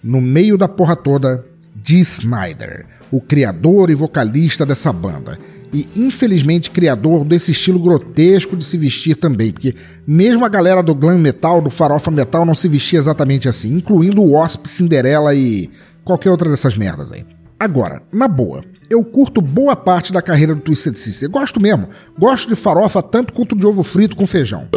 no 0.04 0.22
meio 0.22 0.60
da 0.60 0.68
porra 0.68 0.96
toda, 0.96 1.44
Dee 1.74 2.02
Snyder, 2.02 2.86
o 3.12 3.20
criador 3.20 3.89
e 3.89 3.96
vocalista 3.96 4.64
dessa 4.64 4.94
banda 4.94 5.39
e 5.74 5.88
infelizmente 5.95 6.69
criador 6.69 7.26
desse 7.26 7.51
estilo 7.51 7.80
grotesco 7.80 8.55
de 8.55 8.63
se 8.63 8.78
vestir 8.78 9.15
também, 9.15 9.51
porque 9.51 9.76
mesmo 10.05 10.45
a 10.45 10.49
galera 10.49 10.84
do 10.84 10.93
glam 10.93 11.17
metal, 11.17 11.61
do 11.61 11.69
farofa 11.69 12.11
metal 12.11 12.45
não 12.45 12.53
se 12.53 12.67
vestia 12.67 12.99
exatamente 12.99 13.49
assim, 13.49 13.76
incluindo 13.76 14.21
o 14.21 14.32
Wasp, 14.34 14.67
Cinderela 14.67 15.34
e 15.34 15.69
qualquer 16.03 16.30
outra 16.30 16.49
dessas 16.49 16.78
merdas 16.78 17.11
aí. 17.11 17.26
Agora, 17.59 18.03
na 18.11 18.28
boa, 18.28 18.63
eu 18.89 19.03
curto 19.03 19.41
boa 19.41 19.76
parte 19.76 20.13
da 20.13 20.21
carreira 20.21 20.53
do 20.53 20.61
Twisted 20.61 20.95
Sister, 20.95 21.30
gosto 21.30 21.59
mesmo, 21.59 21.89
gosto 22.17 22.49
de 22.49 22.55
farofa 22.55 23.01
tanto 23.01 23.34
quanto 23.34 23.55
de 23.55 23.65
ovo 23.65 23.82
frito 23.84 24.15
com 24.15 24.28
feijão. 24.28 24.67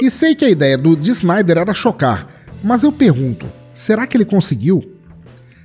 E 0.00 0.10
sei 0.10 0.34
que 0.34 0.44
a 0.44 0.50
ideia 0.50 0.78
do 0.78 0.94
de 0.94 1.10
Snyder 1.10 1.58
era 1.58 1.74
chocar, 1.74 2.28
mas 2.62 2.82
eu 2.82 2.92
pergunto, 2.92 3.46
será 3.74 4.06
que 4.06 4.16
ele 4.16 4.24
conseguiu? 4.24 4.84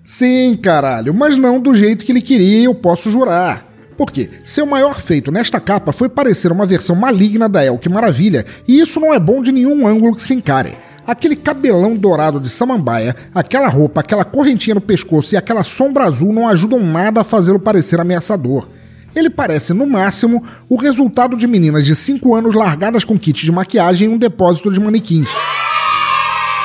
Sim, 0.04 0.56
caralho, 0.56 1.14
mas 1.14 1.38
não 1.38 1.60
do 1.60 1.76
jeito 1.76 2.04
que 2.04 2.12
ele 2.12 2.22
queria, 2.22 2.64
eu 2.64 2.74
posso 2.74 3.12
jurar. 3.12 3.69
Porque 4.00 4.30
seu 4.46 4.66
maior 4.66 5.02
feito 5.02 5.30
nesta 5.30 5.60
capa 5.60 5.92
foi 5.92 6.08
parecer 6.08 6.54
uma 6.54 6.66
versão 6.66 6.96
maligna 6.96 7.50
da 7.50 7.66
Elke 7.66 7.90
Maravilha, 7.90 8.46
e 8.66 8.80
isso 8.80 8.98
não 8.98 9.14
é 9.14 9.20
bom 9.20 9.42
de 9.42 9.52
nenhum 9.52 9.86
ângulo 9.86 10.16
que 10.16 10.24
se 10.24 10.34
encare. 10.34 10.78
Aquele 11.06 11.36
cabelão 11.36 11.98
dourado 11.98 12.40
de 12.40 12.50
samambaia, 12.50 13.14
aquela 13.36 13.68
roupa, 13.68 14.00
aquela 14.00 14.24
correntinha 14.24 14.74
no 14.74 14.80
pescoço 14.80 15.36
e 15.36 15.38
aquela 15.38 15.66
sombra 15.66 16.06
azul 16.06 16.32
não 16.32 16.48
ajudam 16.48 16.80
nada 16.80 17.20
a 17.20 17.26
fazê-lo 17.26 17.60
parecer 17.60 18.00
ameaçador. 18.00 18.70
Ele 19.14 19.30
parece, 19.30 19.74
no 19.74 19.86
máximo, 19.86 20.42
o 20.70 20.78
resultado 20.78 21.36
de 21.36 21.46
meninas 21.46 21.86
de 21.86 21.94
5 21.94 22.34
anos 22.34 22.56
largadas 22.56 23.04
com 23.04 23.20
kit 23.20 23.46
de 23.46 23.52
maquiagem 23.52 24.08
em 24.08 24.14
um 24.14 24.18
depósito 24.18 24.72
de 24.72 24.80
manequins. 24.80 25.28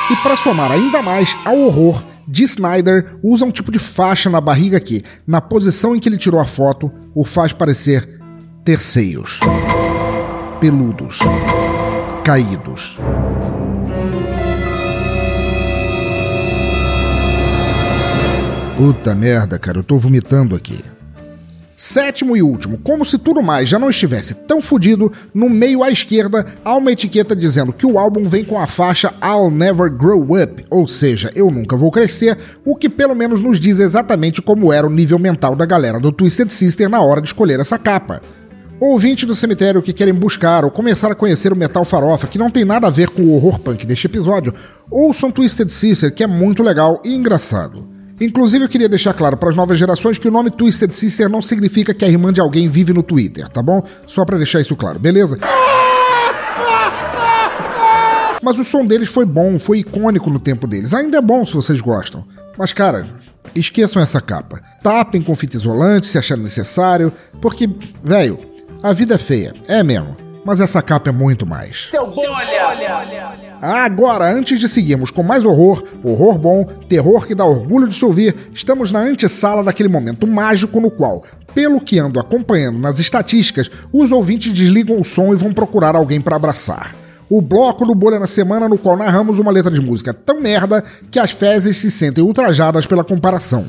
E 0.09 0.15
para 0.23 0.37
somar 0.37 0.71
ainda 0.71 1.01
mais 1.01 1.35
ao 1.43 1.59
horror, 1.59 2.01
de 2.27 2.43
Snyder 2.43 3.17
usa 3.23 3.45
um 3.45 3.51
tipo 3.51 3.71
de 3.71 3.79
faixa 3.79 4.29
na 4.29 4.41
barriga 4.41 4.79
que, 4.79 5.03
na 5.25 5.39
posição 5.41 5.95
em 5.95 5.99
que 5.99 6.09
ele 6.09 6.17
tirou 6.17 6.39
a 6.39 6.45
foto, 6.45 6.91
o 7.13 7.23
faz 7.23 7.53
parecer 7.53 8.19
ter 8.63 8.81
seios. 8.81 9.39
Peludos. 10.59 11.19
Caídos. 12.23 12.97
Puta 18.77 19.15
merda, 19.15 19.57
cara, 19.57 19.79
eu 19.79 19.83
tô 19.83 19.97
vomitando 19.97 20.55
aqui. 20.55 20.83
Sétimo 21.77 22.37
e 22.37 22.41
último, 22.41 22.77
como 22.77 23.03
se 23.03 23.17
tudo 23.17 23.43
mais 23.43 23.67
já 23.67 23.77
não 23.77 23.89
estivesse 23.89 24.33
tão 24.33 24.61
fodido, 24.61 25.11
no 25.33 25.49
meio 25.49 25.83
à 25.83 25.91
esquerda 25.91 26.45
há 26.63 26.73
uma 26.73 26.93
etiqueta 26.93 27.35
dizendo 27.35 27.73
que 27.73 27.85
o 27.85 27.99
álbum 27.99 28.23
vem 28.23 28.45
com 28.45 28.57
a 28.57 28.65
faixa 28.65 29.13
I'll 29.21 29.51
Never 29.51 29.91
Grow 29.91 30.41
Up, 30.41 30.65
ou 30.69 30.87
seja, 30.87 31.29
eu 31.35 31.51
nunca 31.51 31.75
vou 31.75 31.91
crescer, 31.91 32.37
o 32.63 32.77
que 32.77 32.87
pelo 32.87 33.13
menos 33.13 33.41
nos 33.41 33.59
diz 33.59 33.79
exatamente 33.79 34.41
como 34.41 34.71
era 34.71 34.87
o 34.87 34.89
nível 34.89 35.19
mental 35.19 35.53
da 35.53 35.65
galera 35.65 35.99
do 35.99 36.13
Twisted 36.13 36.49
Sister 36.49 36.87
na 36.87 37.01
hora 37.01 37.19
de 37.19 37.27
escolher 37.27 37.59
essa 37.59 37.77
capa. 37.77 38.21
Ouvinte 38.79 39.25
do 39.25 39.35
cemitério 39.35 39.81
que 39.81 39.91
querem 39.91 40.13
buscar 40.13 40.63
ou 40.63 40.71
começar 40.71 41.11
a 41.11 41.15
conhecer 41.15 41.51
o 41.51 41.57
metal 41.57 41.83
farofa, 41.83 42.27
que 42.27 42.37
não 42.37 42.49
tem 42.49 42.63
nada 42.63 42.87
a 42.87 42.89
ver 42.89 43.09
com 43.09 43.21
o 43.21 43.33
horror 43.35 43.59
punk 43.59 43.85
deste 43.85 44.07
episódio, 44.07 44.53
ouçam 44.89 45.29
Twisted 45.29 45.69
Sister, 45.69 46.13
que 46.13 46.23
é 46.23 46.27
muito 46.27 46.63
legal 46.63 47.01
e 47.03 47.13
engraçado. 47.13 47.94
Inclusive, 48.19 48.65
eu 48.65 48.69
queria 48.69 48.87
deixar 48.87 49.13
claro 49.13 49.35
para 49.35 49.49
as 49.49 49.55
novas 49.55 49.77
gerações 49.77 50.17
que 50.17 50.27
o 50.27 50.31
nome 50.31 50.49
Twisted 50.49 50.91
Sister 50.91 51.27
não 51.29 51.41
significa 51.41 51.93
que 51.93 52.05
a 52.05 52.07
irmã 52.07 52.31
de 52.31 52.39
alguém 52.39 52.69
vive 52.69 52.93
no 52.93 53.03
Twitter, 53.03 53.49
tá 53.49 53.61
bom? 53.61 53.83
Só 54.07 54.23
para 54.23 54.37
deixar 54.37 54.61
isso 54.61 54.75
claro, 54.75 54.99
beleza? 54.99 55.37
Mas 58.41 58.59
o 58.59 58.63
som 58.63 58.85
deles 58.85 59.09
foi 59.09 59.25
bom, 59.25 59.57
foi 59.57 59.79
icônico 59.79 60.29
no 60.29 60.39
tempo 60.39 60.67
deles. 60.67 60.93
Ainda 60.93 61.17
é 61.17 61.21
bom 61.21 61.45
se 61.45 61.53
vocês 61.53 61.81
gostam. 61.81 62.23
Mas, 62.57 62.71
cara, 62.71 63.07
esqueçam 63.55 64.01
essa 64.01 64.21
capa. 64.21 64.61
Tapem 64.81 65.21
com 65.21 65.35
fita 65.35 65.57
isolante 65.57 66.07
se 66.07 66.17
achar 66.17 66.37
necessário, 66.37 67.11
porque, 67.41 67.69
velho, 68.03 68.39
a 68.81 68.93
vida 68.93 69.15
é 69.15 69.17
feia, 69.17 69.53
é 69.67 69.83
mesmo. 69.83 70.15
Mas 70.45 70.61
essa 70.61 70.81
capa 70.81 71.09
é 71.09 71.11
muito 71.11 71.45
mais. 71.45 71.87
Seu 71.89 72.05
bom, 72.05 72.21
olha, 72.21 72.67
olha, 72.67 72.97
olha. 72.97 73.44
Agora, 73.61 74.31
antes 74.31 74.59
de 74.59 74.67
seguirmos 74.67 75.11
com 75.11 75.23
mais 75.23 75.43
horror, 75.43 75.83
horror 76.03 76.37
bom, 76.37 76.65
terror 76.87 77.25
que 77.25 77.35
dá 77.35 77.45
orgulho 77.45 77.87
de 77.87 77.95
se 77.95 78.05
ouvir, 78.05 78.35
estamos 78.53 78.91
na 78.91 78.99
antessala 78.99 79.63
daquele 79.63 79.89
momento 79.89 80.27
mágico 80.27 80.79
no 80.79 80.91
qual, 80.91 81.23
pelo 81.53 81.81
que 81.81 81.97
ando 81.97 82.19
acompanhando 82.19 82.77
nas 82.77 82.99
estatísticas, 82.99 83.71
os 83.91 84.11
ouvintes 84.11 84.51
desligam 84.51 84.99
o 84.99 85.05
som 85.05 85.33
e 85.33 85.37
vão 85.37 85.53
procurar 85.53 85.95
alguém 85.95 86.19
para 86.19 86.35
abraçar. 86.35 86.95
O 87.29 87.41
bloco 87.41 87.85
do 87.85 87.95
Bolha 87.95 88.19
na 88.19 88.27
Semana, 88.27 88.69
no 88.69 88.77
qual 88.77 88.95
narramos 88.95 89.39
uma 89.39 89.51
letra 89.51 89.71
de 89.71 89.81
música 89.81 90.13
tão 90.13 90.39
merda 90.39 90.83
que 91.09 91.17
as 91.17 91.31
fezes 91.31 91.77
se 91.77 91.89
sentem 91.89 92.23
ultrajadas 92.23 92.85
pela 92.85 93.03
comparação. 93.03 93.65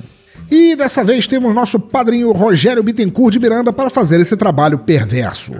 E 0.51 0.77
dessa 0.77 1.03
vez 1.03 1.27
temos 1.27 1.55
nosso 1.55 1.81
padrinho 1.81 2.33
Rogério 2.33 2.83
Bittencourt 2.83 3.33
de 3.33 3.41
Miranda 3.41 3.73
para 3.73 3.91
fazer 3.91 4.21
esse 4.21 4.37
trabalho 4.37 4.79
perverso. 4.79 5.53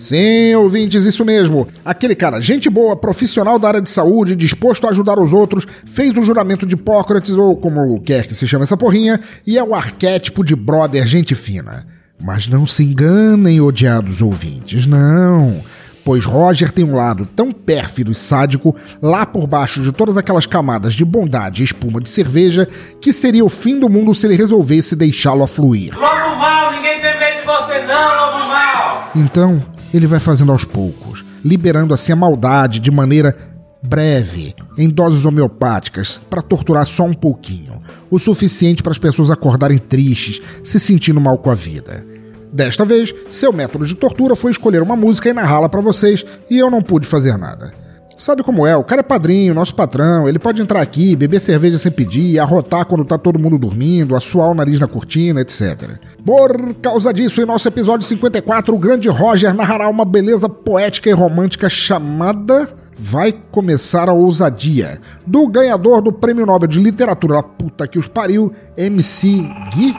Sim, 0.00 0.54
ouvintes, 0.54 1.04
isso 1.04 1.26
mesmo. 1.26 1.68
Aquele 1.84 2.14
cara, 2.14 2.40
gente 2.40 2.70
boa, 2.70 2.96
profissional 2.96 3.58
da 3.58 3.68
área 3.68 3.82
de 3.82 3.90
saúde, 3.90 4.34
disposto 4.34 4.86
a 4.86 4.90
ajudar 4.90 5.18
os 5.18 5.34
outros, 5.34 5.66
fez 5.84 6.16
o 6.16 6.24
juramento 6.24 6.64
de 6.64 6.74
Hipócrates, 6.74 7.34
ou 7.34 7.54
como 7.54 8.00
quer 8.00 8.26
que 8.26 8.34
se 8.34 8.48
chame 8.48 8.64
essa 8.64 8.78
porrinha, 8.78 9.20
e 9.46 9.58
é 9.58 9.62
o 9.62 9.74
arquétipo 9.74 10.42
de 10.42 10.56
brother 10.56 11.06
gente 11.06 11.34
fina. 11.34 11.86
Mas 12.18 12.48
não 12.48 12.66
se 12.66 12.82
enganem, 12.82 13.60
odiados 13.60 14.22
ouvintes, 14.22 14.86
não. 14.86 15.62
Pois 16.02 16.24
Roger 16.24 16.72
tem 16.72 16.82
um 16.82 16.96
lado 16.96 17.26
tão 17.36 17.52
pérfido 17.52 18.10
e 18.10 18.14
sádico, 18.14 18.74
lá 19.02 19.26
por 19.26 19.46
baixo 19.46 19.82
de 19.82 19.92
todas 19.92 20.16
aquelas 20.16 20.46
camadas 20.46 20.94
de 20.94 21.04
bondade 21.04 21.60
e 21.60 21.66
espuma 21.66 22.00
de 22.00 22.08
cerveja, 22.08 22.66
que 23.02 23.12
seria 23.12 23.44
o 23.44 23.50
fim 23.50 23.78
do 23.78 23.88
mundo 23.88 24.14
se 24.14 24.26
ele 24.26 24.34
resolvesse 24.34 24.96
deixá-lo 24.96 25.42
afluir. 25.42 25.92
Lobo 25.94 26.36
mal, 26.36 26.72
ninguém 26.72 27.02
tem 27.02 27.18
medo 27.18 27.40
de 27.40 27.46
você 27.46 27.80
não, 27.86 28.32
lobo 28.32 28.48
mal! 28.48 29.10
Então, 29.14 29.62
ele 29.92 30.06
vai 30.06 30.20
fazendo 30.20 30.52
aos 30.52 30.64
poucos, 30.64 31.24
liberando 31.44 31.94
assim 31.94 32.12
a 32.12 32.16
maldade 32.16 32.80
de 32.80 32.90
maneira 32.90 33.36
breve, 33.82 34.54
em 34.76 34.88
doses 34.88 35.24
homeopáticas, 35.24 36.20
para 36.28 36.42
torturar 36.42 36.86
só 36.86 37.04
um 37.04 37.14
pouquinho, 37.14 37.82
o 38.10 38.18
suficiente 38.18 38.82
para 38.82 38.92
as 38.92 38.98
pessoas 38.98 39.30
acordarem 39.30 39.78
tristes, 39.78 40.40
se 40.62 40.78
sentindo 40.78 41.20
mal 41.20 41.38
com 41.38 41.50
a 41.50 41.54
vida. 41.54 42.04
Desta 42.52 42.84
vez, 42.84 43.14
seu 43.30 43.52
método 43.52 43.86
de 43.86 43.94
tortura 43.94 44.34
foi 44.34 44.50
escolher 44.50 44.82
uma 44.82 44.96
música 44.96 45.28
e 45.28 45.32
narrá-la 45.32 45.68
para 45.68 45.80
vocês, 45.80 46.24
e 46.50 46.58
eu 46.58 46.70
não 46.70 46.82
pude 46.82 47.06
fazer 47.06 47.36
nada. 47.38 47.72
Sabe 48.20 48.42
como 48.42 48.66
é? 48.66 48.76
O 48.76 48.84
cara 48.84 49.00
é 49.00 49.02
padrinho, 49.02 49.54
nosso 49.54 49.74
patrão, 49.74 50.28
ele 50.28 50.38
pode 50.38 50.60
entrar 50.60 50.82
aqui, 50.82 51.16
beber 51.16 51.40
cerveja 51.40 51.78
sem 51.78 51.90
pedir, 51.90 52.38
arrotar 52.38 52.84
quando 52.84 53.02
tá 53.02 53.16
todo 53.16 53.38
mundo 53.38 53.56
dormindo, 53.56 54.14
assoar 54.14 54.50
o 54.50 54.54
nariz 54.54 54.78
na 54.78 54.86
cortina, 54.86 55.40
etc. 55.40 55.92
Por 56.22 56.74
causa 56.82 57.14
disso, 57.14 57.40
em 57.40 57.46
nosso 57.46 57.66
episódio 57.66 58.06
54, 58.06 58.74
o 58.74 58.78
grande 58.78 59.08
Roger 59.08 59.54
narrará 59.54 59.88
uma 59.88 60.04
beleza 60.04 60.50
poética 60.50 61.08
e 61.08 61.14
romântica 61.14 61.70
chamada 61.70 62.68
Vai 62.94 63.32
Começar 63.50 64.10
a 64.10 64.12
Ousadia, 64.12 65.00
do 65.26 65.48
ganhador 65.48 66.02
do 66.02 66.12
Prêmio 66.12 66.44
Nobel 66.44 66.68
de 66.68 66.78
Literatura, 66.78 67.42
puta 67.42 67.88
que 67.88 67.98
os 67.98 68.06
pariu, 68.06 68.52
MC 68.76 69.48
Gui? 69.72 69.96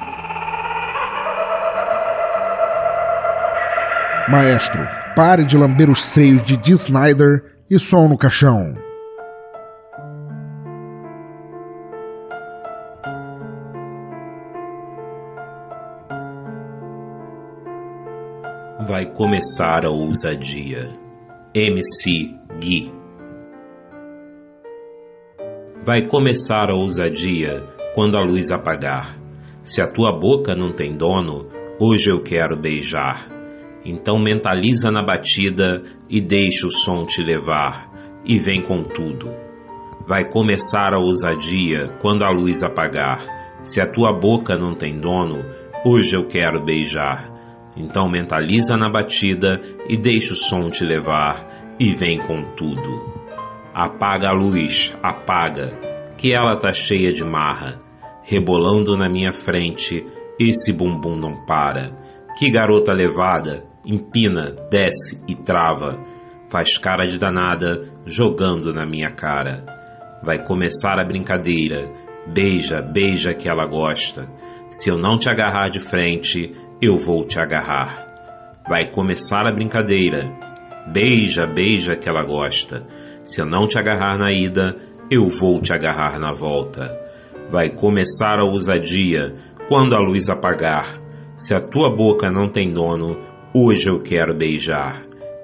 Maestro, 4.30 4.88
pare 5.15 5.43
de 5.43 5.57
lamber 5.57 5.89
os 5.89 6.05
seios 6.05 6.43
de 6.45 6.55
Dee 6.55 6.74
Snyder 6.74 7.51
e 7.72 7.80
som 7.80 8.09
no 8.09 8.17
caixão. 8.17 8.76
Vai 18.86 19.05
começar 19.13 19.86
a 19.86 19.89
ousadia. 19.89 20.89
MC 21.53 22.38
Gui. 22.59 22.91
Vai 25.86 26.07
começar 26.07 26.69
a 26.69 26.76
ousadia 26.76 27.63
quando 27.95 28.17
a 28.17 28.22
luz 28.22 28.51
apagar. 28.51 29.17
Se 29.63 29.82
a 29.82 29.89
tua 29.89 30.19
boca 30.19 30.53
não 30.53 30.74
tem 30.74 30.97
dono, 30.97 31.47
hoje 31.80 32.11
eu 32.11 32.22
quero 32.22 32.59
beijar. 32.59 33.40
Então 33.84 34.19
mentaliza 34.19 34.91
na 34.91 35.03
batida 35.03 35.84
e 36.09 36.21
deixa 36.21 36.67
o 36.67 36.71
som 36.71 37.03
te 37.05 37.23
levar, 37.23 37.89
e 38.23 38.38
vem 38.38 38.61
com 38.61 38.84
tudo. 38.84 39.29
Vai 40.07 40.29
começar 40.29 40.93
a 40.93 40.99
ousadia 40.99 41.88
quando 41.99 42.23
a 42.23 42.29
luz 42.29 42.61
apagar. 42.63 43.25
Se 43.63 43.82
a 43.82 43.89
tua 43.89 44.11
boca 44.13 44.55
não 44.55 44.75
tem 44.75 44.99
dono, 44.99 45.43
hoje 45.86 46.15
eu 46.15 46.27
quero 46.27 46.63
beijar. 46.63 47.32
Então 47.75 48.09
mentaliza 48.09 48.75
na 48.75 48.89
batida 48.89 49.59
e 49.88 49.97
deixa 49.97 50.34
o 50.34 50.36
som 50.36 50.67
te 50.69 50.84
levar, 50.84 51.75
e 51.79 51.91
vem 51.91 52.19
com 52.19 52.43
tudo. 52.55 53.21
Apaga 53.73 54.29
a 54.29 54.34
luz, 54.34 54.93
apaga, 55.01 55.73
que 56.17 56.36
ela 56.36 56.57
tá 56.57 56.73
cheia 56.73 57.11
de 57.13 57.23
marra, 57.23 57.82
rebolando 58.23 58.97
na 58.97 59.09
minha 59.09 59.32
frente, 59.32 60.05
esse 60.39 60.73
bumbum 60.73 61.15
não 61.15 61.45
para. 61.45 61.91
Que 62.38 62.51
garota 62.51 62.91
levada, 62.91 63.63
empina, 63.86 64.55
desce 64.69 65.23
e 65.27 65.36
trava, 65.36 65.97
faz 66.49 66.77
cara 66.77 67.05
de 67.05 67.17
danada, 67.17 67.82
jogando 68.05 68.73
na 68.73 68.86
minha 68.86 69.09
cara. 69.11 69.63
Vai 70.23 70.43
começar 70.45 70.99
a 70.99 71.05
brincadeira, 71.05 71.89
beija, 72.27 72.82
beija 72.82 73.34
que 73.34 73.49
ela 73.49 73.65
gosta. 73.65 74.27
Se 74.69 74.89
eu 74.89 74.97
não 74.97 75.17
te 75.17 75.29
agarrar 75.29 75.69
de 75.69 75.79
frente, 75.79 76.51
eu 76.82 76.97
vou 76.97 77.25
te 77.25 77.39
agarrar. 77.39 78.05
Vai 78.67 78.91
começar 78.91 79.47
a 79.47 79.51
brincadeira, 79.51 80.29
beija, 80.91 81.45
beija 81.45 81.95
que 81.95 82.07
ela 82.07 82.23
gosta. 82.23 82.86
Se 83.23 83.41
eu 83.41 83.45
não 83.45 83.67
te 83.67 83.79
agarrar 83.79 84.17
na 84.17 84.32
ida, 84.32 84.75
eu 85.09 85.27
vou 85.27 85.61
te 85.61 85.73
agarrar 85.73 86.19
na 86.19 86.32
volta. 86.32 86.89
Vai 87.49 87.69
começar 87.69 88.39
a 88.39 88.45
ousadia 88.45 89.36
quando 89.67 89.93
a 89.95 89.99
luz 89.99 90.29
apagar. 90.29 90.99
Se 91.36 91.55
a 91.55 91.59
tua 91.59 91.89
boca 91.95 92.32
não 92.32 92.47
tem 92.49 92.69
dono, 92.69 93.17
hoje 93.53 93.89
eu 93.89 94.01
quero 94.01 94.35
beijar. 94.35 95.03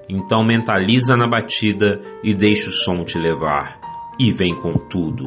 Então 0.09 0.43
mentaliza 0.45 1.15
na 1.15 1.27
batida 1.27 1.99
e 2.23 2.33
deixa 2.33 2.69
o 2.69 2.73
som 2.73 3.03
te 3.03 3.17
levar. 3.17 3.79
E 4.19 4.31
vem 4.31 4.55
com 4.55 4.73
tudo. 4.89 5.25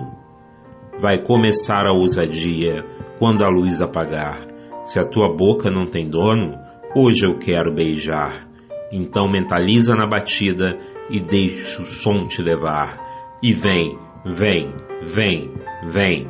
Vai 0.98 1.22
começar 1.22 1.86
a 1.86 1.92
ousadia 1.92 2.84
quando 3.18 3.44
a 3.44 3.48
luz 3.48 3.80
apagar. 3.80 4.46
Se 4.82 4.98
a 4.98 5.04
tua 5.04 5.34
boca 5.34 5.70
não 5.70 5.84
tem 5.84 6.08
dono, 6.08 6.54
hoje 6.96 7.26
eu 7.26 7.38
quero 7.38 7.74
beijar. 7.74 8.48
Então 8.90 9.30
mentaliza 9.30 9.94
na 9.94 10.06
batida 10.06 10.78
e 11.10 11.20
deixa 11.20 11.82
o 11.82 11.86
som 11.86 12.26
te 12.26 12.42
levar. 12.42 12.98
E 13.42 13.52
vem, 13.52 13.98
vem, 14.24 14.74
vem, 15.02 15.54
vem. 15.86 16.28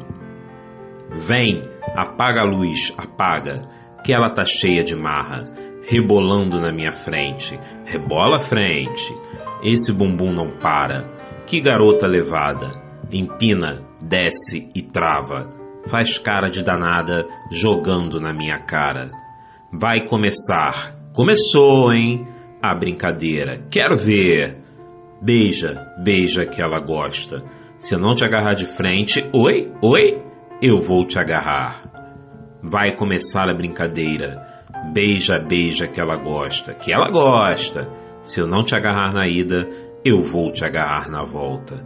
Vem, 1.12 1.62
apaga 1.96 2.42
a 2.42 2.44
luz, 2.44 2.94
apaga, 2.96 3.62
que 4.04 4.12
ela 4.12 4.30
tá 4.30 4.44
cheia 4.44 4.84
de 4.84 4.94
marra, 4.94 5.44
rebolando 5.90 6.60
na 6.60 6.70
minha 6.72 6.92
frente. 6.92 7.58
Rebola 7.84 8.38
frente, 8.38 9.12
esse 9.60 9.92
bumbum 9.92 10.32
não 10.32 10.56
para. 10.58 11.10
Que 11.46 11.60
garota 11.60 12.06
levada, 12.06 12.70
empina, 13.12 13.76
desce 14.00 14.68
e 14.72 14.82
trava, 14.82 15.50
faz 15.88 16.16
cara 16.16 16.48
de 16.48 16.62
danada, 16.62 17.26
jogando 17.50 18.20
na 18.20 18.32
minha 18.32 18.58
cara. 18.60 19.10
Vai 19.72 20.06
começar, 20.06 20.94
começou, 21.12 21.92
hein? 21.92 22.24
A 22.62 22.72
brincadeira, 22.72 23.58
quero 23.68 23.96
ver. 23.96 24.58
Beija, 25.20 25.86
beija 26.04 26.44
que 26.44 26.62
ela 26.62 26.78
gosta. 26.78 27.42
Se 27.78 27.96
eu 27.96 27.98
não 27.98 28.14
te 28.14 28.24
agarrar 28.24 28.54
de 28.54 28.66
frente, 28.66 29.24
oi, 29.32 29.72
oi, 29.82 30.22
eu 30.62 30.80
vou 30.80 31.04
te 31.04 31.18
agarrar. 31.18 31.82
Vai 32.62 32.94
começar 32.94 33.50
a 33.50 33.54
brincadeira. 33.54 34.49
Beija, 34.92 35.38
beija 35.38 35.86
que 35.86 36.00
ela 36.00 36.16
gosta, 36.16 36.74
que 36.74 36.92
ela 36.92 37.08
gosta. 37.10 37.88
Se 38.22 38.40
eu 38.40 38.46
não 38.46 38.62
te 38.62 38.76
agarrar 38.76 39.12
na 39.12 39.26
ida, 39.26 39.68
eu 40.04 40.20
vou 40.20 40.50
te 40.50 40.64
agarrar 40.64 41.08
na 41.10 41.22
volta. 41.22 41.76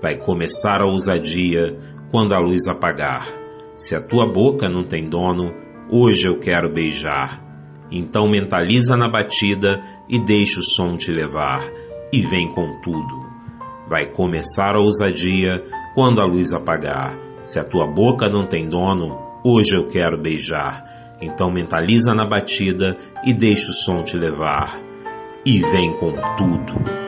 Vai 0.00 0.16
começar 0.16 0.80
a 0.80 0.86
ousadia 0.86 1.76
quando 2.10 2.32
a 2.32 2.38
luz 2.38 2.68
apagar. 2.68 3.26
Se 3.76 3.94
a 3.94 4.00
tua 4.00 4.32
boca 4.32 4.68
não 4.68 4.84
tem 4.84 5.04
dono, 5.04 5.52
hoje 5.90 6.28
eu 6.28 6.38
quero 6.38 6.72
beijar. 6.72 7.42
Então 7.90 8.28
mentaliza 8.28 8.96
na 8.96 9.10
batida 9.10 9.80
e 10.08 10.18
deixa 10.18 10.60
o 10.60 10.64
som 10.64 10.96
te 10.96 11.10
levar, 11.10 11.60
e 12.12 12.20
vem 12.20 12.48
com 12.48 12.80
tudo. 12.80 13.28
Vai 13.88 14.10
começar 14.12 14.76
a 14.76 14.80
ousadia 14.80 15.62
quando 15.94 16.20
a 16.20 16.24
luz 16.24 16.52
apagar. 16.52 17.16
Se 17.42 17.58
a 17.58 17.64
tua 17.64 17.86
boca 17.86 18.26
não 18.28 18.46
tem 18.46 18.66
dono, 18.68 19.18
hoje 19.44 19.76
eu 19.76 19.86
quero 19.86 20.20
beijar. 20.20 20.84
Então 21.20 21.50
mentaliza 21.50 22.14
na 22.14 22.26
batida 22.26 22.96
e 23.24 23.32
deixa 23.32 23.70
o 23.70 23.74
som 23.74 24.02
te 24.02 24.16
levar, 24.16 24.80
e 25.44 25.60
vem 25.60 25.92
com 25.94 26.12
tudo. 26.36 27.07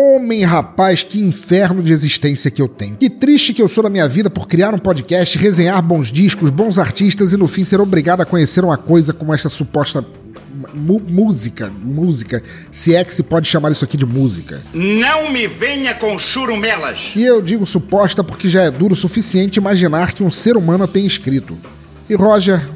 Homem, 0.00 0.44
rapaz, 0.44 1.02
que 1.02 1.20
inferno 1.20 1.82
de 1.82 1.92
existência 1.92 2.50
que 2.50 2.62
eu 2.62 2.66
tenho. 2.66 2.96
Que 2.96 3.10
triste 3.10 3.52
que 3.52 3.60
eu 3.60 3.68
sou 3.68 3.84
na 3.84 3.90
minha 3.90 4.08
vida 4.08 4.30
por 4.30 4.48
criar 4.48 4.74
um 4.74 4.78
podcast, 4.78 5.36
resenhar 5.36 5.82
bons 5.82 6.10
discos, 6.10 6.48
bons 6.48 6.78
artistas 6.78 7.34
e 7.34 7.36
no 7.36 7.46
fim 7.46 7.64
ser 7.64 7.82
obrigado 7.82 8.22
a 8.22 8.24
conhecer 8.24 8.64
uma 8.64 8.78
coisa 8.78 9.12
como 9.12 9.34
esta 9.34 9.50
suposta 9.50 10.02
música, 10.74 11.70
música, 11.82 12.42
se 12.72 12.94
é 12.94 13.04
que 13.04 13.12
se 13.12 13.22
pode 13.22 13.46
chamar 13.46 13.72
isso 13.72 13.84
aqui 13.84 13.96
de 13.96 14.06
música. 14.06 14.62
Não 14.72 15.30
me 15.30 15.46
venha 15.46 15.94
com 15.94 16.18
churumelas. 16.18 17.12
E 17.14 17.22
eu 17.22 17.42
digo 17.42 17.66
suposta 17.66 18.24
porque 18.24 18.48
já 18.48 18.62
é 18.62 18.70
duro 18.70 18.94
o 18.94 18.96
suficiente 18.96 19.58
imaginar 19.58 20.12
que 20.12 20.22
um 20.22 20.30
ser 20.30 20.56
humano 20.56 20.88
tem 20.88 21.06
escrito. 21.06 21.58
E 22.08 22.14
Roger, 22.14 22.66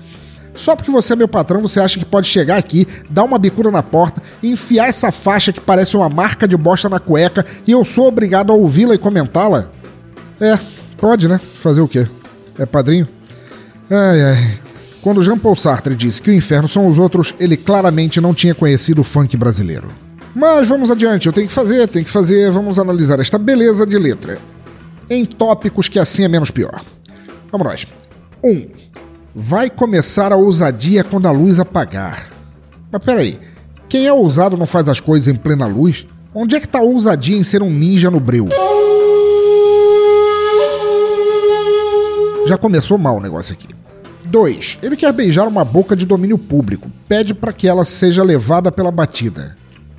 só 0.55 0.77
porque 0.77 0.91
você 0.91 1.13
é 1.13 1.17
meu 1.17 1.29
patrão, 1.29 1.61
você 1.61 1.81
acha 1.81 1.99
que 1.99 2.05
pode 2.05 2.29
chegar 2.29 2.57
aqui, 2.57 2.87
dar 3.09 3.25
uma 3.25 3.39
bicuda 3.39 3.71
na 3.71 3.83
porta, 3.83 4.23
enfiar 4.43 4.89
essa 4.89 5.11
faixa 5.11 5.53
que 5.53 5.61
parece 5.61 5.97
uma 5.97 6.09
marca 6.09 6.47
de 6.47 6.57
bosta 6.57 6.89
na 6.89 7.01
cueca 7.01 7.45
e 7.67 7.73
eu 7.73 7.85
sou 7.85 8.09
obrigado 8.09 8.53
a 8.53 8.55
ouvi-la 8.55 8.95
e 8.95 8.99
comentá-la? 8.99 9.69
É, 10.41 10.59
pode, 10.97 11.29
né? 11.29 11.41
Fazer 11.61 11.81
o 11.81 11.89
quê? 11.89 12.07
É 12.59 12.67
padrinho? 12.67 13.09
Ai, 13.91 14.23
ai. 14.23 14.59
Quando 15.03 15.23
Jean 15.23 15.39
Paul 15.39 15.57
Sartre 15.57 15.95
disse 15.95 16.23
que 16.23 16.31
o 16.31 16.35
inferno 16.35 16.69
são 16.69 16.87
os 16.87 16.99
outros, 16.99 17.35
ele 17.39 17.57
claramente 17.57 18.21
não 18.21 18.33
tinha 18.33 18.55
conhecido 18.55 19.03
o 19.03 19.05
funk 19.05 19.37
brasileiro. 19.37 19.93
Mas 20.35 20.67
vamos 20.67 20.91
adiante, 20.91 21.27
eu 21.27 21.33
tenho 21.33 21.47
que 21.47 21.53
fazer, 21.53 21.87
tenho 21.89 22.05
que 22.05 22.11
fazer, 22.11 22.51
vamos 22.51 22.79
analisar 22.79 23.21
esta 23.21 23.39
beleza 23.39 23.87
de 23.87 23.99
letra. 23.99 24.39
Em 25.09 25.25
tópicos 25.25 25.89
que 25.89 25.99
assim 25.99 26.25
é 26.25 26.29
menos 26.29 26.51
pior. 26.51 26.83
Vamos 27.53 27.67
nós. 27.67 27.87
1. 28.43 28.51
Um, 28.51 28.67
vai 29.35 29.69
começar 29.69 30.33
a 30.33 30.37
ousadia 30.37 31.03
quando 31.03 31.27
a 31.27 31.33
luz 31.33 31.59
apagar. 31.59 32.29
Mas 32.91 33.03
peraí, 33.03 33.41
quem 33.89 34.07
é 34.07 34.13
ousado 34.13 34.57
não 34.57 34.67
faz 34.67 34.89
as 34.89 35.01
coisas 35.01 35.27
em 35.27 35.37
plena 35.37 35.67
luz? 35.67 36.07
Onde 36.33 36.55
é 36.55 36.61
que 36.61 36.69
tá 36.69 36.79
a 36.79 36.83
ousadia 36.83 37.37
em 37.37 37.43
ser 37.43 37.63
um 37.63 37.71
ninja 37.71 38.11
no 38.11 38.21
breu? 38.21 38.49
Já 42.47 42.59
começou 42.59 42.99
mal 42.99 43.17
o 43.17 43.21
negócio 43.21 43.55
aqui. 43.55 43.69
2. 44.27 44.79
Ele 44.83 44.97
quer 44.97 45.13
beijar 45.13 45.47
uma 45.47 45.65
boca 45.65 45.97
de 45.97 46.05
domínio 46.05 46.39
público. 46.39 46.91
Pede 47.09 47.35
para 47.35 47.53
que 47.53 47.69
ela 47.69 47.85
seja 47.85 48.23
levada 48.23 48.71
pela 48.71 48.91
batida. 48.91 49.57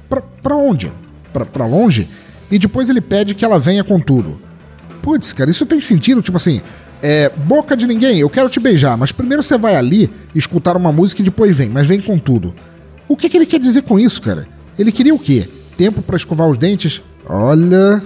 Pra, 0.09 0.21
pra 0.21 0.55
onde? 0.55 0.91
Pra, 1.33 1.45
pra 1.45 1.65
longe? 1.65 2.07
E 2.51 2.59
depois 2.59 2.89
ele 2.89 3.01
pede 3.01 3.33
que 3.33 3.43
ela 3.43 3.57
venha 3.57 3.83
com 3.83 3.99
tudo. 3.99 4.39
Putz, 5.01 5.33
cara, 5.33 5.49
isso 5.49 5.65
tem 5.65 5.81
sentido? 5.81 6.21
Tipo 6.21 6.38
assim, 6.38 6.61
é, 7.08 7.30
boca 7.30 7.78
de 7.78 7.86
ninguém, 7.86 8.18
eu 8.18 8.30
quero 8.32 8.49
te 8.49 8.60
beijar, 8.60 8.97
mas 8.97 9.12
primeiro 9.12 9.43
você 9.43 9.60
vai 9.60 9.76
ali 9.76 10.10
escutar 10.34 10.76
uma 10.76 10.91
música 10.91 11.22
e 11.22 11.26
depois 11.26 11.56
vem, 11.56 11.70
mas 11.70 11.88
vem 11.88 12.01
com 12.01 12.18
tudo. 12.18 12.51
O 13.08 13.16
que, 13.16 13.30
que 13.30 13.38
ele 13.38 13.45
quer 13.45 13.60
dizer 13.60 13.84
com 13.84 13.99
isso, 13.99 14.20
cara? 14.20 14.47
Ele 14.78 14.91
queria 14.91 15.14
o 15.14 15.20
quê? 15.20 15.47
Tempo 15.78 16.01
para 16.01 16.18
escovar 16.18 16.47
os 16.47 16.58
dentes? 16.58 17.03
Olha. 17.30 18.01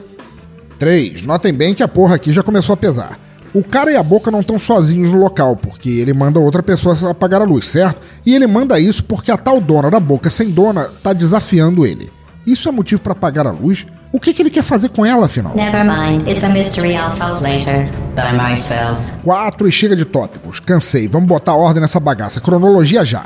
3. 0.77 1.21
Notem 1.21 1.53
bem 1.53 1.73
que 1.73 1.81
a 1.81 1.87
porra 1.87 2.15
aqui 2.15 2.33
já 2.33 2.43
começou 2.43 2.73
a 2.73 2.77
pesar. 2.77 3.17
O 3.53 3.63
cara 3.63 3.89
e 3.89 3.95
a 3.95 4.03
boca 4.03 4.29
não 4.29 4.41
estão 4.41 4.59
sozinhos 4.59 5.13
no 5.13 5.17
local, 5.17 5.55
porque 5.55 5.89
ele 5.89 6.11
manda 6.11 6.37
outra 6.37 6.61
pessoa 6.61 7.09
apagar 7.09 7.41
a 7.41 7.45
luz, 7.45 7.69
certo? 7.69 8.01
E 8.25 8.35
ele 8.35 8.47
manda 8.47 8.77
isso 8.81 9.01
porque 9.05 9.31
a 9.31 9.37
tal 9.37 9.61
dona 9.61 9.89
da 9.89 9.99
boca 10.01 10.29
sem 10.29 10.49
dona 10.49 10.89
tá 11.01 11.13
desafiando 11.13 11.85
ele. 11.85 12.11
Isso 12.45 12.67
é 12.67 12.71
motivo 12.73 12.99
para 12.99 13.13
apagar 13.13 13.47
a 13.47 13.51
luz? 13.51 13.87
O 14.11 14.19
que, 14.19 14.33
que 14.33 14.41
ele 14.41 14.49
quer 14.49 14.63
fazer 14.63 14.89
com 14.89 15.05
ela, 15.05 15.27
afinal? 15.27 15.55
Never 15.55 15.85
mind, 15.85 16.27
it's 16.27 16.43
a 16.43 16.49
mystery 16.49 16.93
I'll 16.93 17.11
solve 17.11 17.43
later. 17.43 17.85
By 18.15 18.35
myself. 18.35 18.99
Quatro 19.23 19.67
e 19.67 19.71
chega 19.71 19.95
de 19.95 20.03
tópicos. 20.03 20.59
Cansei, 20.59 21.07
vamos 21.07 21.27
botar 21.27 21.53
ordem 21.53 21.79
nessa 21.79 21.99
bagaça. 21.99 22.41
Cronologia 22.41 23.05
já. 23.05 23.23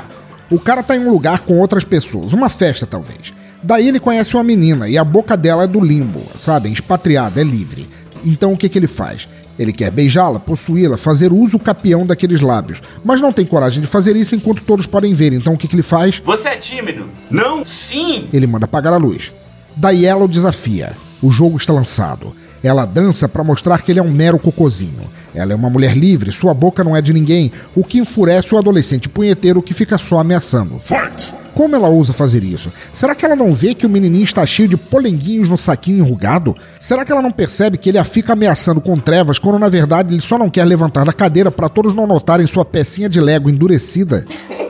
O 0.50 0.58
cara 0.58 0.82
tá 0.82 0.94
em 0.94 1.00
um 1.00 1.10
lugar 1.10 1.40
com 1.40 1.58
outras 1.58 1.84
pessoas, 1.84 2.34
uma 2.34 2.50
festa 2.50 2.86
talvez. 2.86 3.32
Daí 3.62 3.88
ele 3.88 3.98
conhece 3.98 4.34
uma 4.36 4.44
menina 4.44 4.86
e 4.86 4.98
a 4.98 5.04
boca 5.04 5.38
dela 5.38 5.64
é 5.64 5.66
do 5.66 5.80
limbo, 5.82 6.20
sabe? 6.38 6.70
Expatriada, 6.70 7.40
é 7.40 7.44
livre. 7.44 7.88
Então 8.22 8.52
o 8.52 8.56
que, 8.56 8.68
que 8.68 8.78
ele 8.78 8.86
faz? 8.86 9.26
Ele 9.58 9.72
quer 9.72 9.90
beijá-la, 9.90 10.38
possuí-la, 10.38 10.98
fazer 10.98 11.32
uso 11.32 11.58
capião 11.58 12.04
daqueles 12.04 12.42
lábios, 12.42 12.82
mas 13.02 13.22
não 13.22 13.32
tem 13.32 13.46
coragem 13.46 13.80
de 13.80 13.86
fazer 13.86 14.16
isso 14.16 14.34
enquanto 14.34 14.62
todos 14.62 14.86
podem 14.86 15.14
ver. 15.14 15.32
Então 15.32 15.54
o 15.54 15.56
que, 15.56 15.66
que 15.66 15.76
ele 15.76 15.82
faz? 15.82 16.20
Você 16.26 16.48
é 16.48 16.56
tímido? 16.56 17.08
Não? 17.30 17.64
Sim! 17.64 18.28
Ele 18.34 18.46
manda 18.46 18.66
apagar 18.66 18.92
a 18.92 18.98
luz. 18.98 19.32
Daí 19.76 20.04
ela 20.04 20.24
o 20.24 20.28
desafia. 20.28 20.92
O 21.22 21.30
jogo 21.30 21.56
está 21.56 21.72
lançado. 21.72 22.34
Ela 22.62 22.86
dança 22.86 23.28
para 23.28 23.44
mostrar 23.44 23.82
que 23.82 23.92
ele 23.92 23.98
é 23.98 24.02
um 24.02 24.10
mero 24.10 24.38
cocozinho. 24.38 25.10
Ela 25.34 25.52
é 25.52 25.56
uma 25.56 25.68
mulher 25.68 25.96
livre, 25.96 26.32
sua 26.32 26.54
boca 26.54 26.82
não 26.82 26.96
é 26.96 27.02
de 27.02 27.12
ninguém, 27.12 27.52
o 27.74 27.84
que 27.84 27.98
enfurece 27.98 28.54
o 28.54 28.58
adolescente 28.58 29.08
punheteiro 29.08 29.62
que 29.62 29.74
fica 29.74 29.98
só 29.98 30.18
ameaçando. 30.18 30.78
Fight! 30.78 31.32
Como 31.54 31.76
ela 31.76 31.88
ousa 31.88 32.12
fazer 32.12 32.42
isso? 32.42 32.72
Será 32.92 33.14
que 33.14 33.24
ela 33.24 33.36
não 33.36 33.52
vê 33.52 33.74
que 33.74 33.86
o 33.86 33.90
menininho 33.90 34.24
está 34.24 34.44
cheio 34.44 34.68
de 34.68 34.76
polenguinhos 34.76 35.48
no 35.48 35.56
saquinho 35.56 35.98
enrugado? 35.98 36.56
Será 36.80 37.04
que 37.04 37.12
ela 37.12 37.22
não 37.22 37.30
percebe 37.30 37.78
que 37.78 37.88
ele 37.88 37.98
a 37.98 38.04
fica 38.04 38.32
ameaçando 38.32 38.80
com 38.80 38.98
trevas 38.98 39.38
quando 39.38 39.58
na 39.58 39.68
verdade 39.68 40.14
ele 40.14 40.20
só 40.20 40.36
não 40.36 40.50
quer 40.50 40.64
levantar 40.64 41.04
da 41.04 41.12
cadeira 41.12 41.50
para 41.50 41.68
todos 41.68 41.94
não 41.94 42.06
notarem 42.06 42.46
sua 42.46 42.64
pecinha 42.64 43.08
de 43.08 43.20
lego 43.20 43.48
endurecida? 43.50 44.26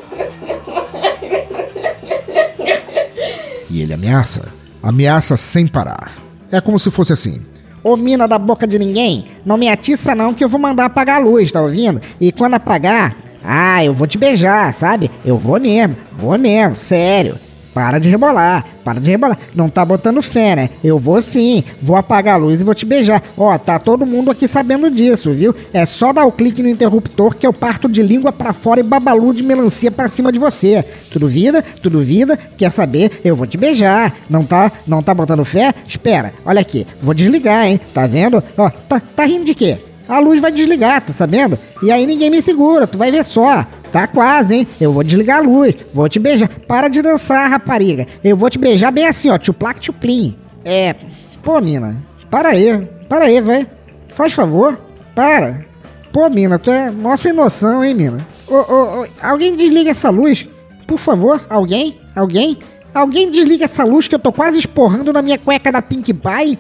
E 3.71 3.83
ele 3.83 3.93
ameaça. 3.93 4.54
Ameaça 4.85 5.35
sem 5.39 5.67
parar. 5.67 6.13
É 6.53 6.61
como 6.61 6.79
se 6.79 6.91
fosse 6.91 7.11
assim. 7.11 7.41
Ô 7.83 7.97
mina 7.97 8.29
da 8.29 8.39
boca 8.39 8.67
de 8.67 8.79
ninguém, 8.79 9.25
não 9.43 9.57
me 9.57 9.67
atiça 9.67 10.15
não 10.15 10.35
que 10.35 10.45
eu 10.45 10.49
vou 10.49 10.61
mandar 10.61 10.85
apagar 10.85 11.17
a 11.17 11.25
luz, 11.25 11.51
tá 11.51 11.63
ouvindo? 11.63 12.03
E 12.21 12.31
quando 12.31 12.53
apagar, 12.53 13.17
ah, 13.43 13.83
eu 13.83 13.95
vou 13.95 14.07
te 14.07 14.19
beijar, 14.19 14.75
sabe? 14.75 15.11
Eu 15.25 15.39
vou 15.39 15.59
mesmo, 15.59 15.97
vou 16.13 16.37
mesmo, 16.39 16.77
sério. 16.77 17.35
Para 17.75 17.99
de 17.99 18.09
rebolar, 18.09 18.65
para 18.85 19.01
de 19.01 19.11
rebolar. 19.11 19.37
Não 19.53 19.69
tá 19.69 19.85
botando 19.85 20.23
fé, 20.23 20.55
né? 20.55 20.71
Eu 20.83 20.97
vou 20.97 21.21
sim, 21.21 21.65
vou 21.83 21.97
apagar 21.97 22.37
a 22.37 22.39
luz 22.39 22.61
e 22.61 22.65
vou 22.65 22.75
te 22.75 22.87
beijar. 22.87 23.21
Ó, 23.37 23.59
tá 23.59 23.81
todo 23.81 24.07
mundo 24.07 24.31
aqui 24.31 24.47
sabendo 24.47 24.89
disso, 24.89 25.33
viu? 25.33 25.53
É 25.73 25.85
só 25.85 26.13
dar 26.13 26.25
o 26.25 26.31
clique 26.31 26.63
no 26.63 26.69
interruptor 26.69 27.35
que 27.35 27.45
eu 27.45 27.53
parto 27.53 27.89
de 27.89 28.01
língua 28.01 28.33
para 28.33 28.53
fora 28.53 28.79
e 28.79 28.85
babalu 28.85 29.35
de 29.35 29.43
melancia 29.43 29.91
para 29.91 30.07
cima 30.07 30.31
de 30.31 30.39
você. 30.39 30.85
Tu 31.11 31.19
duvida? 31.19 31.63
Tu 31.83 31.91
duvida? 31.91 32.39
Quer 32.57 32.71
saber? 32.71 33.21
Eu 33.25 33.35
vou 33.35 33.47
te 33.47 33.59
beijar. 33.59 34.15
Não 34.31 34.45
tá, 34.45 34.71
não 34.87 35.03
tá 35.03 35.13
botando 35.13 35.45
fé? 35.45 35.75
Espera, 35.89 36.33
olha 36.47 36.61
aqui, 36.61 36.87
vou 37.03 37.13
desligar, 37.13 37.67
hein? 37.67 37.81
Tá 37.93 38.07
vendo? 38.07 38.41
Ó, 38.57 38.71
tá, 38.71 39.01
tá 39.01 39.25
rindo 39.25 39.45
de 39.45 39.55
quê? 39.55 39.79
A 40.09 40.19
luz 40.19 40.41
vai 40.41 40.53
desligar, 40.53 41.01
tá 41.01 41.13
sabendo? 41.13 41.59
E 41.83 41.91
aí 41.91 42.07
ninguém 42.07 42.31
me 42.31 42.43
segura, 42.43 42.87
tu 42.87 42.99
vai 42.99 43.11
ver 43.11 43.25
só. 43.25 43.67
Tá 43.95 44.09
quase, 44.09 44.57
hein? 44.57 44.69
Eu 44.81 44.93
vou 44.93 45.05
desligar 45.05 45.39
a 45.39 45.41
luz, 45.41 45.73
vou 45.95 46.09
te 46.09 46.19
beijar. 46.19 46.49
Para 46.67 46.89
de 46.89 47.01
dançar, 47.01 47.49
rapariga. 47.49 48.09
Eu 48.25 48.37
vou 48.37 48.51
te 48.51 48.59
beijar 48.59 48.91
bem 48.91 49.07
assim, 49.07 49.31
ó, 49.31 49.39
tchuplac 49.39 49.79
tchuplim. 49.79 50.35
É, 50.65 50.97
pô, 51.45 51.61
mina, 51.61 51.97
para 52.29 52.49
aí, 52.49 52.85
para 53.09 53.27
aí, 53.27 53.41
vai. 53.41 53.69
Faz 54.09 54.33
favor, 54.33 54.77
para. 55.15 55.65
Pô, 56.13 56.29
mina, 56.29 56.59
tu 56.59 56.73
é 56.73 56.91
mó 56.91 57.17
sem 57.17 57.33
noção, 57.33 57.85
hein, 57.85 57.95
mina? 57.95 58.19
Ô, 58.49 58.57
ô, 58.57 59.03
ô, 59.03 59.07
alguém 59.23 59.55
desliga 59.55 59.93
essa 59.93 60.11
luz, 60.11 60.45
por 60.89 60.99
favor, 60.99 61.41
alguém? 61.49 61.97
Alguém? 62.17 62.59
Alguém 62.93 63.31
desliga 63.31 63.67
essa 63.67 63.85
luz 63.85 64.09
que 64.09 64.17
eu 64.17 64.19
tô 64.19 64.33
quase 64.33 64.59
esporrando 64.59 65.13
na 65.13 65.23
minha 65.23 65.39
cueca 65.39 65.71
da 65.71 65.81
Pink 65.81 66.13
Pie? 66.13 66.59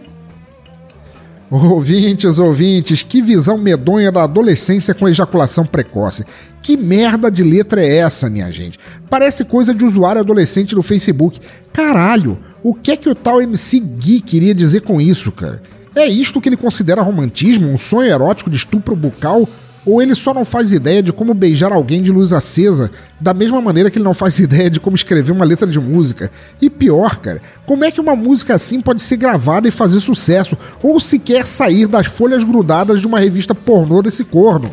Ouvintes, 1.50 2.38
ouvintes, 2.38 3.02
que 3.02 3.20
visão 3.20 3.58
medonha 3.58 4.10
da 4.10 4.24
adolescência 4.24 4.94
com 4.94 5.08
ejaculação 5.08 5.64
precoce. 5.64 6.24
Que 6.62 6.76
merda 6.76 7.30
de 7.30 7.42
letra 7.42 7.82
é 7.82 7.98
essa, 7.98 8.30
minha 8.30 8.50
gente? 8.50 8.78
Parece 9.10 9.44
coisa 9.44 9.74
de 9.74 9.84
usuário 9.84 10.20
adolescente 10.20 10.74
do 10.74 10.82
Facebook. 10.82 11.40
Caralho, 11.72 12.38
o 12.62 12.74
que 12.74 12.90
é 12.90 12.96
que 12.96 13.08
o 13.08 13.14
tal 13.14 13.42
MC 13.42 13.78
Gui 13.78 14.20
queria 14.20 14.54
dizer 14.54 14.80
com 14.80 15.00
isso, 15.00 15.30
cara? 15.30 15.62
É 15.94 16.06
isto 16.06 16.40
que 16.40 16.48
ele 16.48 16.56
considera 16.56 17.02
romantismo, 17.02 17.68
um 17.68 17.78
sonho 17.78 18.10
erótico 18.10 18.50
de 18.50 18.56
estupro 18.56 18.96
bucal? 18.96 19.48
Ou 19.86 20.00
ele 20.00 20.14
só 20.14 20.32
não 20.32 20.44
faz 20.44 20.72
ideia 20.72 21.02
de 21.02 21.12
como 21.12 21.34
beijar 21.34 21.72
alguém 21.72 22.02
de 22.02 22.10
luz 22.10 22.32
acesa, 22.32 22.90
da 23.20 23.34
mesma 23.34 23.60
maneira 23.60 23.90
que 23.90 23.98
ele 23.98 24.04
não 24.04 24.14
faz 24.14 24.38
ideia 24.40 24.70
de 24.70 24.80
como 24.80 24.96
escrever 24.96 25.32
uma 25.32 25.44
letra 25.44 25.66
de 25.66 25.78
música? 25.78 26.30
E 26.60 26.70
pior, 26.70 27.18
cara, 27.18 27.40
como 27.66 27.84
é 27.84 27.90
que 27.90 28.00
uma 28.00 28.16
música 28.16 28.54
assim 28.54 28.80
pode 28.80 29.02
ser 29.02 29.16
gravada 29.16 29.68
e 29.68 29.70
fazer 29.70 30.00
sucesso, 30.00 30.56
ou 30.82 30.98
sequer 31.00 31.46
sair 31.46 31.86
das 31.86 32.06
folhas 32.06 32.42
grudadas 32.42 33.00
de 33.00 33.06
uma 33.06 33.20
revista 33.20 33.54
pornô 33.54 34.00
desse 34.02 34.24
corno? 34.24 34.72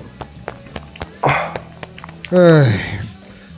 Ai. 2.31 3.01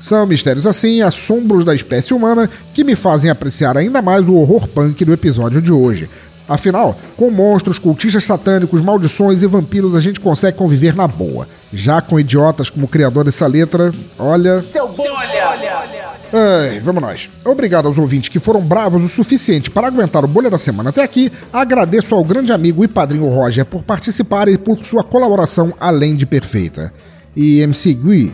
São 0.03 0.25
mistérios 0.27 0.67
assim, 0.67 1.01
assombros 1.01 1.63
da 1.63 1.73
espécie 1.73 2.13
humana, 2.13 2.49
que 2.73 2.83
me 2.83 2.93
fazem 2.93 3.31
apreciar 3.31 3.77
ainda 3.77 4.01
mais 4.01 4.27
o 4.27 4.33
horror 4.33 4.67
punk 4.67 5.05
do 5.05 5.13
episódio 5.13 5.61
de 5.61 5.71
hoje. 5.71 6.09
Afinal, 6.47 6.97
com 7.15 7.31
monstros, 7.31 7.79
cultistas 7.79 8.25
satânicos, 8.25 8.81
maldições 8.81 9.41
e 9.41 9.47
vampiros 9.47 9.95
a 9.95 9.99
gente 9.99 10.19
consegue 10.19 10.57
conviver 10.57 10.95
na 10.95 11.07
boa. 11.07 11.47
Já 11.71 12.01
com 12.01 12.19
idiotas 12.19 12.69
como 12.69 12.85
o 12.85 12.89
criador 12.89 13.23
dessa 13.23 13.47
letra, 13.47 13.93
olha. 14.19 14.61
Seu 14.61 14.87
bom, 14.89 15.03
olha, 15.03 15.49
olha, 15.49 15.77
olha. 15.79 16.03
Ai, 16.35 16.79
vamos 16.79 17.01
nós. 17.01 17.29
Obrigado 17.45 17.87
aos 17.87 17.97
ouvintes 17.97 18.29
que 18.29 18.39
foram 18.39 18.59
bravos 18.59 19.03
o 19.03 19.07
suficiente 19.07 19.69
para 19.69 19.87
aguentar 19.87 20.25
o 20.25 20.27
Bolha 20.27 20.49
da 20.49 20.57
Semana 20.57 20.89
até 20.89 21.03
aqui. 21.03 21.31
Agradeço 21.51 22.15
ao 22.15 22.23
grande 22.23 22.51
amigo 22.51 22.83
e 22.83 22.87
padrinho 22.87 23.29
Roger 23.29 23.65
por 23.65 23.83
participar 23.83 24.47
e 24.47 24.57
por 24.57 24.83
sua 24.83 25.03
colaboração 25.03 25.73
além 25.79 26.15
de 26.15 26.25
perfeita. 26.25 26.91
E 27.35 27.61
MC 27.61 27.93
Gui, 27.93 28.33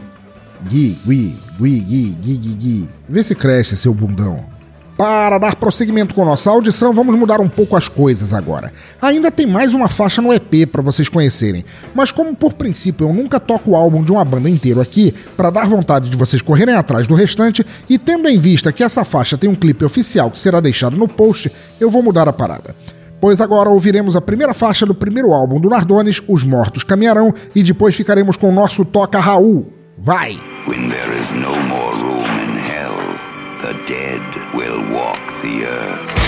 Gui, 0.64 0.97
Gui, 1.05 1.36
Gui, 1.60 1.80
Gui, 1.80 2.18
Gui, 2.22 2.38
Gui, 2.38 2.53
Gui, 2.53 2.89
vê 3.07 3.24
se 3.24 3.36
cresce 3.36 3.76
seu 3.76 3.93
bundão. 3.93 4.59
Para 5.00 5.38
dar 5.38 5.56
prosseguimento 5.56 6.14
com 6.14 6.26
nossa 6.26 6.50
audição, 6.50 6.91
vamos 6.91 7.18
mudar 7.18 7.39
um 7.39 7.47
pouco 7.47 7.78
as 7.78 7.88
coisas 7.88 8.34
agora. 8.34 8.74
Ainda 9.02 9.32
tem 9.32 9.47
mais 9.47 9.74
uma 9.74 9.88
faixa 9.88 10.22
no 10.22 10.34
EP 10.34 10.70
para 10.70 10.82
vocês 10.82 11.08
conhecerem, 11.08 11.64
mas 11.95 12.12
como 12.12 12.36
por 12.36 12.52
princípio 12.52 13.08
eu 13.08 13.14
nunca 13.14 13.39
toco 13.39 13.72
o 13.72 13.76
álbum 13.78 14.04
de 14.04 14.12
uma 14.12 14.26
banda 14.26 14.50
inteiro 14.50 14.82
aqui, 14.82 15.16
para 15.38 15.52
dar 15.52 15.70
vontade 15.70 16.10
de 16.10 16.18
vocês 16.18 16.41
correrem 16.41 16.76
atrás 16.76 17.08
do 17.08 17.16
restante, 17.16 17.66
e 17.89 17.97
tendo 17.97 18.28
em 18.28 18.38
vista 18.38 18.74
que 18.74 18.84
essa 18.84 19.06
faixa 19.06 19.38
tem 19.38 19.50
um 19.50 19.56
clipe 19.56 19.86
oficial 19.86 20.30
que 20.30 20.38
será 20.38 20.60
deixado 20.60 20.97
no 20.97 21.08
post, 21.08 21.50
eu 21.80 21.89
vou 21.89 22.04
mudar 22.04 22.28
a 22.28 22.34
parada. 22.34 22.76
Pois 23.22 23.39
agora 23.39 23.70
ouviremos 23.70 24.18
a 24.18 24.22
primeira 24.22 24.54
faixa 24.54 24.86
do 24.86 24.93
primeiro 24.93 25.32
álbum 25.32 25.62
do 25.62 25.70
Nardones, 25.70 26.22
Os 26.28 26.43
Mortos 26.43 26.84
Caminharão, 26.84 27.34
e 27.56 27.64
depois 27.64 27.95
ficaremos 27.95 28.36
com 28.36 28.50
o 28.50 28.54
nosso 28.54 28.84
Toca 28.84 29.18
Raul. 29.18 29.66
Vai! 29.97 30.38
When 30.68 30.89
there 30.89 31.18
is 31.18 31.32
no 31.32 31.56
more 31.70 31.95
room 31.95 32.26
in 32.26 32.58
hell, 32.60 32.97
the 33.62 33.74
dead 33.88 34.39
will 34.54 34.82
walk 34.89 35.41
the 35.41 35.66
earth. 35.66 36.19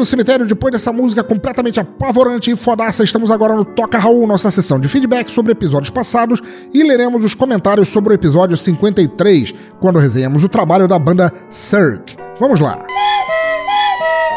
Do 0.00 0.04
cemitério, 0.04 0.46
depois 0.46 0.72
dessa 0.72 0.92
música 0.92 1.22
completamente 1.22 1.78
apavorante 1.78 2.50
e 2.50 2.56
fodaça, 2.56 3.04
estamos 3.04 3.30
agora 3.30 3.54
no 3.54 3.64
Toca 3.64 3.98
Raul, 3.98 4.26
nossa 4.26 4.50
sessão 4.50 4.80
de 4.80 4.88
feedback 4.88 5.30
sobre 5.30 5.52
episódios 5.52 5.90
passados 5.90 6.40
e 6.72 6.82
leremos 6.82 7.24
os 7.24 7.34
comentários 7.34 7.88
sobre 7.88 8.12
o 8.12 8.14
episódio 8.14 8.56
53, 8.56 9.54
quando 9.78 9.98
resenhamos 9.98 10.42
o 10.42 10.48
trabalho 10.48 10.88
da 10.88 10.98
banda 10.98 11.32
Cirque. 11.50 12.16
Vamos 12.40 12.58
lá! 12.58 12.82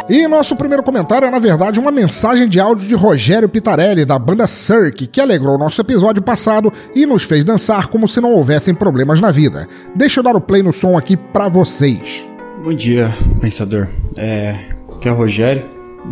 E 0.10 0.28
nosso 0.28 0.54
primeiro 0.58 0.84
comentário 0.84 1.26
é, 1.26 1.32
na 1.32 1.40
verdade, 1.40 1.80
uma 1.80 1.92
mensagem 1.92 2.50
de 2.50 2.60
áudio 2.60 2.86
de 2.86 2.94
Rogério 2.94 3.48
Pitarelli, 3.48 4.04
da 4.04 4.20
banda 4.20 4.46
Cirque, 4.48 5.08
que 5.08 5.22
alegrou 5.22 5.58
nosso 5.58 5.80
episódio 5.80 6.22
passado 6.22 6.74
e 6.94 7.06
nos 7.06 7.24
fez 7.24 7.46
dançar 7.46 7.88
como 7.88 8.06
se 8.06 8.20
não 8.20 8.34
houvessem 8.34 8.76
problemas 8.76 9.22
na 9.22 9.32
vida. 9.32 9.66
Deixa 9.96 10.20
eu 10.20 10.24
dar 10.24 10.36
o 10.36 10.42
play 10.42 10.62
no 10.62 10.74
som 10.74 10.98
aqui 10.98 11.16
pra 11.16 11.48
vocês. 11.48 12.26
Bom 12.62 12.74
dia, 12.74 13.10
pensador. 13.40 13.88
É, 14.18 14.73
aqui 15.04 15.10
é 15.10 15.12
o 15.12 15.16
Rogério, 15.16 15.62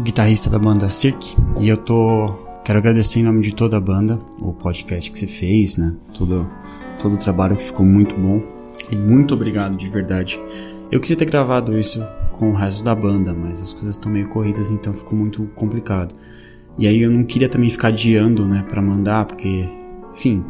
guitarrista 0.04 0.50
da 0.50 0.60
banda 0.60 0.90
Cirque, 0.90 1.38
e 1.62 1.70
eu 1.70 1.78
tô. 1.78 2.28
Quero 2.62 2.78
agradecer 2.78 3.22
em 3.22 3.24
nome 3.24 3.40
de 3.40 3.56
toda 3.56 3.78
a 3.78 3.80
banda 3.80 4.20
o 4.42 4.52
podcast 4.52 5.10
que 5.10 5.18
você 5.18 5.28
fez, 5.28 5.78
né? 5.78 5.96
Todo, 6.14 6.46
todo 7.02 7.16
o 7.16 7.18
trabalho 7.18 7.56
que 7.56 7.64
ficou 7.64 7.86
muito 7.86 8.18
bom. 8.18 8.44
E 8.92 8.98
muito 8.98 9.34
obrigado 9.34 9.78
de 9.78 9.90
verdade. 9.90 10.38
Eu 10.92 11.00
queria 11.00 11.16
ter 11.16 11.24
gravado 11.24 11.80
isso 11.80 12.04
com 12.34 12.50
o 12.50 12.54
resto 12.54 12.84
da 12.84 12.94
banda, 12.94 13.34
mas 13.34 13.62
as 13.62 13.74
coisas 13.74 13.96
estão 13.96 14.12
meio 14.12 14.28
corridas, 14.28 14.72
então 14.72 14.94
ficou 14.94 15.18
muito 15.18 15.46
complicado. 15.56 16.14
E 16.78 16.86
aí 16.86 17.02
eu 17.02 17.10
não 17.10 17.24
queria 17.24 17.48
também 17.48 17.70
ficar 17.70 17.88
adiando, 17.88 18.46
né, 18.46 18.66
para 18.68 18.82
mandar, 18.82 19.24
porque, 19.24 19.70
enfim, 20.14 20.44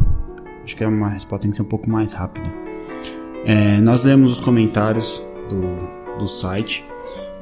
acho 0.63 0.75
que 0.75 0.83
é 0.83 0.87
uma 0.87 1.09
resposta 1.09 1.43
tem 1.43 1.51
que 1.51 1.57
ser 1.57 1.61
um 1.61 1.69
pouco 1.69 1.87
mais 1.87 2.13
rápida. 2.13 2.51
É, 3.45 3.79
nós 3.81 4.03
lemos 4.03 4.31
os 4.31 4.39
comentários 4.39 5.23
do, 5.47 6.17
do 6.17 6.25
site 6.25 6.83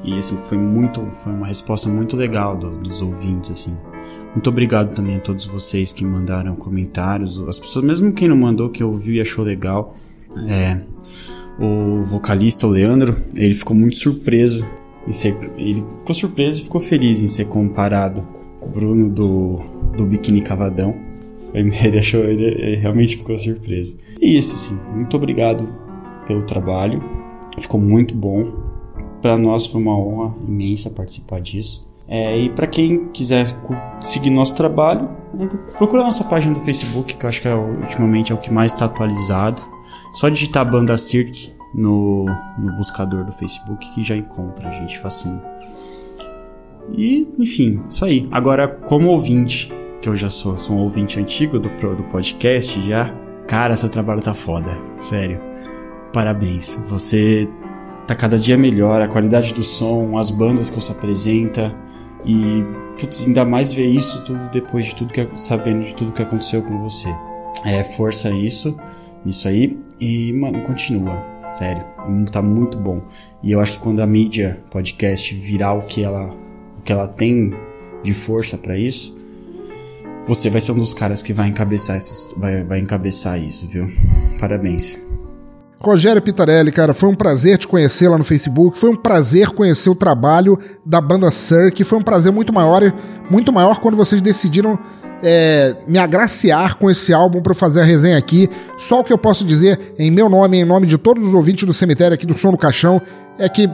e 0.04 0.18
assim 0.18 0.38
foi 0.38 0.58
muito 0.58 1.06
foi 1.08 1.34
uma 1.34 1.46
resposta 1.46 1.90
muito 1.90 2.16
legal 2.16 2.56
do, 2.56 2.70
dos 2.70 3.02
ouvintes 3.02 3.52
assim. 3.52 3.78
Muito 4.34 4.50
obrigado 4.50 4.96
também 4.96 5.18
a 5.18 5.20
todos 5.20 5.46
vocês 5.48 5.92
que 5.92 6.06
mandaram 6.06 6.56
comentários. 6.56 7.40
As 7.48 7.60
pessoas 7.60 7.84
mesmo 7.84 8.14
quem 8.14 8.28
não 8.28 8.38
mandou 8.38 8.70
que 8.70 8.84
ouviu 8.84 9.16
e 9.16 9.22
achou 9.22 9.44
legal 9.44 9.96
é, 10.48 10.82
o 11.60 12.04
vocalista 12.04 12.68
o 12.68 12.70
Leandro 12.70 13.16
ele 13.36 13.56
ficou 13.56 13.76
muito 13.76 13.98
surpreso 13.98 14.68
em 15.08 15.12
ser 15.12 15.36
ele 15.58 15.84
ficou 15.98 16.14
surpreso 16.14 16.62
e 16.62 16.64
ficou 16.64 16.80
feliz 16.80 17.22
em 17.22 17.28
ser 17.28 17.46
comparado. 17.46 18.28
Com 18.60 18.68
o 18.68 18.72
Bruno 18.72 19.10
do 19.10 19.80
do 19.98 20.06
Biquíni 20.06 20.42
Cavadão. 20.42 20.96
Ele 21.52 21.98
achou 21.98 22.26
ele, 22.26 22.46
ele 22.46 22.76
realmente 22.76 23.18
ficou 23.18 23.36
surpreso. 23.36 23.98
E 24.22 24.38
isso 24.38 24.56
assim 24.56 24.80
muito 24.94 25.18
obrigado 25.18 25.68
pelo 26.28 26.44
trabalho. 26.44 27.04
Ficou 27.58 27.82
muito 27.82 28.14
bom 28.14 28.69
para 29.22 29.38
nós 29.38 29.66
foi 29.66 29.82
uma 29.82 29.98
honra 29.98 30.34
imensa 30.48 30.90
participar 30.90 31.42
disso. 31.42 31.88
É, 32.08 32.38
e 32.40 32.50
para 32.50 32.66
quem 32.66 33.08
quiser 33.10 33.46
seguir 34.02 34.32
nosso 34.32 34.56
trabalho, 34.56 35.10
procura 35.78 36.04
nossa 36.04 36.24
página 36.24 36.56
do 36.56 36.60
Facebook, 36.62 37.16
que 37.16 37.24
eu 37.24 37.30
acho 37.30 37.42
que 37.42 37.48
é, 37.48 37.54
ultimamente 37.54 38.32
é 38.32 38.36
o 38.36 38.38
que 38.40 38.52
mais 38.52 38.74
está 38.74 38.86
atualizado. 38.86 39.62
Só 40.14 40.28
digitar 40.28 40.70
Banda 40.70 40.98
Cirque 40.98 41.54
no, 41.74 42.26
no 42.58 42.76
buscador 42.76 43.24
do 43.24 43.32
Facebook 43.32 43.92
que 43.94 44.02
já 44.02 44.18
encontra 44.18 44.70
a 44.70 44.72
gente 44.72 44.98
facinho. 44.98 45.40
E, 46.92 47.28
enfim, 47.38 47.82
isso 47.88 48.04
aí. 48.04 48.28
Agora, 48.32 48.68
como 48.68 49.10
ouvinte, 49.10 49.72
que 50.02 50.10
eu 50.10 50.16
já 50.16 50.30
sou, 50.30 50.58
sou 50.58 50.78
um 50.78 50.82
ouvinte 50.82 51.20
antigo 51.20 51.60
do, 51.60 51.70
do 51.70 52.04
podcast 52.04 52.82
já, 52.88 53.14
cara, 53.48 53.76
seu 53.76 53.90
trabalho 53.90 54.22
tá 54.22 54.34
foda. 54.34 54.72
Sério. 54.98 55.40
Parabéns. 56.12 56.88
Você 56.90 57.48
tá 58.10 58.16
cada 58.16 58.38
dia 58.38 58.58
melhor, 58.58 59.02
a 59.02 59.08
qualidade 59.08 59.54
do 59.54 59.62
som, 59.62 60.18
as 60.18 60.32
bandas 60.32 60.70
que 60.70 60.80
você 60.80 60.92
apresenta 60.92 61.76
e 62.26 62.64
putz, 63.00 63.28
ainda 63.28 63.46
mais 63.46 63.72
ver 63.72 63.88
isso 63.88 64.24
tudo 64.24 64.50
depois 64.52 64.88
de 64.88 64.96
tudo 64.96 65.14
que 65.14 65.28
sabendo 65.36 65.84
de 65.84 65.94
tudo 65.94 66.12
que 66.12 66.22
aconteceu 66.22 66.64
com 66.64 66.82
você. 66.82 67.08
É, 67.66 67.84
força 67.84 68.32
isso, 68.32 68.76
isso 69.26 69.48
aí 69.48 69.80
e 70.00 70.34
mano, 70.34 70.62
continua, 70.62 71.24
sério. 71.52 71.84
Tá 72.32 72.42
muito 72.42 72.80
bom. 72.80 73.02
E 73.44 73.52
eu 73.52 73.62
acho 73.62 73.74
que 73.74 73.80
quando 73.80 74.00
a 74.00 74.08
mídia 74.08 74.60
podcast 74.72 75.36
virar 75.36 75.74
o 75.74 75.84
que 75.84 76.04
ela 76.04 76.34
o 76.80 76.82
que 76.84 76.92
ela 76.92 77.08
tem 77.08 77.54
de 78.02 78.14
força 78.14 78.58
para 78.58 78.76
isso, 78.76 79.16
você 80.28 80.50
vai 80.50 80.62
ser 80.62 80.72
um 80.72 80.80
dos 80.80 80.96
caras 80.96 81.22
que 81.22 81.32
vai 81.32 81.48
encabeçar 81.48 81.96
essas, 81.96 82.34
vai, 82.38 82.64
vai 82.64 82.80
encabeçar 82.80 83.40
isso, 83.40 83.68
viu? 83.68 83.92
Parabéns. 84.40 85.09
Rogério 85.82 86.22
Pitarelli, 86.22 86.72
cara, 86.72 86.94
foi 86.94 87.08
um 87.08 87.16
prazer 87.16 87.58
te 87.58 87.68
conhecer 87.68 88.10
lá 88.10 88.18
no 88.18 88.24
Facebook, 88.24 88.78
foi 88.78 88.90
um 88.90 88.96
prazer 88.98 89.48
conhecer 89.50 89.90
o 89.90 89.96
trabalho 89.96 90.60
da 90.86 91.00
banda 91.00 91.32
Cirque, 91.32 91.86
foi 91.86 91.98
um 91.98 92.02
prazer 92.02 92.34
muito 92.34 92.54
maior, 92.54 92.82
muito 93.32 93.54
maior 93.54 93.80
quando 93.80 93.96
vocês 93.96 94.22
decidiram 94.22 94.78
é, 95.24 95.76
me 95.88 95.98
agraciar 95.98 96.78
com 96.78 96.92
esse 96.92 97.14
álbum 97.14 97.42
para 97.42 97.54
fazer 97.54 97.80
a 97.80 97.86
resenha 97.86 98.18
aqui. 98.18 98.50
Só 98.78 99.00
o 99.00 99.04
que 99.06 99.14
eu 99.14 99.18
posso 99.18 99.46
dizer 99.46 99.94
em 99.98 100.12
meu 100.12 100.28
nome, 100.28 100.58
em 100.58 100.66
nome 100.66 100.86
de 100.86 100.98
todos 100.98 101.26
os 101.26 101.34
ouvintes 101.34 101.64
do 101.64 101.74
cemitério 101.74 102.14
aqui 102.14 102.26
do 102.26 102.38
Som 102.38 102.52
no 102.52 102.58
Caixão, 102.58 103.02
é 103.38 103.48
que 103.48 103.70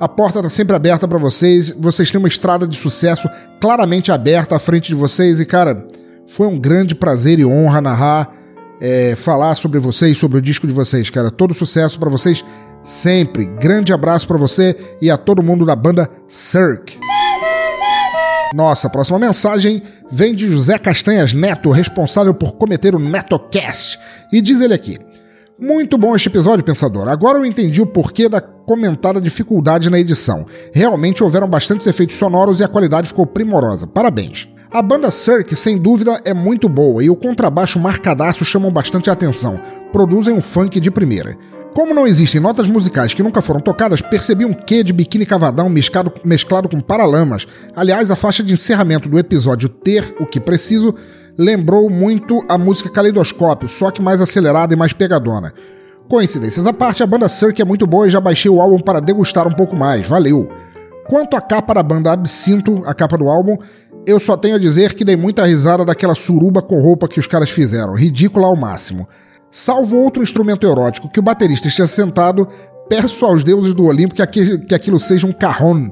a 0.00 0.08
porta 0.08 0.38
está 0.38 0.48
sempre 0.48 0.74
aberta 0.74 1.06
para 1.06 1.18
vocês. 1.18 1.70
Vocês 1.70 2.10
têm 2.10 2.18
uma 2.18 2.28
estrada 2.28 2.66
de 2.66 2.76
sucesso 2.76 3.28
claramente 3.60 4.10
aberta 4.10 4.56
à 4.56 4.58
frente 4.58 4.88
de 4.88 4.94
vocês 4.94 5.40
e, 5.40 5.44
cara, 5.44 5.86
foi 6.26 6.46
um 6.46 6.58
grande 6.58 6.94
prazer 6.94 7.38
e 7.38 7.44
honra 7.44 7.82
narrar 7.82 8.43
é, 8.86 9.16
falar 9.16 9.54
sobre 9.54 9.78
vocês, 9.78 10.18
sobre 10.18 10.36
o 10.36 10.42
disco 10.42 10.66
de 10.66 10.72
vocês, 10.74 11.08
cara. 11.08 11.30
Todo 11.30 11.54
sucesso 11.54 11.98
para 11.98 12.10
vocês 12.10 12.44
sempre. 12.82 13.46
Grande 13.58 13.94
abraço 13.94 14.28
para 14.28 14.36
você 14.36 14.76
e 15.00 15.10
a 15.10 15.16
todo 15.16 15.42
mundo 15.42 15.64
da 15.64 15.74
banda 15.74 16.10
Cirque. 16.28 16.98
Nossa 18.52 18.90
próxima 18.90 19.18
mensagem 19.18 19.82
vem 20.12 20.34
de 20.34 20.52
José 20.52 20.78
Castanhas 20.78 21.32
Neto, 21.32 21.70
responsável 21.70 22.34
por 22.34 22.56
cometer 22.56 22.94
o 22.94 22.98
NetoCast. 22.98 23.98
E 24.30 24.42
diz 24.42 24.60
ele 24.60 24.74
aqui: 24.74 24.98
Muito 25.58 25.96
bom 25.96 26.14
este 26.14 26.28
episódio, 26.28 26.62
pensador. 26.62 27.08
Agora 27.08 27.38
eu 27.38 27.46
entendi 27.46 27.80
o 27.80 27.86
porquê 27.86 28.28
da 28.28 28.42
comentada 28.42 29.18
dificuldade 29.18 29.88
na 29.88 29.98
edição. 29.98 30.44
Realmente 30.74 31.24
houveram 31.24 31.48
bastantes 31.48 31.86
efeitos 31.86 32.16
sonoros 32.16 32.60
e 32.60 32.64
a 32.64 32.68
qualidade 32.68 33.08
ficou 33.08 33.26
primorosa. 33.26 33.86
Parabéns. 33.86 34.46
A 34.74 34.82
banda 34.82 35.08
Cirque, 35.08 35.54
sem 35.54 35.78
dúvida, 35.78 36.20
é 36.24 36.34
muito 36.34 36.68
boa 36.68 37.00
e 37.00 37.08
o 37.08 37.14
contrabaixo 37.14 37.78
marcadaço 37.78 38.44
chamam 38.44 38.72
bastante 38.72 39.08
atenção. 39.08 39.60
Produzem 39.92 40.34
um 40.34 40.42
funk 40.42 40.80
de 40.80 40.90
primeira. 40.90 41.38
Como 41.72 41.94
não 41.94 42.08
existem 42.08 42.40
notas 42.40 42.66
musicais 42.66 43.14
que 43.14 43.22
nunca 43.22 43.40
foram 43.40 43.60
tocadas, 43.60 44.00
percebi 44.00 44.44
um 44.44 44.52
quê 44.52 44.82
de 44.82 44.92
biquíni 44.92 45.24
cavadão 45.24 45.68
mesclado, 45.68 46.12
mesclado 46.24 46.68
com 46.68 46.80
paralamas. 46.80 47.46
Aliás, 47.76 48.10
a 48.10 48.16
faixa 48.16 48.42
de 48.42 48.52
encerramento 48.52 49.08
do 49.08 49.16
episódio 49.16 49.68
Ter 49.68 50.12
o 50.18 50.26
que 50.26 50.40
Preciso 50.40 50.92
lembrou 51.38 51.88
muito 51.88 52.44
a 52.48 52.58
música 52.58 52.90
Caleidoscópio, 52.90 53.68
só 53.68 53.92
que 53.92 54.02
mais 54.02 54.20
acelerada 54.20 54.74
e 54.74 54.76
mais 54.76 54.92
pegadona. 54.92 55.54
Coincidências 56.08 56.66
à 56.66 56.72
parte, 56.72 57.00
a 57.00 57.06
banda 57.06 57.28
Cirque 57.28 57.62
é 57.62 57.64
muito 57.64 57.86
boa 57.86 58.08
e 58.08 58.10
já 58.10 58.20
baixei 58.20 58.50
o 58.50 58.60
álbum 58.60 58.80
para 58.80 58.98
degustar 58.98 59.46
um 59.46 59.54
pouco 59.54 59.76
mais. 59.76 60.08
Valeu! 60.08 60.50
Quanto 61.06 61.36
à 61.36 61.40
capa 61.40 61.74
da 61.74 61.82
banda 61.82 62.10
Absinto, 62.10 62.82
a 62.86 62.94
capa 62.94 63.18
do 63.18 63.28
álbum, 63.28 63.58
eu 64.06 64.20
só 64.20 64.36
tenho 64.36 64.56
a 64.56 64.58
dizer 64.58 64.94
que 64.94 65.04
dei 65.04 65.16
muita 65.16 65.46
risada 65.46 65.84
daquela 65.84 66.14
suruba 66.14 66.60
com 66.60 66.80
roupa 66.80 67.08
que 67.08 67.20
os 67.20 67.26
caras 67.26 67.50
fizeram, 67.50 67.94
ridícula 67.94 68.46
ao 68.46 68.56
máximo. 68.56 69.08
Salvo 69.50 69.96
outro 69.96 70.22
instrumento 70.22 70.66
erótico 70.66 71.08
que 71.08 71.20
o 71.20 71.22
baterista 71.22 71.68
esteja 71.68 71.86
sentado, 71.86 72.48
peço 72.88 73.24
aos 73.24 73.44
deuses 73.44 73.72
do 73.72 73.84
Olimpo 73.84 74.14
que, 74.14 74.22
aqui, 74.22 74.58
que 74.58 74.74
aquilo 74.74 74.98
seja 74.98 75.26
um 75.26 75.32
carrón, 75.32 75.90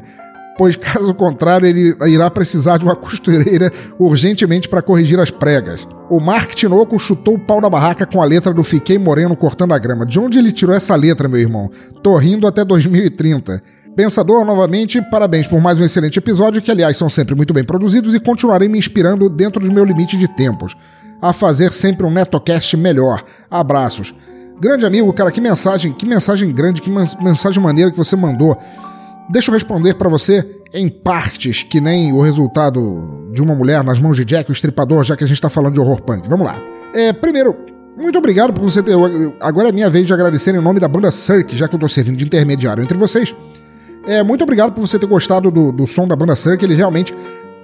pois 0.59 0.77
caso 0.77 1.15
contrário 1.15 1.67
ele 1.67 1.97
irá 2.07 2.29
precisar 2.31 2.79
de 2.79 2.85
uma 2.85 2.97
costureira 2.97 3.73
urgentemente 3.99 4.69
para 4.69 4.83
corrigir 4.83 5.19
as 5.21 5.31
pregas. 5.31 5.87
O 6.11 6.21
Mark 6.21 6.55
Tinoco 6.55 6.99
chutou 6.99 7.35
o 7.35 7.39
pau 7.39 7.61
da 7.61 7.71
barraca 7.71 8.05
com 8.05 8.21
a 8.21 8.25
letra 8.25 8.53
do 8.53 8.63
Fiquei 8.63 8.99
Moreno 8.99 9.37
cortando 9.37 9.73
a 9.73 9.79
grama. 9.79 10.05
De 10.05 10.19
onde 10.19 10.39
ele 10.39 10.53
tirou 10.53 10.75
essa 10.75 10.95
letra, 10.95 11.29
meu 11.29 11.41
irmão? 11.41 11.71
Tô 12.03 12.17
rindo 12.17 12.47
até 12.47 12.65
2030. 12.65 13.63
Pensador, 13.95 14.43
novamente, 14.47 15.03
parabéns 15.11 15.47
por 15.47 15.61
mais 15.61 15.79
um 15.79 15.85
excelente 15.85 16.19
episódio, 16.19 16.63
que 16.63 16.71
aliás 16.71 16.97
são 16.97 17.11
sempre 17.11 17.35
muito 17.35 17.53
bem 17.53 17.63
produzidos 17.63 18.15
e 18.15 18.21
continuarei 18.21 18.67
me 18.67 18.79
inspirando 18.79 19.29
dentro 19.29 19.61
do 19.61 19.71
meu 19.71 19.85
limite 19.85 20.17
de 20.17 20.27
tempos, 20.27 20.75
a 21.21 21.31
fazer 21.35 21.73
sempre 21.73 22.07
um 22.07 22.11
netocast 22.11 22.75
melhor. 22.75 23.23
Abraços. 23.51 24.15
Grande 24.59 24.87
amigo, 24.87 25.13
cara, 25.13 25.31
que 25.31 25.43
mensagem, 25.43 25.93
que 25.93 26.07
mensagem 26.07 26.51
grande, 26.53 26.81
que 26.81 26.89
mensagem 26.89 27.63
maneira 27.63 27.91
que 27.91 27.97
você 27.97 28.17
mandou. 28.17 28.57
Deixa 29.29 29.51
eu 29.51 29.55
responder 29.55 29.95
para 29.95 30.09
você 30.09 30.49
em 30.73 30.89
partes, 30.89 31.63
que 31.63 31.79
nem 31.79 32.15
o 32.15 32.23
resultado 32.23 33.29
de 33.31 33.43
uma 33.43 33.55
mulher 33.55 33.85
nas 33.85 34.01
mãos 34.01 34.17
de 34.17 34.25
Jack, 34.25 34.51
o 34.51 34.55
estripador, 34.55 35.05
já 35.05 35.17
que 35.19 35.25
a 35.25 35.27
gente 35.27 35.41
tá 35.41 35.51
falando 35.51 35.75
de 35.75 35.81
horror 35.81 36.01
punk. 36.01 36.27
Vamos 36.31 36.47
lá. 36.47 36.59
É, 36.95 37.13
primeiro, 37.13 37.55
muito 38.01 38.17
obrigado 38.17 38.55
por 38.55 38.65
você 38.65 38.83
ter. 38.83 38.95
Agora 39.39 39.69
é 39.69 39.73
minha 39.73 39.91
vez 39.91 40.07
de 40.07 40.15
agradecer 40.15 40.55
em 40.55 40.61
nome 40.63 40.81
da 40.81 40.89
banda 40.89 41.11
Cirque, 41.11 41.55
já 41.55 41.69
que 41.69 41.75
eu 41.75 41.79
tô 41.79 41.89
servindo 41.89 42.17
de 42.17 42.25
intermediário 42.25 42.83
entre 42.83 42.97
vocês. 42.97 43.35
É, 44.07 44.23
muito 44.23 44.43
obrigado 44.43 44.73
por 44.73 44.81
você 44.81 44.99
ter 44.99 45.07
gostado 45.07 45.51
do, 45.51 45.71
do 45.71 45.87
som 45.87 46.09
da 46.09 46.17
banda 46.17 46.35
Sun, 46.35 46.57
que 46.57 46.65
eles 46.65 46.77
realmente 46.77 47.15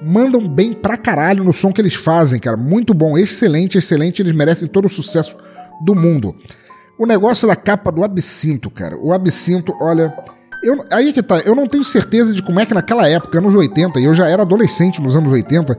mandam 0.02 0.46
bem 0.46 0.72
pra 0.72 0.96
caralho 0.96 1.42
no 1.42 1.52
som 1.52 1.72
que 1.72 1.80
eles 1.80 1.94
fazem, 1.94 2.38
cara. 2.38 2.56
Muito 2.56 2.94
bom, 2.94 3.18
excelente, 3.18 3.78
excelente. 3.78 4.22
Eles 4.22 4.34
merecem 4.34 4.68
todo 4.68 4.84
o 4.86 4.88
sucesso 4.88 5.36
do 5.80 5.94
mundo. 5.94 6.36
O 6.98 7.06
negócio 7.06 7.46
da 7.46 7.56
capa 7.56 7.90
do 7.90 8.04
Absinto, 8.04 8.70
cara. 8.70 8.96
O 8.96 9.12
Absinto, 9.12 9.74
olha, 9.80 10.12
Eu, 10.62 10.84
aí 10.90 11.12
que 11.12 11.22
tá, 11.22 11.38
eu 11.40 11.54
não 11.54 11.66
tenho 11.66 11.84
certeza 11.84 12.32
de 12.32 12.42
como 12.42 12.58
é 12.58 12.66
que 12.66 12.74
naquela 12.74 13.08
época, 13.08 13.38
anos 13.38 13.54
80, 13.54 14.00
e 14.00 14.04
eu 14.04 14.14
já 14.14 14.28
era 14.28 14.42
adolescente 14.42 15.00
nos 15.00 15.14
anos 15.14 15.30
80, 15.30 15.78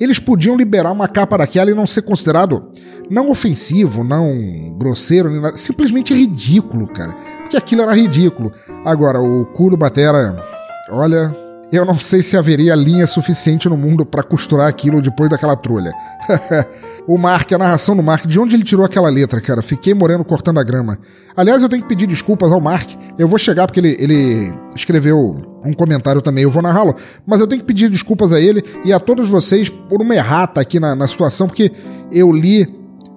eles 0.00 0.18
podiam 0.18 0.56
liberar 0.56 0.92
uma 0.92 1.08
capa 1.08 1.38
daquela 1.38 1.70
e 1.70 1.74
não 1.74 1.86
ser 1.86 2.02
considerado 2.02 2.70
não 3.10 3.30
ofensivo, 3.30 4.04
não 4.04 4.76
grosseiro, 4.78 5.30
nem 5.30 5.40
nada, 5.40 5.56
simplesmente 5.56 6.14
ridículo, 6.14 6.86
cara. 6.86 7.14
Porque 7.42 7.56
aquilo 7.56 7.82
era 7.82 7.94
ridículo. 7.94 8.52
Agora, 8.84 9.20
o 9.20 9.46
cu 9.46 9.70
do 9.70 9.76
Batera, 9.76 10.42
olha, 10.90 11.34
eu 11.72 11.84
não 11.84 11.98
sei 11.98 12.22
se 12.22 12.36
haveria 12.36 12.74
linha 12.74 13.06
suficiente 13.06 13.68
no 13.68 13.76
mundo 13.76 14.04
para 14.04 14.22
costurar 14.22 14.68
aquilo 14.68 15.02
depois 15.02 15.30
daquela 15.30 15.56
trolha. 15.56 15.92
o 17.08 17.16
Mark, 17.16 17.50
a 17.52 17.58
narração 17.58 17.96
do 17.96 18.02
Mark, 18.02 18.26
de 18.26 18.38
onde 18.38 18.54
ele 18.54 18.62
tirou 18.62 18.84
aquela 18.84 19.08
letra, 19.08 19.40
cara? 19.40 19.62
Fiquei 19.62 19.94
moreno 19.94 20.22
cortando 20.22 20.58
a 20.58 20.62
grama. 20.62 20.98
Aliás, 21.34 21.62
eu 21.62 21.68
tenho 21.68 21.80
que 21.80 21.88
pedir 21.88 22.06
desculpas 22.06 22.52
ao 22.52 22.60
Mark. 22.60 22.90
Eu 23.18 23.26
vou 23.26 23.38
chegar 23.38 23.66
porque 23.66 23.80
ele, 23.80 23.96
ele 23.98 24.52
escreveu 24.76 25.40
um 25.64 25.72
comentário 25.72 26.20
também, 26.20 26.44
eu 26.44 26.50
vou 26.50 26.60
narrá-lo. 26.60 26.94
Mas 27.26 27.40
eu 27.40 27.46
tenho 27.46 27.62
que 27.62 27.66
pedir 27.66 27.88
desculpas 27.88 28.30
a 28.30 28.38
ele 28.38 28.62
e 28.84 28.92
a 28.92 29.00
todos 29.00 29.26
vocês 29.26 29.70
por 29.70 30.02
uma 30.02 30.14
errata 30.14 30.60
aqui 30.60 30.78
na, 30.78 30.94
na 30.94 31.08
situação, 31.08 31.46
porque 31.46 31.72
eu 32.12 32.30
li 32.30 32.68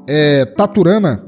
é, 0.07 0.45
Taturana 0.45 1.25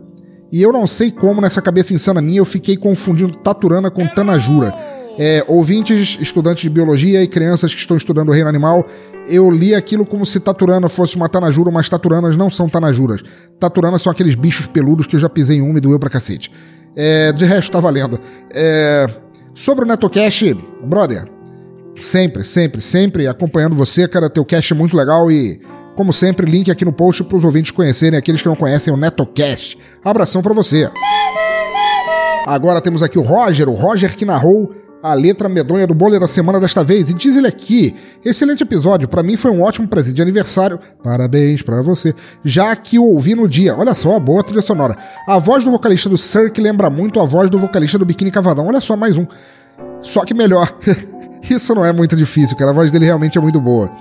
e 0.50 0.62
eu 0.62 0.72
não 0.72 0.88
sei 0.88 1.12
como 1.12 1.42
nessa 1.42 1.62
cabeça 1.62 1.94
insana 1.94 2.22
minha 2.22 2.40
eu 2.40 2.46
fiquei 2.46 2.78
confundindo 2.78 3.36
Taturana 3.40 3.92
com 3.92 4.08
Tanajura. 4.08 4.74
É, 5.20 5.44
ouvintes, 5.50 6.18
estudantes 6.22 6.64
de 6.64 6.70
biologia 6.70 7.22
e 7.22 7.28
crianças 7.28 7.74
que 7.74 7.80
estão 7.80 7.98
estudando 7.98 8.30
o 8.30 8.32
reino 8.32 8.48
animal, 8.48 8.88
eu 9.28 9.50
li 9.50 9.74
aquilo 9.74 10.06
como 10.06 10.26
se 10.26 10.40
Taturana 10.40 10.90
fosse 10.90 11.16
uma 11.16 11.30
Tanajura, 11.30 11.72
mas 11.72 11.90
Taturanas 11.90 12.36
não 12.36 12.50
são 12.50 12.68
Tanajuras. 12.68 13.22
Taturanas 13.60 14.02
são 14.02 14.12
aqueles 14.12 14.36
bichos 14.36 14.68
peludos 14.68 15.08
que 15.08 15.16
eu 15.16 15.20
já 15.20 15.30
pisei 15.30 15.58
em 15.58 15.62
um 15.62 15.76
e 15.78 15.80
doeu 15.80 16.00
pra 16.00 16.10
cacete. 16.10 16.52
É, 16.96 17.32
de 17.32 17.46
resto, 17.46 17.72
tá 17.72 17.80
valendo. 17.80 18.20
É, 18.52 19.08
sobre 19.54 19.86
o 19.86 19.88
NetoCast, 19.88 20.54
brother, 20.84 21.28
sempre, 22.00 22.44
sempre, 22.44 22.82
sempre 22.82 23.28
acompanhando 23.28 23.76
você, 23.76 24.08
cara. 24.08 24.30
Teu 24.30 24.46
cast 24.46 24.74
é 24.74 24.76
muito 24.76 24.96
legal 24.96 25.32
e, 25.32 25.62
como 25.96 26.12
sempre, 26.12 26.50
link 26.50 26.70
aqui 26.70 26.86
no 26.86 26.94
post 26.94 27.24
para 27.24 27.38
os 27.38 27.44
ouvintes 27.44 27.72
conhecerem 27.72 28.18
aqueles 28.18 28.42
que 28.42 28.48
não 28.48 28.56
conhecem 28.56 28.94
o 28.94 28.98
NetoCast. 28.98 29.78
Abração 30.04 30.42
para 30.42 30.54
você. 30.54 30.90
Agora 32.46 32.82
temos 32.82 33.02
aqui 33.02 33.18
o 33.18 33.22
Roger, 33.22 33.70
o 33.70 33.74
Roger 33.74 34.16
que 34.18 34.26
narrou 34.26 34.76
a 35.04 35.14
letra 35.14 35.50
medonha 35.50 35.86
do 35.86 35.94
bolo 35.94 36.18
da 36.18 36.28
semana 36.28 36.62
desta 36.62 36.82
vez. 36.82 37.10
E 37.10 37.14
diz 37.14 37.36
ele 37.36 37.48
aqui: 37.48 37.94
excelente 38.24 38.64
episódio, 38.64 39.06
para 39.10 39.22
mim 39.22 39.36
foi 39.36 39.52
um 39.52 39.62
ótimo 39.62 39.86
presente 39.86 40.16
de 40.16 40.22
aniversário. 40.22 40.80
Parabéns 41.04 41.62
para 41.62 41.82
você. 41.82 42.16
Já 42.46 42.74
que 42.78 42.98
o 42.98 43.04
ouvi 43.04 43.36
no 43.36 43.48
dia. 43.48 43.76
Olha 43.78 43.94
só, 43.94 44.18
boa 44.18 44.42
trilha 44.42 44.62
sonora. 44.62 44.98
A 45.28 45.38
voz 45.38 45.66
do 45.66 45.72
vocalista 45.72 46.08
do 46.08 46.18
Cirque 46.18 46.62
lembra 46.62 46.90
muito 46.90 47.20
a 47.20 47.26
voz 47.26 47.50
do 47.50 47.60
vocalista 47.60 47.98
do 47.98 48.06
Biquíni 48.06 48.32
Cavadão. 48.32 48.66
Olha 48.66 48.80
só, 48.80 48.96
mais 48.96 49.18
um. 49.18 49.28
Só 50.02 50.24
que 50.24 50.34
melhor. 50.34 50.74
Isso 51.50 51.76
não 51.76 51.84
é 51.84 51.92
muito 51.92 52.16
difícil, 52.16 52.56
cara. 52.56 52.72
A 52.72 52.74
voz 52.74 52.90
dele 52.90 53.04
realmente 53.04 53.38
é 53.38 53.42
muito 53.42 53.60
boa. 53.60 53.92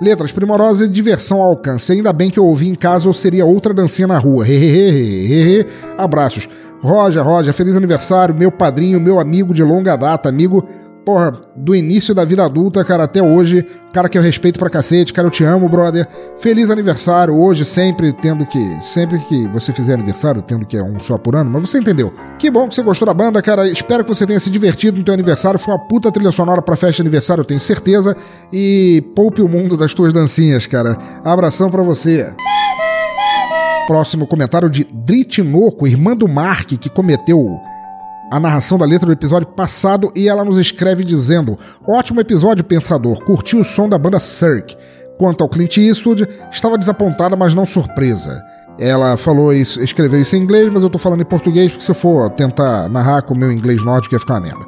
Letras 0.00 0.32
primorosas 0.32 0.88
e 0.88 0.90
diversão 0.90 1.40
ao 1.40 1.50
alcance. 1.50 1.92
Ainda 1.92 2.12
bem 2.12 2.28
que 2.28 2.38
eu 2.38 2.44
ouvi 2.44 2.68
em 2.68 2.74
casa 2.74 3.06
ou 3.06 3.14
seria 3.14 3.46
outra 3.46 3.72
dancinha 3.72 4.08
na 4.08 4.18
rua. 4.18 4.44
Hehehe. 4.48 5.64
Abraços. 5.96 6.48
Roger, 6.84 7.24
Roger, 7.24 7.54
feliz 7.54 7.74
aniversário, 7.74 8.34
meu 8.34 8.52
padrinho, 8.52 9.00
meu 9.00 9.18
amigo 9.18 9.54
de 9.54 9.62
longa 9.62 9.96
data, 9.96 10.28
amigo, 10.28 10.68
porra, 11.02 11.32
do 11.56 11.74
início 11.74 12.14
da 12.14 12.26
vida 12.26 12.44
adulta, 12.44 12.84
cara, 12.84 13.04
até 13.04 13.22
hoje, 13.22 13.64
cara 13.90 14.06
que 14.06 14.18
eu 14.18 14.22
respeito 14.22 14.58
pra 14.58 14.68
cacete, 14.68 15.10
cara, 15.10 15.26
eu 15.26 15.30
te 15.30 15.42
amo, 15.42 15.66
brother. 15.66 16.06
Feliz 16.36 16.68
aniversário, 16.68 17.34
hoje, 17.34 17.64
sempre 17.64 18.12
tendo 18.12 18.44
que, 18.44 18.78
sempre 18.82 19.18
que 19.18 19.48
você 19.48 19.72
fizer 19.72 19.94
aniversário, 19.94 20.42
tendo 20.42 20.66
que 20.66 20.76
é 20.76 20.82
um 20.82 21.00
só 21.00 21.16
por 21.16 21.34
ano, 21.34 21.50
mas 21.50 21.62
você 21.70 21.78
entendeu. 21.78 22.12
Que 22.38 22.50
bom 22.50 22.68
que 22.68 22.74
você 22.74 22.82
gostou 22.82 23.06
da 23.06 23.14
banda, 23.14 23.40
cara, 23.40 23.66
espero 23.66 24.04
que 24.04 24.14
você 24.14 24.26
tenha 24.26 24.38
se 24.38 24.50
divertido 24.50 24.98
no 24.98 25.04
teu 25.04 25.14
aniversário, 25.14 25.58
foi 25.58 25.72
uma 25.72 25.88
puta 25.88 26.12
trilha 26.12 26.32
sonora 26.32 26.60
pra 26.60 26.76
festa 26.76 26.96
de 26.96 27.00
aniversário, 27.00 27.40
eu 27.40 27.46
tenho 27.46 27.60
certeza, 27.60 28.14
e 28.52 29.02
poupe 29.16 29.40
o 29.40 29.48
mundo 29.48 29.74
das 29.74 29.94
tuas 29.94 30.12
dancinhas, 30.12 30.66
cara. 30.66 30.98
Abração 31.24 31.70
pra 31.70 31.82
você. 31.82 32.30
Próximo 33.86 34.26
comentário 34.26 34.70
de 34.70 34.84
Dritinoco, 34.84 35.86
irmã 35.86 36.16
do 36.16 36.26
Mark, 36.26 36.68
que 36.68 36.88
cometeu 36.88 37.60
a 38.30 38.40
narração 38.40 38.78
da 38.78 38.86
letra 38.86 39.06
do 39.06 39.12
episódio 39.12 39.46
passado 39.48 40.10
e 40.16 40.26
ela 40.26 40.42
nos 40.42 40.56
escreve 40.56 41.04
dizendo: 41.04 41.58
Ótimo 41.86 42.18
episódio, 42.18 42.64
pensador. 42.64 43.22
Curti 43.24 43.56
o 43.56 43.62
som 43.62 43.86
da 43.86 43.98
banda 43.98 44.18
Cirque. 44.18 44.74
Quanto 45.18 45.44
ao 45.44 45.50
Clint 45.50 45.76
Eastwood, 45.76 46.26
estava 46.50 46.78
desapontada, 46.78 47.36
mas 47.36 47.52
não 47.52 47.66
surpresa. 47.66 48.42
Ela 48.78 49.18
falou 49.18 49.52
isso, 49.52 49.80
escreveu 49.82 50.20
isso 50.20 50.34
em 50.34 50.40
inglês, 50.40 50.68
mas 50.72 50.82
eu 50.82 50.90
tô 50.90 50.98
falando 50.98 51.20
em 51.20 51.26
português, 51.26 51.70
porque 51.70 51.84
se 51.84 51.90
eu 51.90 51.94
for 51.94 52.30
tentar 52.30 52.88
narrar 52.88 53.22
com 53.22 53.34
o 53.34 53.36
meu 53.36 53.52
inglês 53.52 53.84
nórdico 53.84 54.14
ia 54.14 54.18
ficar 54.18 54.34
uma 54.34 54.40
merda. 54.40 54.64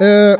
É, 0.00 0.38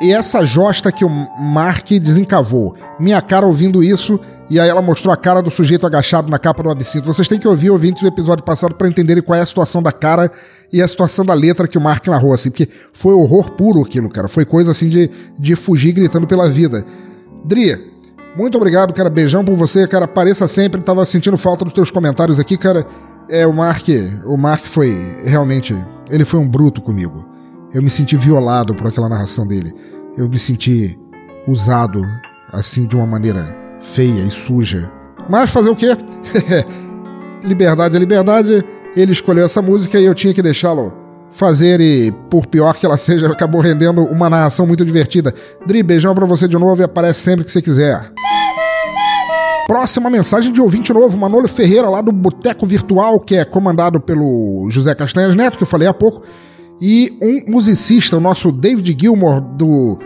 e 0.00 0.12
essa 0.12 0.44
josta 0.46 0.90
que 0.90 1.04
o 1.04 1.08
Mark 1.08 1.90
desencavou. 1.90 2.74
Minha 2.98 3.20
cara 3.20 3.46
ouvindo 3.46 3.82
isso, 3.82 4.18
e 4.48 4.58
aí 4.58 4.68
ela 4.68 4.80
mostrou 4.80 5.12
a 5.12 5.16
cara 5.16 5.42
do 5.42 5.50
sujeito 5.50 5.86
agachado 5.86 6.30
na 6.30 6.38
capa 6.38 6.62
do 6.62 6.70
absinto. 6.70 7.06
Vocês 7.06 7.28
têm 7.28 7.38
que 7.38 7.46
ouvir 7.46 7.70
ouvintes 7.70 8.02
do 8.02 8.08
episódio 8.08 8.42
passado 8.42 8.74
para 8.74 8.88
entenderem 8.88 9.22
qual 9.22 9.38
é 9.38 9.42
a 9.42 9.46
situação 9.46 9.82
da 9.82 9.92
cara 9.92 10.32
e 10.72 10.80
a 10.80 10.88
situação 10.88 11.24
da 11.24 11.34
letra 11.34 11.68
que 11.68 11.76
o 11.76 11.80
Mark 11.80 12.06
narrou, 12.06 12.32
assim, 12.32 12.50
porque 12.50 12.68
foi 12.92 13.12
horror 13.12 13.52
puro 13.52 13.82
aquilo, 13.82 14.08
cara. 14.08 14.26
Foi 14.26 14.44
coisa 14.44 14.70
assim 14.70 14.88
de, 14.88 15.10
de 15.38 15.54
fugir 15.54 15.92
gritando 15.92 16.26
pela 16.26 16.48
vida. 16.48 16.84
Dri, 17.44 17.90
muito 18.36 18.56
obrigado, 18.56 18.94
cara. 18.94 19.10
Beijão 19.10 19.44
por 19.44 19.54
você, 19.54 19.86
cara. 19.86 20.06
Apareça 20.06 20.48
sempre. 20.48 20.80
Tava 20.80 21.04
sentindo 21.04 21.36
falta 21.36 21.64
dos 21.64 21.74
teus 21.74 21.90
comentários 21.90 22.40
aqui, 22.40 22.56
cara. 22.56 22.86
É, 23.28 23.46
o 23.46 23.52
Mark, 23.52 23.86
o 24.24 24.36
Mark 24.36 24.66
foi 24.66 24.92
realmente, 25.24 25.76
ele 26.10 26.24
foi 26.24 26.40
um 26.40 26.48
bruto 26.48 26.80
comigo. 26.80 27.29
Eu 27.72 27.82
me 27.82 27.90
senti 27.90 28.16
violado 28.16 28.74
por 28.74 28.88
aquela 28.88 29.08
narração 29.08 29.46
dele. 29.46 29.72
Eu 30.16 30.28
me 30.28 30.38
senti 30.38 30.98
usado 31.46 32.02
assim 32.52 32.84
de 32.84 32.96
uma 32.96 33.06
maneira 33.06 33.56
feia 33.78 34.22
e 34.22 34.30
suja. 34.30 34.90
Mas 35.28 35.50
fazer 35.50 35.70
o 35.70 35.76
quê? 35.76 35.96
liberdade 37.44 37.94
é 37.94 37.98
liberdade. 37.98 38.64
Ele 38.96 39.12
escolheu 39.12 39.44
essa 39.44 39.62
música 39.62 40.00
e 40.00 40.04
eu 40.04 40.14
tinha 40.16 40.34
que 40.34 40.42
deixá-lo 40.42 40.92
fazer 41.30 41.80
e, 41.80 42.10
por 42.28 42.46
pior 42.46 42.74
que 42.74 42.84
ela 42.84 42.96
seja, 42.96 43.28
acabou 43.30 43.60
rendendo 43.60 44.02
uma 44.02 44.28
narração 44.28 44.66
muito 44.66 44.84
divertida. 44.84 45.32
Dri, 45.64 45.80
beijão 45.80 46.12
pra 46.12 46.26
você 46.26 46.48
de 46.48 46.58
novo 46.58 46.82
e 46.82 46.84
aparece 46.84 47.20
sempre 47.20 47.44
que 47.44 47.52
você 47.52 47.62
quiser. 47.62 48.10
Próxima 49.68 50.10
mensagem 50.10 50.52
de 50.52 50.60
ouvinte 50.60 50.92
novo, 50.92 51.16
Manolo 51.16 51.46
Ferreira, 51.46 51.88
lá 51.88 52.00
do 52.00 52.10
Boteco 52.10 52.66
Virtual, 52.66 53.20
que 53.20 53.36
é 53.36 53.44
comandado 53.44 54.00
pelo 54.00 54.66
José 54.68 54.92
Castanhas 54.96 55.36
Neto, 55.36 55.56
que 55.56 55.62
eu 55.62 55.68
falei 55.68 55.86
há 55.86 55.94
pouco 55.94 56.22
e 56.80 57.16
um 57.20 57.50
musicista, 57.50 58.16
o 58.16 58.20
nosso 58.20 58.50
David 58.50 58.96
Gilmore 58.98 59.44
do 59.56 59.98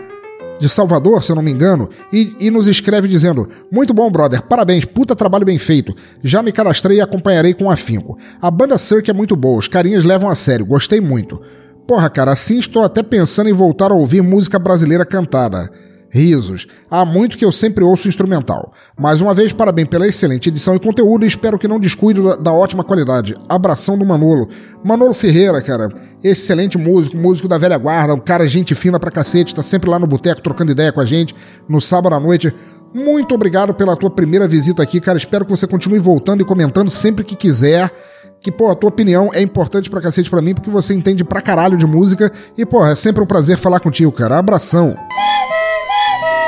de 0.59 0.69
Salvador, 0.69 1.23
se 1.23 1.31
eu 1.31 1.35
não 1.35 1.43
me 1.43 1.51
engano, 1.51 1.89
e, 2.11 2.35
e, 2.39 2.49
nos 2.49 2.67
escreve 2.67 3.07
dizendo: 3.07 3.49
Muito 3.71 3.93
bom, 3.93 4.09
brother, 4.09 4.41
parabéns, 4.41 4.85
puta 4.85 5.15
trabalho 5.15 5.45
bem 5.45 5.59
feito. 5.59 5.93
Já 6.23 6.41
me 6.41 6.51
cadastrei 6.51 6.97
e 6.97 7.01
acompanharei 7.01 7.53
com 7.53 7.69
afinco. 7.69 8.17
A 8.41 8.49
banda 8.49 8.77
Cirque 8.77 9.11
é 9.11 9.13
muito 9.13 9.35
boa, 9.35 9.59
os 9.59 9.67
carinhas 9.67 10.03
levam 10.03 10.29
a 10.29 10.35
sério, 10.35 10.65
gostei 10.65 11.01
muito. 11.01 11.41
Porra, 11.87 12.09
cara, 12.09 12.31
assim 12.31 12.57
estou 12.57 12.83
até 12.83 13.03
pensando 13.03 13.49
em 13.49 13.53
voltar 13.53 13.91
a 13.91 13.95
ouvir 13.95 14.21
música 14.21 14.57
brasileira 14.57 15.05
cantada. 15.05 15.69
Risos. 16.15 16.65
Há 16.89 17.03
muito 17.03 17.37
que 17.37 17.43
eu 17.43 17.51
sempre 17.51 17.83
ouço 17.83 18.07
instrumental. 18.07 18.71
Mais 18.97 19.19
uma 19.19 19.33
vez, 19.33 19.51
parabéns 19.51 19.89
pela 19.89 20.07
excelente 20.07 20.47
edição 20.47 20.73
e 20.73 20.79
conteúdo 20.79 21.25
e 21.25 21.27
espero 21.27 21.59
que 21.59 21.67
não 21.67 21.77
descuide 21.77 22.21
da, 22.21 22.37
da 22.37 22.53
ótima 22.53 22.85
qualidade. 22.85 23.35
Abração 23.49 23.97
do 23.97 24.05
Manolo. 24.05 24.47
Manolo 24.81 25.13
Ferreira, 25.13 25.61
cara, 25.61 25.89
excelente 26.23 26.77
músico, 26.77 27.17
músico 27.17 27.49
da 27.49 27.57
velha 27.57 27.77
guarda, 27.77 28.13
um 28.13 28.19
cara 28.19 28.47
gente 28.47 28.73
fina 28.73 28.97
pra 28.97 29.11
cacete, 29.11 29.53
tá 29.53 29.61
sempre 29.61 29.89
lá 29.89 29.99
no 29.99 30.07
boteco 30.07 30.41
trocando 30.41 30.71
ideia 30.71 30.91
com 30.93 31.01
a 31.01 31.05
gente 31.05 31.35
no 31.67 31.81
sábado 31.81 32.15
à 32.15 32.19
noite. 32.19 32.53
Muito 32.93 33.35
obrigado 33.35 33.73
pela 33.73 33.93
tua 33.97 34.09
primeira 34.09 34.47
visita 34.47 34.81
aqui, 34.81 35.01
cara. 35.01 35.17
Espero 35.17 35.43
que 35.43 35.51
você 35.51 35.67
continue 35.67 35.99
voltando 35.99 36.41
e 36.41 36.45
comentando 36.45 36.89
sempre 36.89 37.25
que 37.25 37.35
quiser 37.35 37.91
que, 38.39 38.51
pô, 38.51 38.71
a 38.71 38.75
tua 38.75 38.87
opinião 38.89 39.31
é 39.33 39.41
importante 39.41 39.89
pra 39.89 39.99
cacete 39.99 40.29
pra 40.29 40.41
mim, 40.41 40.53
porque 40.53 40.69
você 40.69 40.93
entende 40.93 41.25
pra 41.25 41.41
caralho 41.41 41.77
de 41.77 41.85
música. 41.85 42.31
E, 42.57 42.65
pô, 42.65 42.85
é 42.85 42.95
sempre 42.95 43.21
um 43.21 43.25
prazer 43.25 43.57
falar 43.57 43.81
contigo, 43.81 44.13
cara. 44.13 44.37
Abração. 44.37 44.95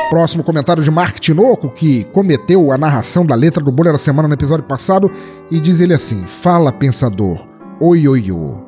Próximo 0.10 0.41
comentário 0.41 0.82
de 0.82 0.89
Mark 0.89 1.20
Tinoco, 1.20 1.70
que 1.70 2.05
cometeu 2.05 2.72
a 2.72 2.78
narração 2.78 3.26
da 3.26 3.36
letra 3.36 3.62
do 3.62 3.74
Bolha 3.74 3.91
da 3.91 3.97
Semana 3.97 4.26
no 4.28 4.34
episódio 4.34 4.64
passado, 4.64 5.12
e 5.51 5.60
diz 5.60 5.82
ele 5.82 5.93
assim: 5.93 6.24
Fala, 6.24 6.72
pensador, 6.72 7.45
oi, 7.78 8.08
oi, 8.08 8.32
oi. 8.32 8.68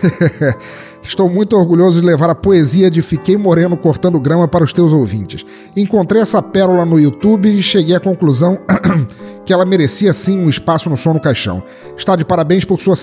Estou 1.02 1.28
muito 1.28 1.54
orgulhoso 1.54 2.00
de 2.00 2.06
levar 2.06 2.30
a 2.30 2.34
poesia 2.34 2.90
de 2.90 3.02
Fiquei 3.02 3.36
Moreno 3.36 3.76
cortando 3.76 4.18
grama 4.18 4.48
para 4.48 4.64
os 4.64 4.72
teus 4.72 4.90
ouvintes. 4.90 5.44
Encontrei 5.76 6.22
essa 6.22 6.42
pérola 6.42 6.86
no 6.86 6.98
YouTube 6.98 7.46
e 7.46 7.62
cheguei 7.62 7.94
à 7.94 8.00
conclusão 8.00 8.58
que 9.44 9.52
ela 9.52 9.66
merecia 9.66 10.14
sim 10.14 10.38
um 10.38 10.48
espaço 10.48 10.88
no 10.88 10.96
som 10.96 11.12
no 11.12 11.20
caixão. 11.20 11.62
Está 11.94 12.16
de 12.16 12.24
parabéns 12.24 12.64
por 12.64 12.80
sua 12.80 12.96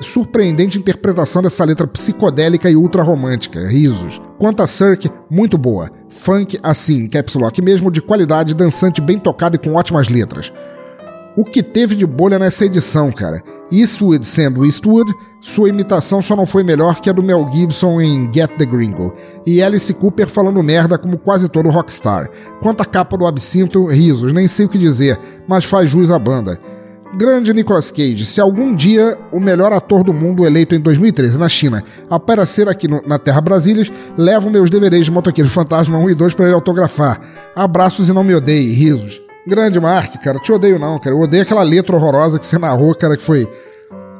surpreendente 0.00 0.78
interpretação 0.78 1.42
dessa 1.42 1.64
letra 1.64 1.86
psicodélica 1.86 2.70
e 2.70 2.76
ultra 2.76 3.02
romântica. 3.02 3.66
Risos. 3.66 4.20
Quanto 4.38 4.62
a 4.62 4.66
Cirque, 4.66 5.10
muito 5.30 5.56
boa. 5.56 5.90
Funk 6.16 6.58
assim, 6.62 7.06
caps 7.06 7.34
lock 7.34 7.60
mesmo, 7.62 7.90
de 7.90 8.00
qualidade, 8.00 8.54
dançante, 8.54 9.00
bem 9.00 9.18
tocado 9.18 9.56
e 9.56 9.58
com 9.58 9.74
ótimas 9.74 10.08
letras. 10.08 10.52
O 11.36 11.44
que 11.44 11.62
teve 11.62 11.94
de 11.94 12.06
bolha 12.06 12.38
nessa 12.38 12.64
edição, 12.64 13.12
cara? 13.12 13.42
Eastwood 13.70 14.24
sendo 14.24 14.64
Eastwood, 14.64 15.12
sua 15.40 15.68
imitação 15.68 16.22
só 16.22 16.34
não 16.34 16.46
foi 16.46 16.64
melhor 16.64 17.00
que 17.00 17.10
a 17.10 17.12
do 17.12 17.22
Mel 17.22 17.46
Gibson 17.52 18.00
em 18.00 18.32
Get 18.32 18.50
the 18.56 18.64
Gringo, 18.64 19.12
e 19.44 19.62
Alice 19.62 19.92
Cooper 19.92 20.28
falando 20.28 20.62
merda 20.62 20.96
como 20.96 21.18
quase 21.18 21.48
todo 21.48 21.68
rockstar. 21.68 22.30
Quanto 22.62 22.80
à 22.80 22.86
capa 22.86 23.18
do 23.18 23.26
absinto, 23.26 23.86
risos, 23.86 24.32
nem 24.32 24.48
sei 24.48 24.64
o 24.64 24.68
que 24.68 24.78
dizer, 24.78 25.18
mas 25.46 25.64
faz 25.64 25.90
jus 25.90 26.10
à 26.10 26.18
banda. 26.18 26.58
Grande 27.16 27.54
Nicolas 27.54 27.90
Cage, 27.90 28.26
se 28.26 28.42
algum 28.42 28.74
dia 28.74 29.16
o 29.32 29.40
melhor 29.40 29.72
ator 29.72 30.04
do 30.04 30.12
mundo 30.12 30.44
eleito 30.44 30.74
em 30.74 30.80
2013 30.80 31.38
na 31.38 31.48
China 31.48 31.82
aparecer 32.10 32.68
aqui 32.68 32.86
no, 32.86 33.00
na 33.06 33.18
Terra 33.18 33.40
Brasílias, 33.40 33.90
levo 34.18 34.50
meus 34.50 34.68
DVDs 34.68 35.06
de 35.06 35.10
Motoqueiro 35.10 35.48
Fantasma 35.48 35.96
1 35.96 36.10
e 36.10 36.14
2 36.14 36.34
para 36.34 36.44
ele 36.44 36.54
autografar. 36.54 37.18
Abraços 37.54 38.10
e 38.10 38.12
não 38.12 38.22
me 38.22 38.34
odeie, 38.34 38.70
risos. 38.70 39.18
Grande 39.46 39.80
Mark, 39.80 40.22
cara, 40.22 40.38
te 40.38 40.52
odeio 40.52 40.78
não, 40.78 40.98
cara. 40.98 41.16
Eu 41.16 41.20
odeio 41.20 41.42
aquela 41.42 41.62
letra 41.62 41.96
horrorosa 41.96 42.38
que 42.38 42.44
você 42.44 42.58
narrou, 42.58 42.94
cara, 42.94 43.16
que 43.16 43.22
foi 43.22 43.50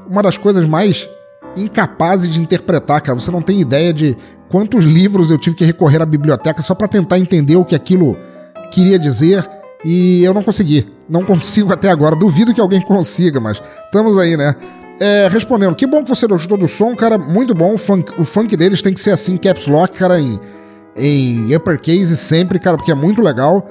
uma 0.08 0.22
das 0.22 0.38
coisas 0.38 0.66
mais 0.66 1.06
incapazes 1.54 2.32
de 2.32 2.40
interpretar, 2.40 3.02
cara. 3.02 3.20
Você 3.20 3.30
não 3.30 3.42
tem 3.42 3.60
ideia 3.60 3.92
de 3.92 4.16
quantos 4.48 4.86
livros 4.86 5.30
eu 5.30 5.36
tive 5.36 5.54
que 5.54 5.66
recorrer 5.66 6.00
à 6.00 6.06
biblioteca 6.06 6.62
só 6.62 6.74
para 6.74 6.88
tentar 6.88 7.18
entender 7.18 7.56
o 7.56 7.64
que 7.64 7.74
aquilo 7.74 8.16
queria 8.70 8.98
dizer 8.98 9.46
e 9.84 10.24
eu 10.24 10.32
não 10.32 10.42
consegui. 10.42 10.95
Não 11.08 11.24
consigo 11.24 11.72
até 11.72 11.88
agora. 11.90 12.16
Duvido 12.16 12.52
que 12.54 12.60
alguém 12.60 12.80
consiga, 12.80 13.40
mas 13.40 13.62
estamos 13.84 14.18
aí, 14.18 14.36
né? 14.36 14.54
É, 14.98 15.28
respondendo, 15.30 15.74
que 15.74 15.86
bom 15.86 16.02
que 16.02 16.08
você 16.08 16.26
gostou 16.26 16.56
do 16.56 16.66
som, 16.66 16.96
cara, 16.96 17.18
muito 17.18 17.54
bom. 17.54 17.74
O 17.74 17.78
funk, 17.78 18.12
o 18.18 18.24
funk 18.24 18.56
deles 18.56 18.80
tem 18.80 18.94
que 18.94 19.00
ser 19.00 19.10
assim, 19.10 19.36
caps 19.36 19.66
lock, 19.66 19.96
cara, 19.98 20.18
em, 20.18 20.40
em 20.96 21.54
uppercase 21.54 22.16
sempre, 22.16 22.58
cara, 22.58 22.76
porque 22.76 22.92
é 22.92 22.94
muito 22.94 23.20
legal. 23.20 23.68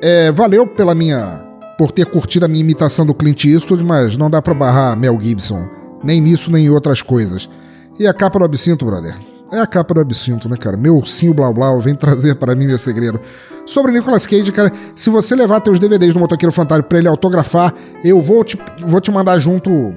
É, 0.00 0.30
valeu 0.30 0.66
pela 0.66 0.94
minha. 0.94 1.42
por 1.76 1.90
ter 1.90 2.06
curtido 2.06 2.44
a 2.44 2.48
minha 2.48 2.60
imitação 2.60 3.04
do 3.04 3.14
Clint 3.14 3.44
Eastwood, 3.44 3.82
mas 3.82 4.16
não 4.16 4.30
dá 4.30 4.40
pra 4.40 4.54
barrar 4.54 4.96
Mel 4.96 5.18
Gibson. 5.20 5.68
Nem 6.02 6.20
nisso, 6.20 6.50
nem 6.50 6.66
em 6.66 6.70
outras 6.70 7.02
coisas. 7.02 7.48
E 7.98 8.06
a 8.06 8.14
capa 8.14 8.38
do 8.38 8.44
absinto, 8.44 8.86
brother? 8.86 9.14
É 9.52 9.58
a 9.58 9.66
capa 9.66 9.92
do 9.94 10.00
absinto, 10.00 10.48
né, 10.48 10.56
cara? 10.56 10.76
Meu 10.76 10.96
ursinho 10.96 11.34
blá 11.34 11.52
blá 11.52 11.76
vem 11.78 11.94
trazer 11.94 12.36
para 12.36 12.54
mim 12.54 12.66
meu 12.66 12.78
segredo. 12.78 13.20
Sobre 13.66 13.92
Nicolas 13.92 14.26
Cage, 14.26 14.50
cara, 14.52 14.72
se 14.94 15.10
você 15.10 15.34
levar 15.34 15.60
teus 15.60 15.78
DVDs 15.80 16.14
do 16.14 16.20
Motoqueiro 16.20 16.52
Fantástico 16.52 16.88
pra 16.88 16.98
ele 16.98 17.08
autografar, 17.08 17.74
eu 18.04 18.20
vou 18.20 18.44
te, 18.44 18.58
vou 18.82 19.00
te 19.00 19.10
mandar 19.10 19.38
junto. 19.38 19.92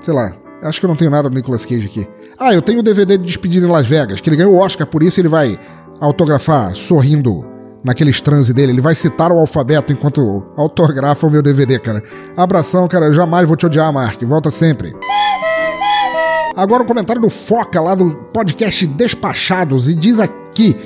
Sei 0.00 0.14
lá, 0.14 0.32
acho 0.62 0.80
que 0.80 0.86
eu 0.86 0.88
não 0.88 0.96
tenho 0.96 1.10
nada 1.10 1.28
do 1.28 1.34
Nicolas 1.34 1.64
Cage 1.64 1.86
aqui. 1.86 2.08
Ah, 2.38 2.54
eu 2.54 2.62
tenho 2.62 2.80
o 2.80 2.82
DVD 2.82 3.18
de 3.18 3.24
despedida 3.24 3.66
em 3.66 3.70
Las 3.70 3.86
Vegas, 3.86 4.20
que 4.20 4.28
ele 4.28 4.36
ganhou 4.36 4.54
o 4.54 4.58
Oscar, 4.58 4.86
por 4.86 5.02
isso 5.02 5.20
ele 5.20 5.28
vai 5.28 5.58
autografar 6.00 6.74
sorrindo 6.74 7.44
naqueles 7.84 8.20
transe 8.20 8.52
dele. 8.52 8.72
Ele 8.72 8.80
vai 8.80 8.94
citar 8.94 9.30
o 9.30 9.38
alfabeto 9.38 9.92
enquanto 9.92 10.44
autografa 10.56 11.26
o 11.26 11.30
meu 11.30 11.42
DVD, 11.42 11.78
cara. 11.78 12.02
Abração, 12.36 12.88
cara. 12.88 13.06
Eu 13.06 13.12
jamais 13.12 13.46
vou 13.46 13.56
te 13.56 13.66
odiar, 13.66 13.92
Mark. 13.92 14.20
Volta 14.22 14.50
sempre. 14.50 14.94
Agora 16.56 16.84
o 16.84 16.86
comentário 16.86 17.20
do 17.20 17.28
Foca 17.28 17.80
lá 17.80 17.96
do 17.96 18.14
podcast 18.32 18.86
Despachados 18.86 19.88
e 19.88 19.94
diz 19.94 20.20
aqui. 20.20 20.76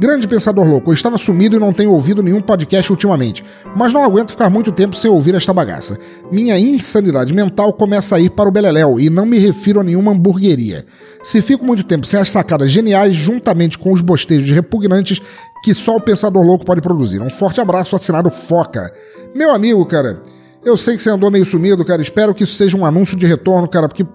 Grande 0.00 0.28
pensador 0.28 0.64
louco, 0.64 0.90
eu 0.90 0.94
estava 0.94 1.18
sumido 1.18 1.56
e 1.56 1.58
não 1.58 1.72
tenho 1.72 1.92
ouvido 1.92 2.22
nenhum 2.22 2.40
podcast 2.40 2.90
ultimamente, 2.90 3.44
mas 3.74 3.92
não 3.92 4.04
aguento 4.04 4.30
ficar 4.30 4.48
muito 4.48 4.70
tempo 4.70 4.94
sem 4.94 5.10
ouvir 5.10 5.34
esta 5.34 5.52
bagaça. 5.52 5.98
Minha 6.30 6.56
insanidade 6.56 7.34
mental 7.34 7.72
começa 7.72 8.14
a 8.14 8.20
ir 8.20 8.30
para 8.30 8.48
o 8.48 8.52
beleléu 8.52 9.00
e 9.00 9.10
não 9.10 9.26
me 9.26 9.38
refiro 9.38 9.80
a 9.80 9.84
nenhuma 9.84 10.12
hamburgueria. 10.12 10.86
Se 11.20 11.42
fico 11.42 11.66
muito 11.66 11.82
tempo 11.82 12.06
sem 12.06 12.20
as 12.20 12.30
sacadas 12.30 12.70
geniais, 12.70 13.16
juntamente 13.16 13.76
com 13.76 13.92
os 13.92 14.00
bostejos 14.00 14.48
repugnantes 14.50 15.20
que 15.64 15.74
só 15.74 15.96
o 15.96 16.00
pensador 16.00 16.44
louco 16.44 16.64
pode 16.64 16.80
produzir. 16.80 17.20
Um 17.20 17.28
forte 17.28 17.60
abraço 17.60 17.96
assinado 17.96 18.30
Foca. 18.30 18.92
Meu 19.34 19.50
amigo, 19.50 19.84
cara, 19.84 20.22
eu 20.64 20.76
sei 20.76 20.96
que 20.96 21.02
você 21.02 21.10
andou 21.10 21.28
meio 21.28 21.44
sumido, 21.44 21.84
cara, 21.84 22.00
espero 22.00 22.32
que 22.32 22.44
isso 22.44 22.54
seja 22.54 22.76
um 22.76 22.86
anúncio 22.86 23.16
de 23.16 23.26
retorno, 23.26 23.68
cara, 23.68 23.88
porque 23.88 24.06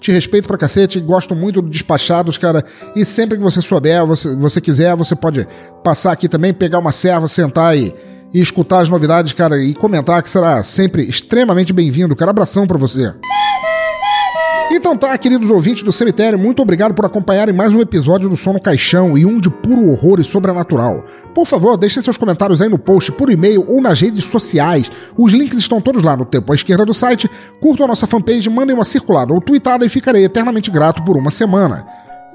te 0.00 0.12
respeito 0.12 0.46
pra 0.46 0.56
cacete, 0.56 1.00
gosto 1.00 1.34
muito 1.34 1.60
do 1.60 1.68
Despachados, 1.68 2.38
cara. 2.38 2.64
E 2.94 3.04
sempre 3.04 3.36
que 3.36 3.42
você 3.42 3.60
souber, 3.60 4.04
você, 4.06 4.34
você 4.34 4.60
quiser, 4.60 4.94
você 4.94 5.16
pode 5.16 5.46
passar 5.82 6.12
aqui 6.12 6.28
também, 6.28 6.54
pegar 6.54 6.78
uma 6.78 6.92
serva, 6.92 7.26
sentar 7.26 7.76
e, 7.76 7.94
e 8.32 8.40
escutar 8.40 8.80
as 8.80 8.88
novidades, 8.88 9.32
cara, 9.32 9.62
e 9.62 9.74
comentar 9.74 10.22
que 10.22 10.30
será 10.30 10.62
sempre 10.62 11.02
extremamente 11.02 11.72
bem-vindo, 11.72 12.14
cara. 12.14 12.30
Abração 12.30 12.66
pra 12.66 12.78
você. 12.78 13.12
Então 14.70 14.94
tá, 14.94 15.16
queridos 15.16 15.48
ouvintes 15.48 15.82
do 15.82 15.90
cemitério, 15.90 16.38
muito 16.38 16.60
obrigado 16.60 16.92
por 16.92 17.06
acompanharem 17.06 17.54
mais 17.54 17.72
um 17.72 17.80
episódio 17.80 18.28
do 18.28 18.36
Som 18.36 18.52
no 18.52 18.60
Caixão 18.60 19.16
e 19.16 19.24
um 19.24 19.40
de 19.40 19.48
puro 19.48 19.90
horror 19.90 20.20
e 20.20 20.24
sobrenatural. 20.24 21.06
Por 21.34 21.46
favor, 21.46 21.78
deixem 21.78 22.02
seus 22.02 22.18
comentários 22.18 22.60
aí 22.60 22.68
no 22.68 22.78
post, 22.78 23.10
por 23.12 23.30
e-mail 23.30 23.64
ou 23.66 23.80
nas 23.80 23.98
redes 23.98 24.24
sociais. 24.24 24.90
Os 25.16 25.32
links 25.32 25.56
estão 25.56 25.80
todos 25.80 26.02
lá 26.02 26.14
no 26.18 26.26
tempo 26.26 26.52
à 26.52 26.54
esquerda 26.54 26.84
do 26.84 26.92
site. 26.92 27.30
Curtam 27.62 27.86
a 27.86 27.88
nossa 27.88 28.06
fanpage, 28.06 28.50
mandem 28.50 28.74
uma 28.74 28.84
circulada 28.84 29.32
ou 29.32 29.40
tweetada 29.40 29.86
e 29.86 29.88
ficarei 29.88 30.24
eternamente 30.24 30.70
grato 30.70 31.02
por 31.02 31.16
uma 31.16 31.30
semana. 31.30 31.86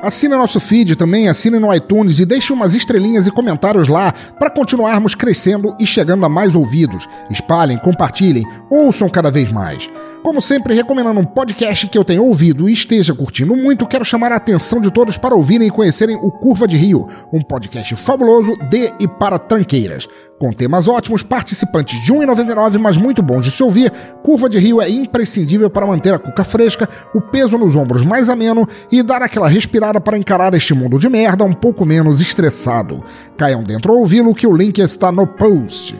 Assine 0.02 0.36
nosso 0.36 0.60
feed 0.60 0.96
também, 0.96 1.30
assine 1.30 1.60
no 1.60 1.74
iTunes 1.74 2.20
e 2.20 2.26
deixe 2.26 2.52
umas 2.52 2.74
estrelinhas 2.74 3.28
e 3.28 3.32
comentários 3.32 3.88
lá 3.88 4.12
para 4.12 4.50
continuarmos 4.50 5.16
crescendo 5.16 5.76
e 5.80 5.86
chegando 5.86 6.26
a 6.26 6.30
mais 6.30 6.56
ouvidos. 6.56 7.08
Espalhem, 7.30 7.78
compartilhem, 7.78 8.46
ouçam 8.70 9.08
cada 9.08 9.32
vez 9.32 9.50
mais. 9.50 9.88
Como 10.24 10.42
sempre, 10.42 10.74
recomendando 10.74 11.20
um 11.20 11.26
podcast 11.26 11.86
que 11.86 11.98
eu 11.98 12.04
tenho 12.06 12.24
ouvido 12.24 12.70
e 12.70 12.74
esteja 12.74 13.14
curtindo 13.14 13.58
muito, 13.58 13.86
quero 13.86 14.06
chamar 14.06 14.32
a 14.32 14.38
atenção 14.38 14.80
de 14.80 14.90
todos 14.90 15.18
para 15.18 15.36
ouvirem 15.36 15.68
e 15.68 15.72
conhecerem 15.72 16.16
o 16.16 16.32
Curva 16.32 16.66
de 16.66 16.78
Rio, 16.78 17.06
um 17.32 17.42
podcast 17.42 17.94
fabuloso 17.98 18.56
de 18.70 18.90
e 19.02 19.08
para 19.08 19.38
tranqueiras. 19.38 20.08
Com 20.40 20.54
temas 20.54 20.88
ótimos, 20.88 21.24
participantes 21.24 22.02
de 22.02 22.14
1,99, 22.14 22.80
mas 22.80 22.98
muito 22.98 23.22
bons 23.22 23.44
de 23.44 23.52
se 23.52 23.62
ouvir, 23.62 23.92
Curva 24.24 24.48
de 24.48 24.60
Rio 24.60 24.82
é 24.82 24.90
imprescindível 24.90 25.70
para 25.70 25.86
manter 25.86 26.14
a 26.14 26.20
cuca 26.20 26.46
fresca, 26.46 26.88
o 27.14 27.20
peso 27.20 27.58
nos 27.58 27.76
ombros 27.76 28.02
mais 28.02 28.30
ameno 28.30 28.66
e 28.90 29.04
dar 29.04 29.22
aquela 29.22 29.50
respirada 29.50 30.00
para 30.00 30.18
encarar 30.18 30.54
este 30.54 30.74
mundo 30.74 30.98
de 30.98 31.10
merda 31.10 31.44
um 31.44 31.54
pouco 31.54 31.86
menos 31.86 32.22
estressado. 32.22 33.04
Caiam 33.36 33.62
dentro 33.62 33.92
ao 33.92 34.00
ouvi-lo 34.00 34.34
que 34.34 34.48
o 34.48 34.56
link 34.56 34.80
está 34.80 35.12
no 35.12 35.28
post. 35.28 35.98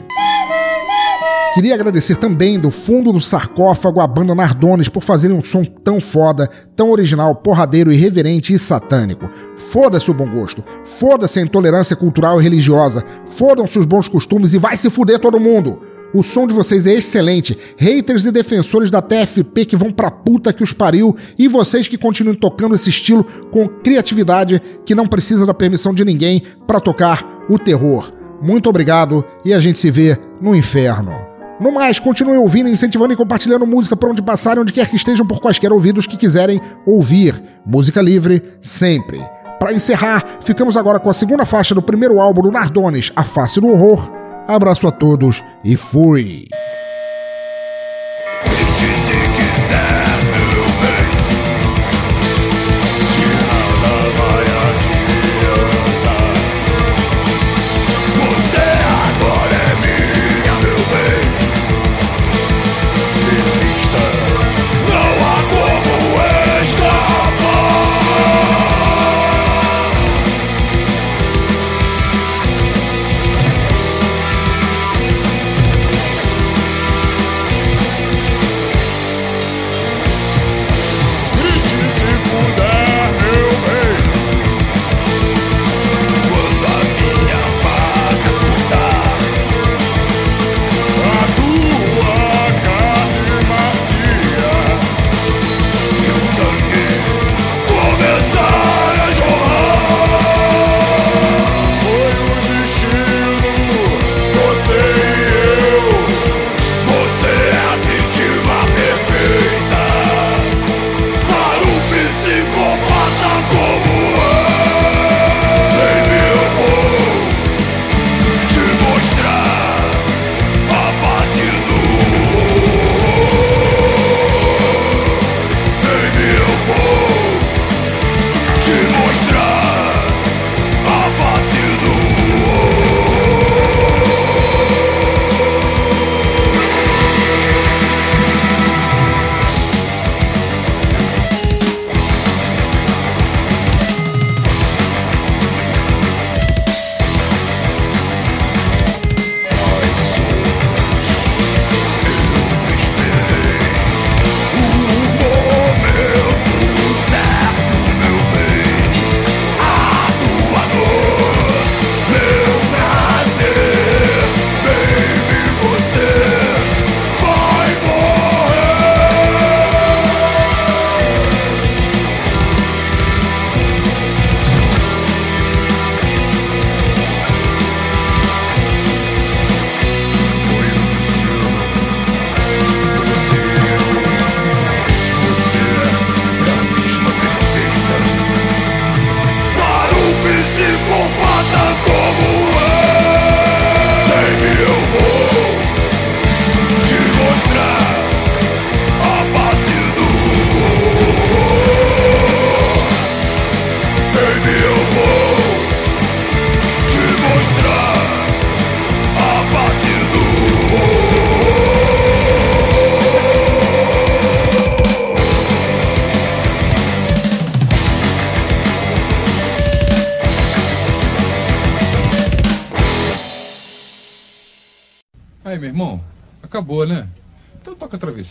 Queria 1.54 1.74
agradecer 1.74 2.16
também 2.16 2.58
do 2.58 2.68
fundo 2.68 3.12
do 3.12 3.20
sarcófago 3.20 4.00
a 4.00 4.06
banda 4.08 4.34
Nardones 4.34 4.88
por 4.88 5.04
fazerem 5.04 5.36
um 5.36 5.42
som 5.42 5.64
tão 5.64 6.00
foda, 6.00 6.50
tão 6.74 6.90
original, 6.90 7.32
porradeiro, 7.36 7.92
irreverente 7.92 8.52
e 8.52 8.58
satânico. 8.58 9.30
Foda-se 9.56 10.10
o 10.10 10.14
bom 10.14 10.28
gosto, 10.28 10.64
foda-se 10.84 11.38
a 11.38 11.42
intolerância 11.42 11.94
cultural 11.94 12.40
e 12.40 12.42
religiosa, 12.42 13.04
fodam-se 13.24 13.78
os 13.78 13.86
bons 13.86 14.08
costumes 14.08 14.52
e 14.52 14.58
vai 14.58 14.76
se 14.76 14.90
fuder 14.90 15.20
todo 15.20 15.38
mundo! 15.38 15.80
O 16.12 16.24
som 16.24 16.46
de 16.46 16.54
vocês 16.54 16.86
é 16.88 16.94
excelente. 16.94 17.56
Haters 17.76 18.24
e 18.24 18.32
defensores 18.32 18.90
da 18.90 19.02
TFP 19.02 19.64
que 19.64 19.76
vão 19.76 19.92
pra 19.92 20.10
puta 20.10 20.52
que 20.52 20.62
os 20.62 20.72
pariu 20.72 21.16
e 21.36 21.46
vocês 21.46 21.88
que 21.88 21.98
continuem 21.98 22.36
tocando 22.36 22.74
esse 22.74 22.90
estilo 22.90 23.24
com 23.50 23.68
criatividade 23.68 24.60
que 24.84 24.94
não 24.94 25.08
precisa 25.08 25.46
da 25.46 25.54
permissão 25.54 25.94
de 25.94 26.04
ninguém 26.04 26.42
para 26.68 26.80
tocar 26.80 27.44
o 27.48 27.58
terror. 27.58 28.12
Muito 28.40 28.68
obrigado 28.68 29.24
e 29.44 29.52
a 29.52 29.58
gente 29.58 29.78
se 29.78 29.90
vê 29.90 30.16
no 30.40 30.54
inferno. 30.54 31.33
No 31.60 31.70
mais, 31.70 32.00
continuem 32.00 32.38
ouvindo, 32.38 32.68
incentivando 32.68 33.12
e 33.12 33.16
compartilhando 33.16 33.66
música 33.66 33.96
por 33.96 34.10
onde 34.10 34.20
passarem, 34.20 34.60
onde 34.60 34.72
quer 34.72 34.88
que 34.88 34.96
estejam, 34.96 35.26
por 35.26 35.40
quaisquer 35.40 35.72
ouvidos 35.72 36.06
que 36.06 36.16
quiserem 36.16 36.60
ouvir. 36.84 37.40
Música 37.64 38.02
livre, 38.02 38.42
sempre. 38.60 39.24
Para 39.58 39.72
encerrar, 39.72 40.24
ficamos 40.42 40.76
agora 40.76 40.98
com 40.98 41.08
a 41.08 41.14
segunda 41.14 41.46
faixa 41.46 41.74
do 41.74 41.80
primeiro 41.80 42.20
álbum 42.20 42.42
do 42.42 42.50
Nardones, 42.50 43.12
A 43.14 43.22
Face 43.22 43.60
do 43.60 43.68
Horror. 43.68 44.10
Abraço 44.48 44.86
a 44.86 44.90
todos 44.90 45.42
e 45.64 45.76
fui! 45.76 46.48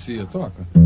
Toca 0.03 0.19
a 0.19 0.25
travessia, 0.25 0.25
toca. 0.25 0.82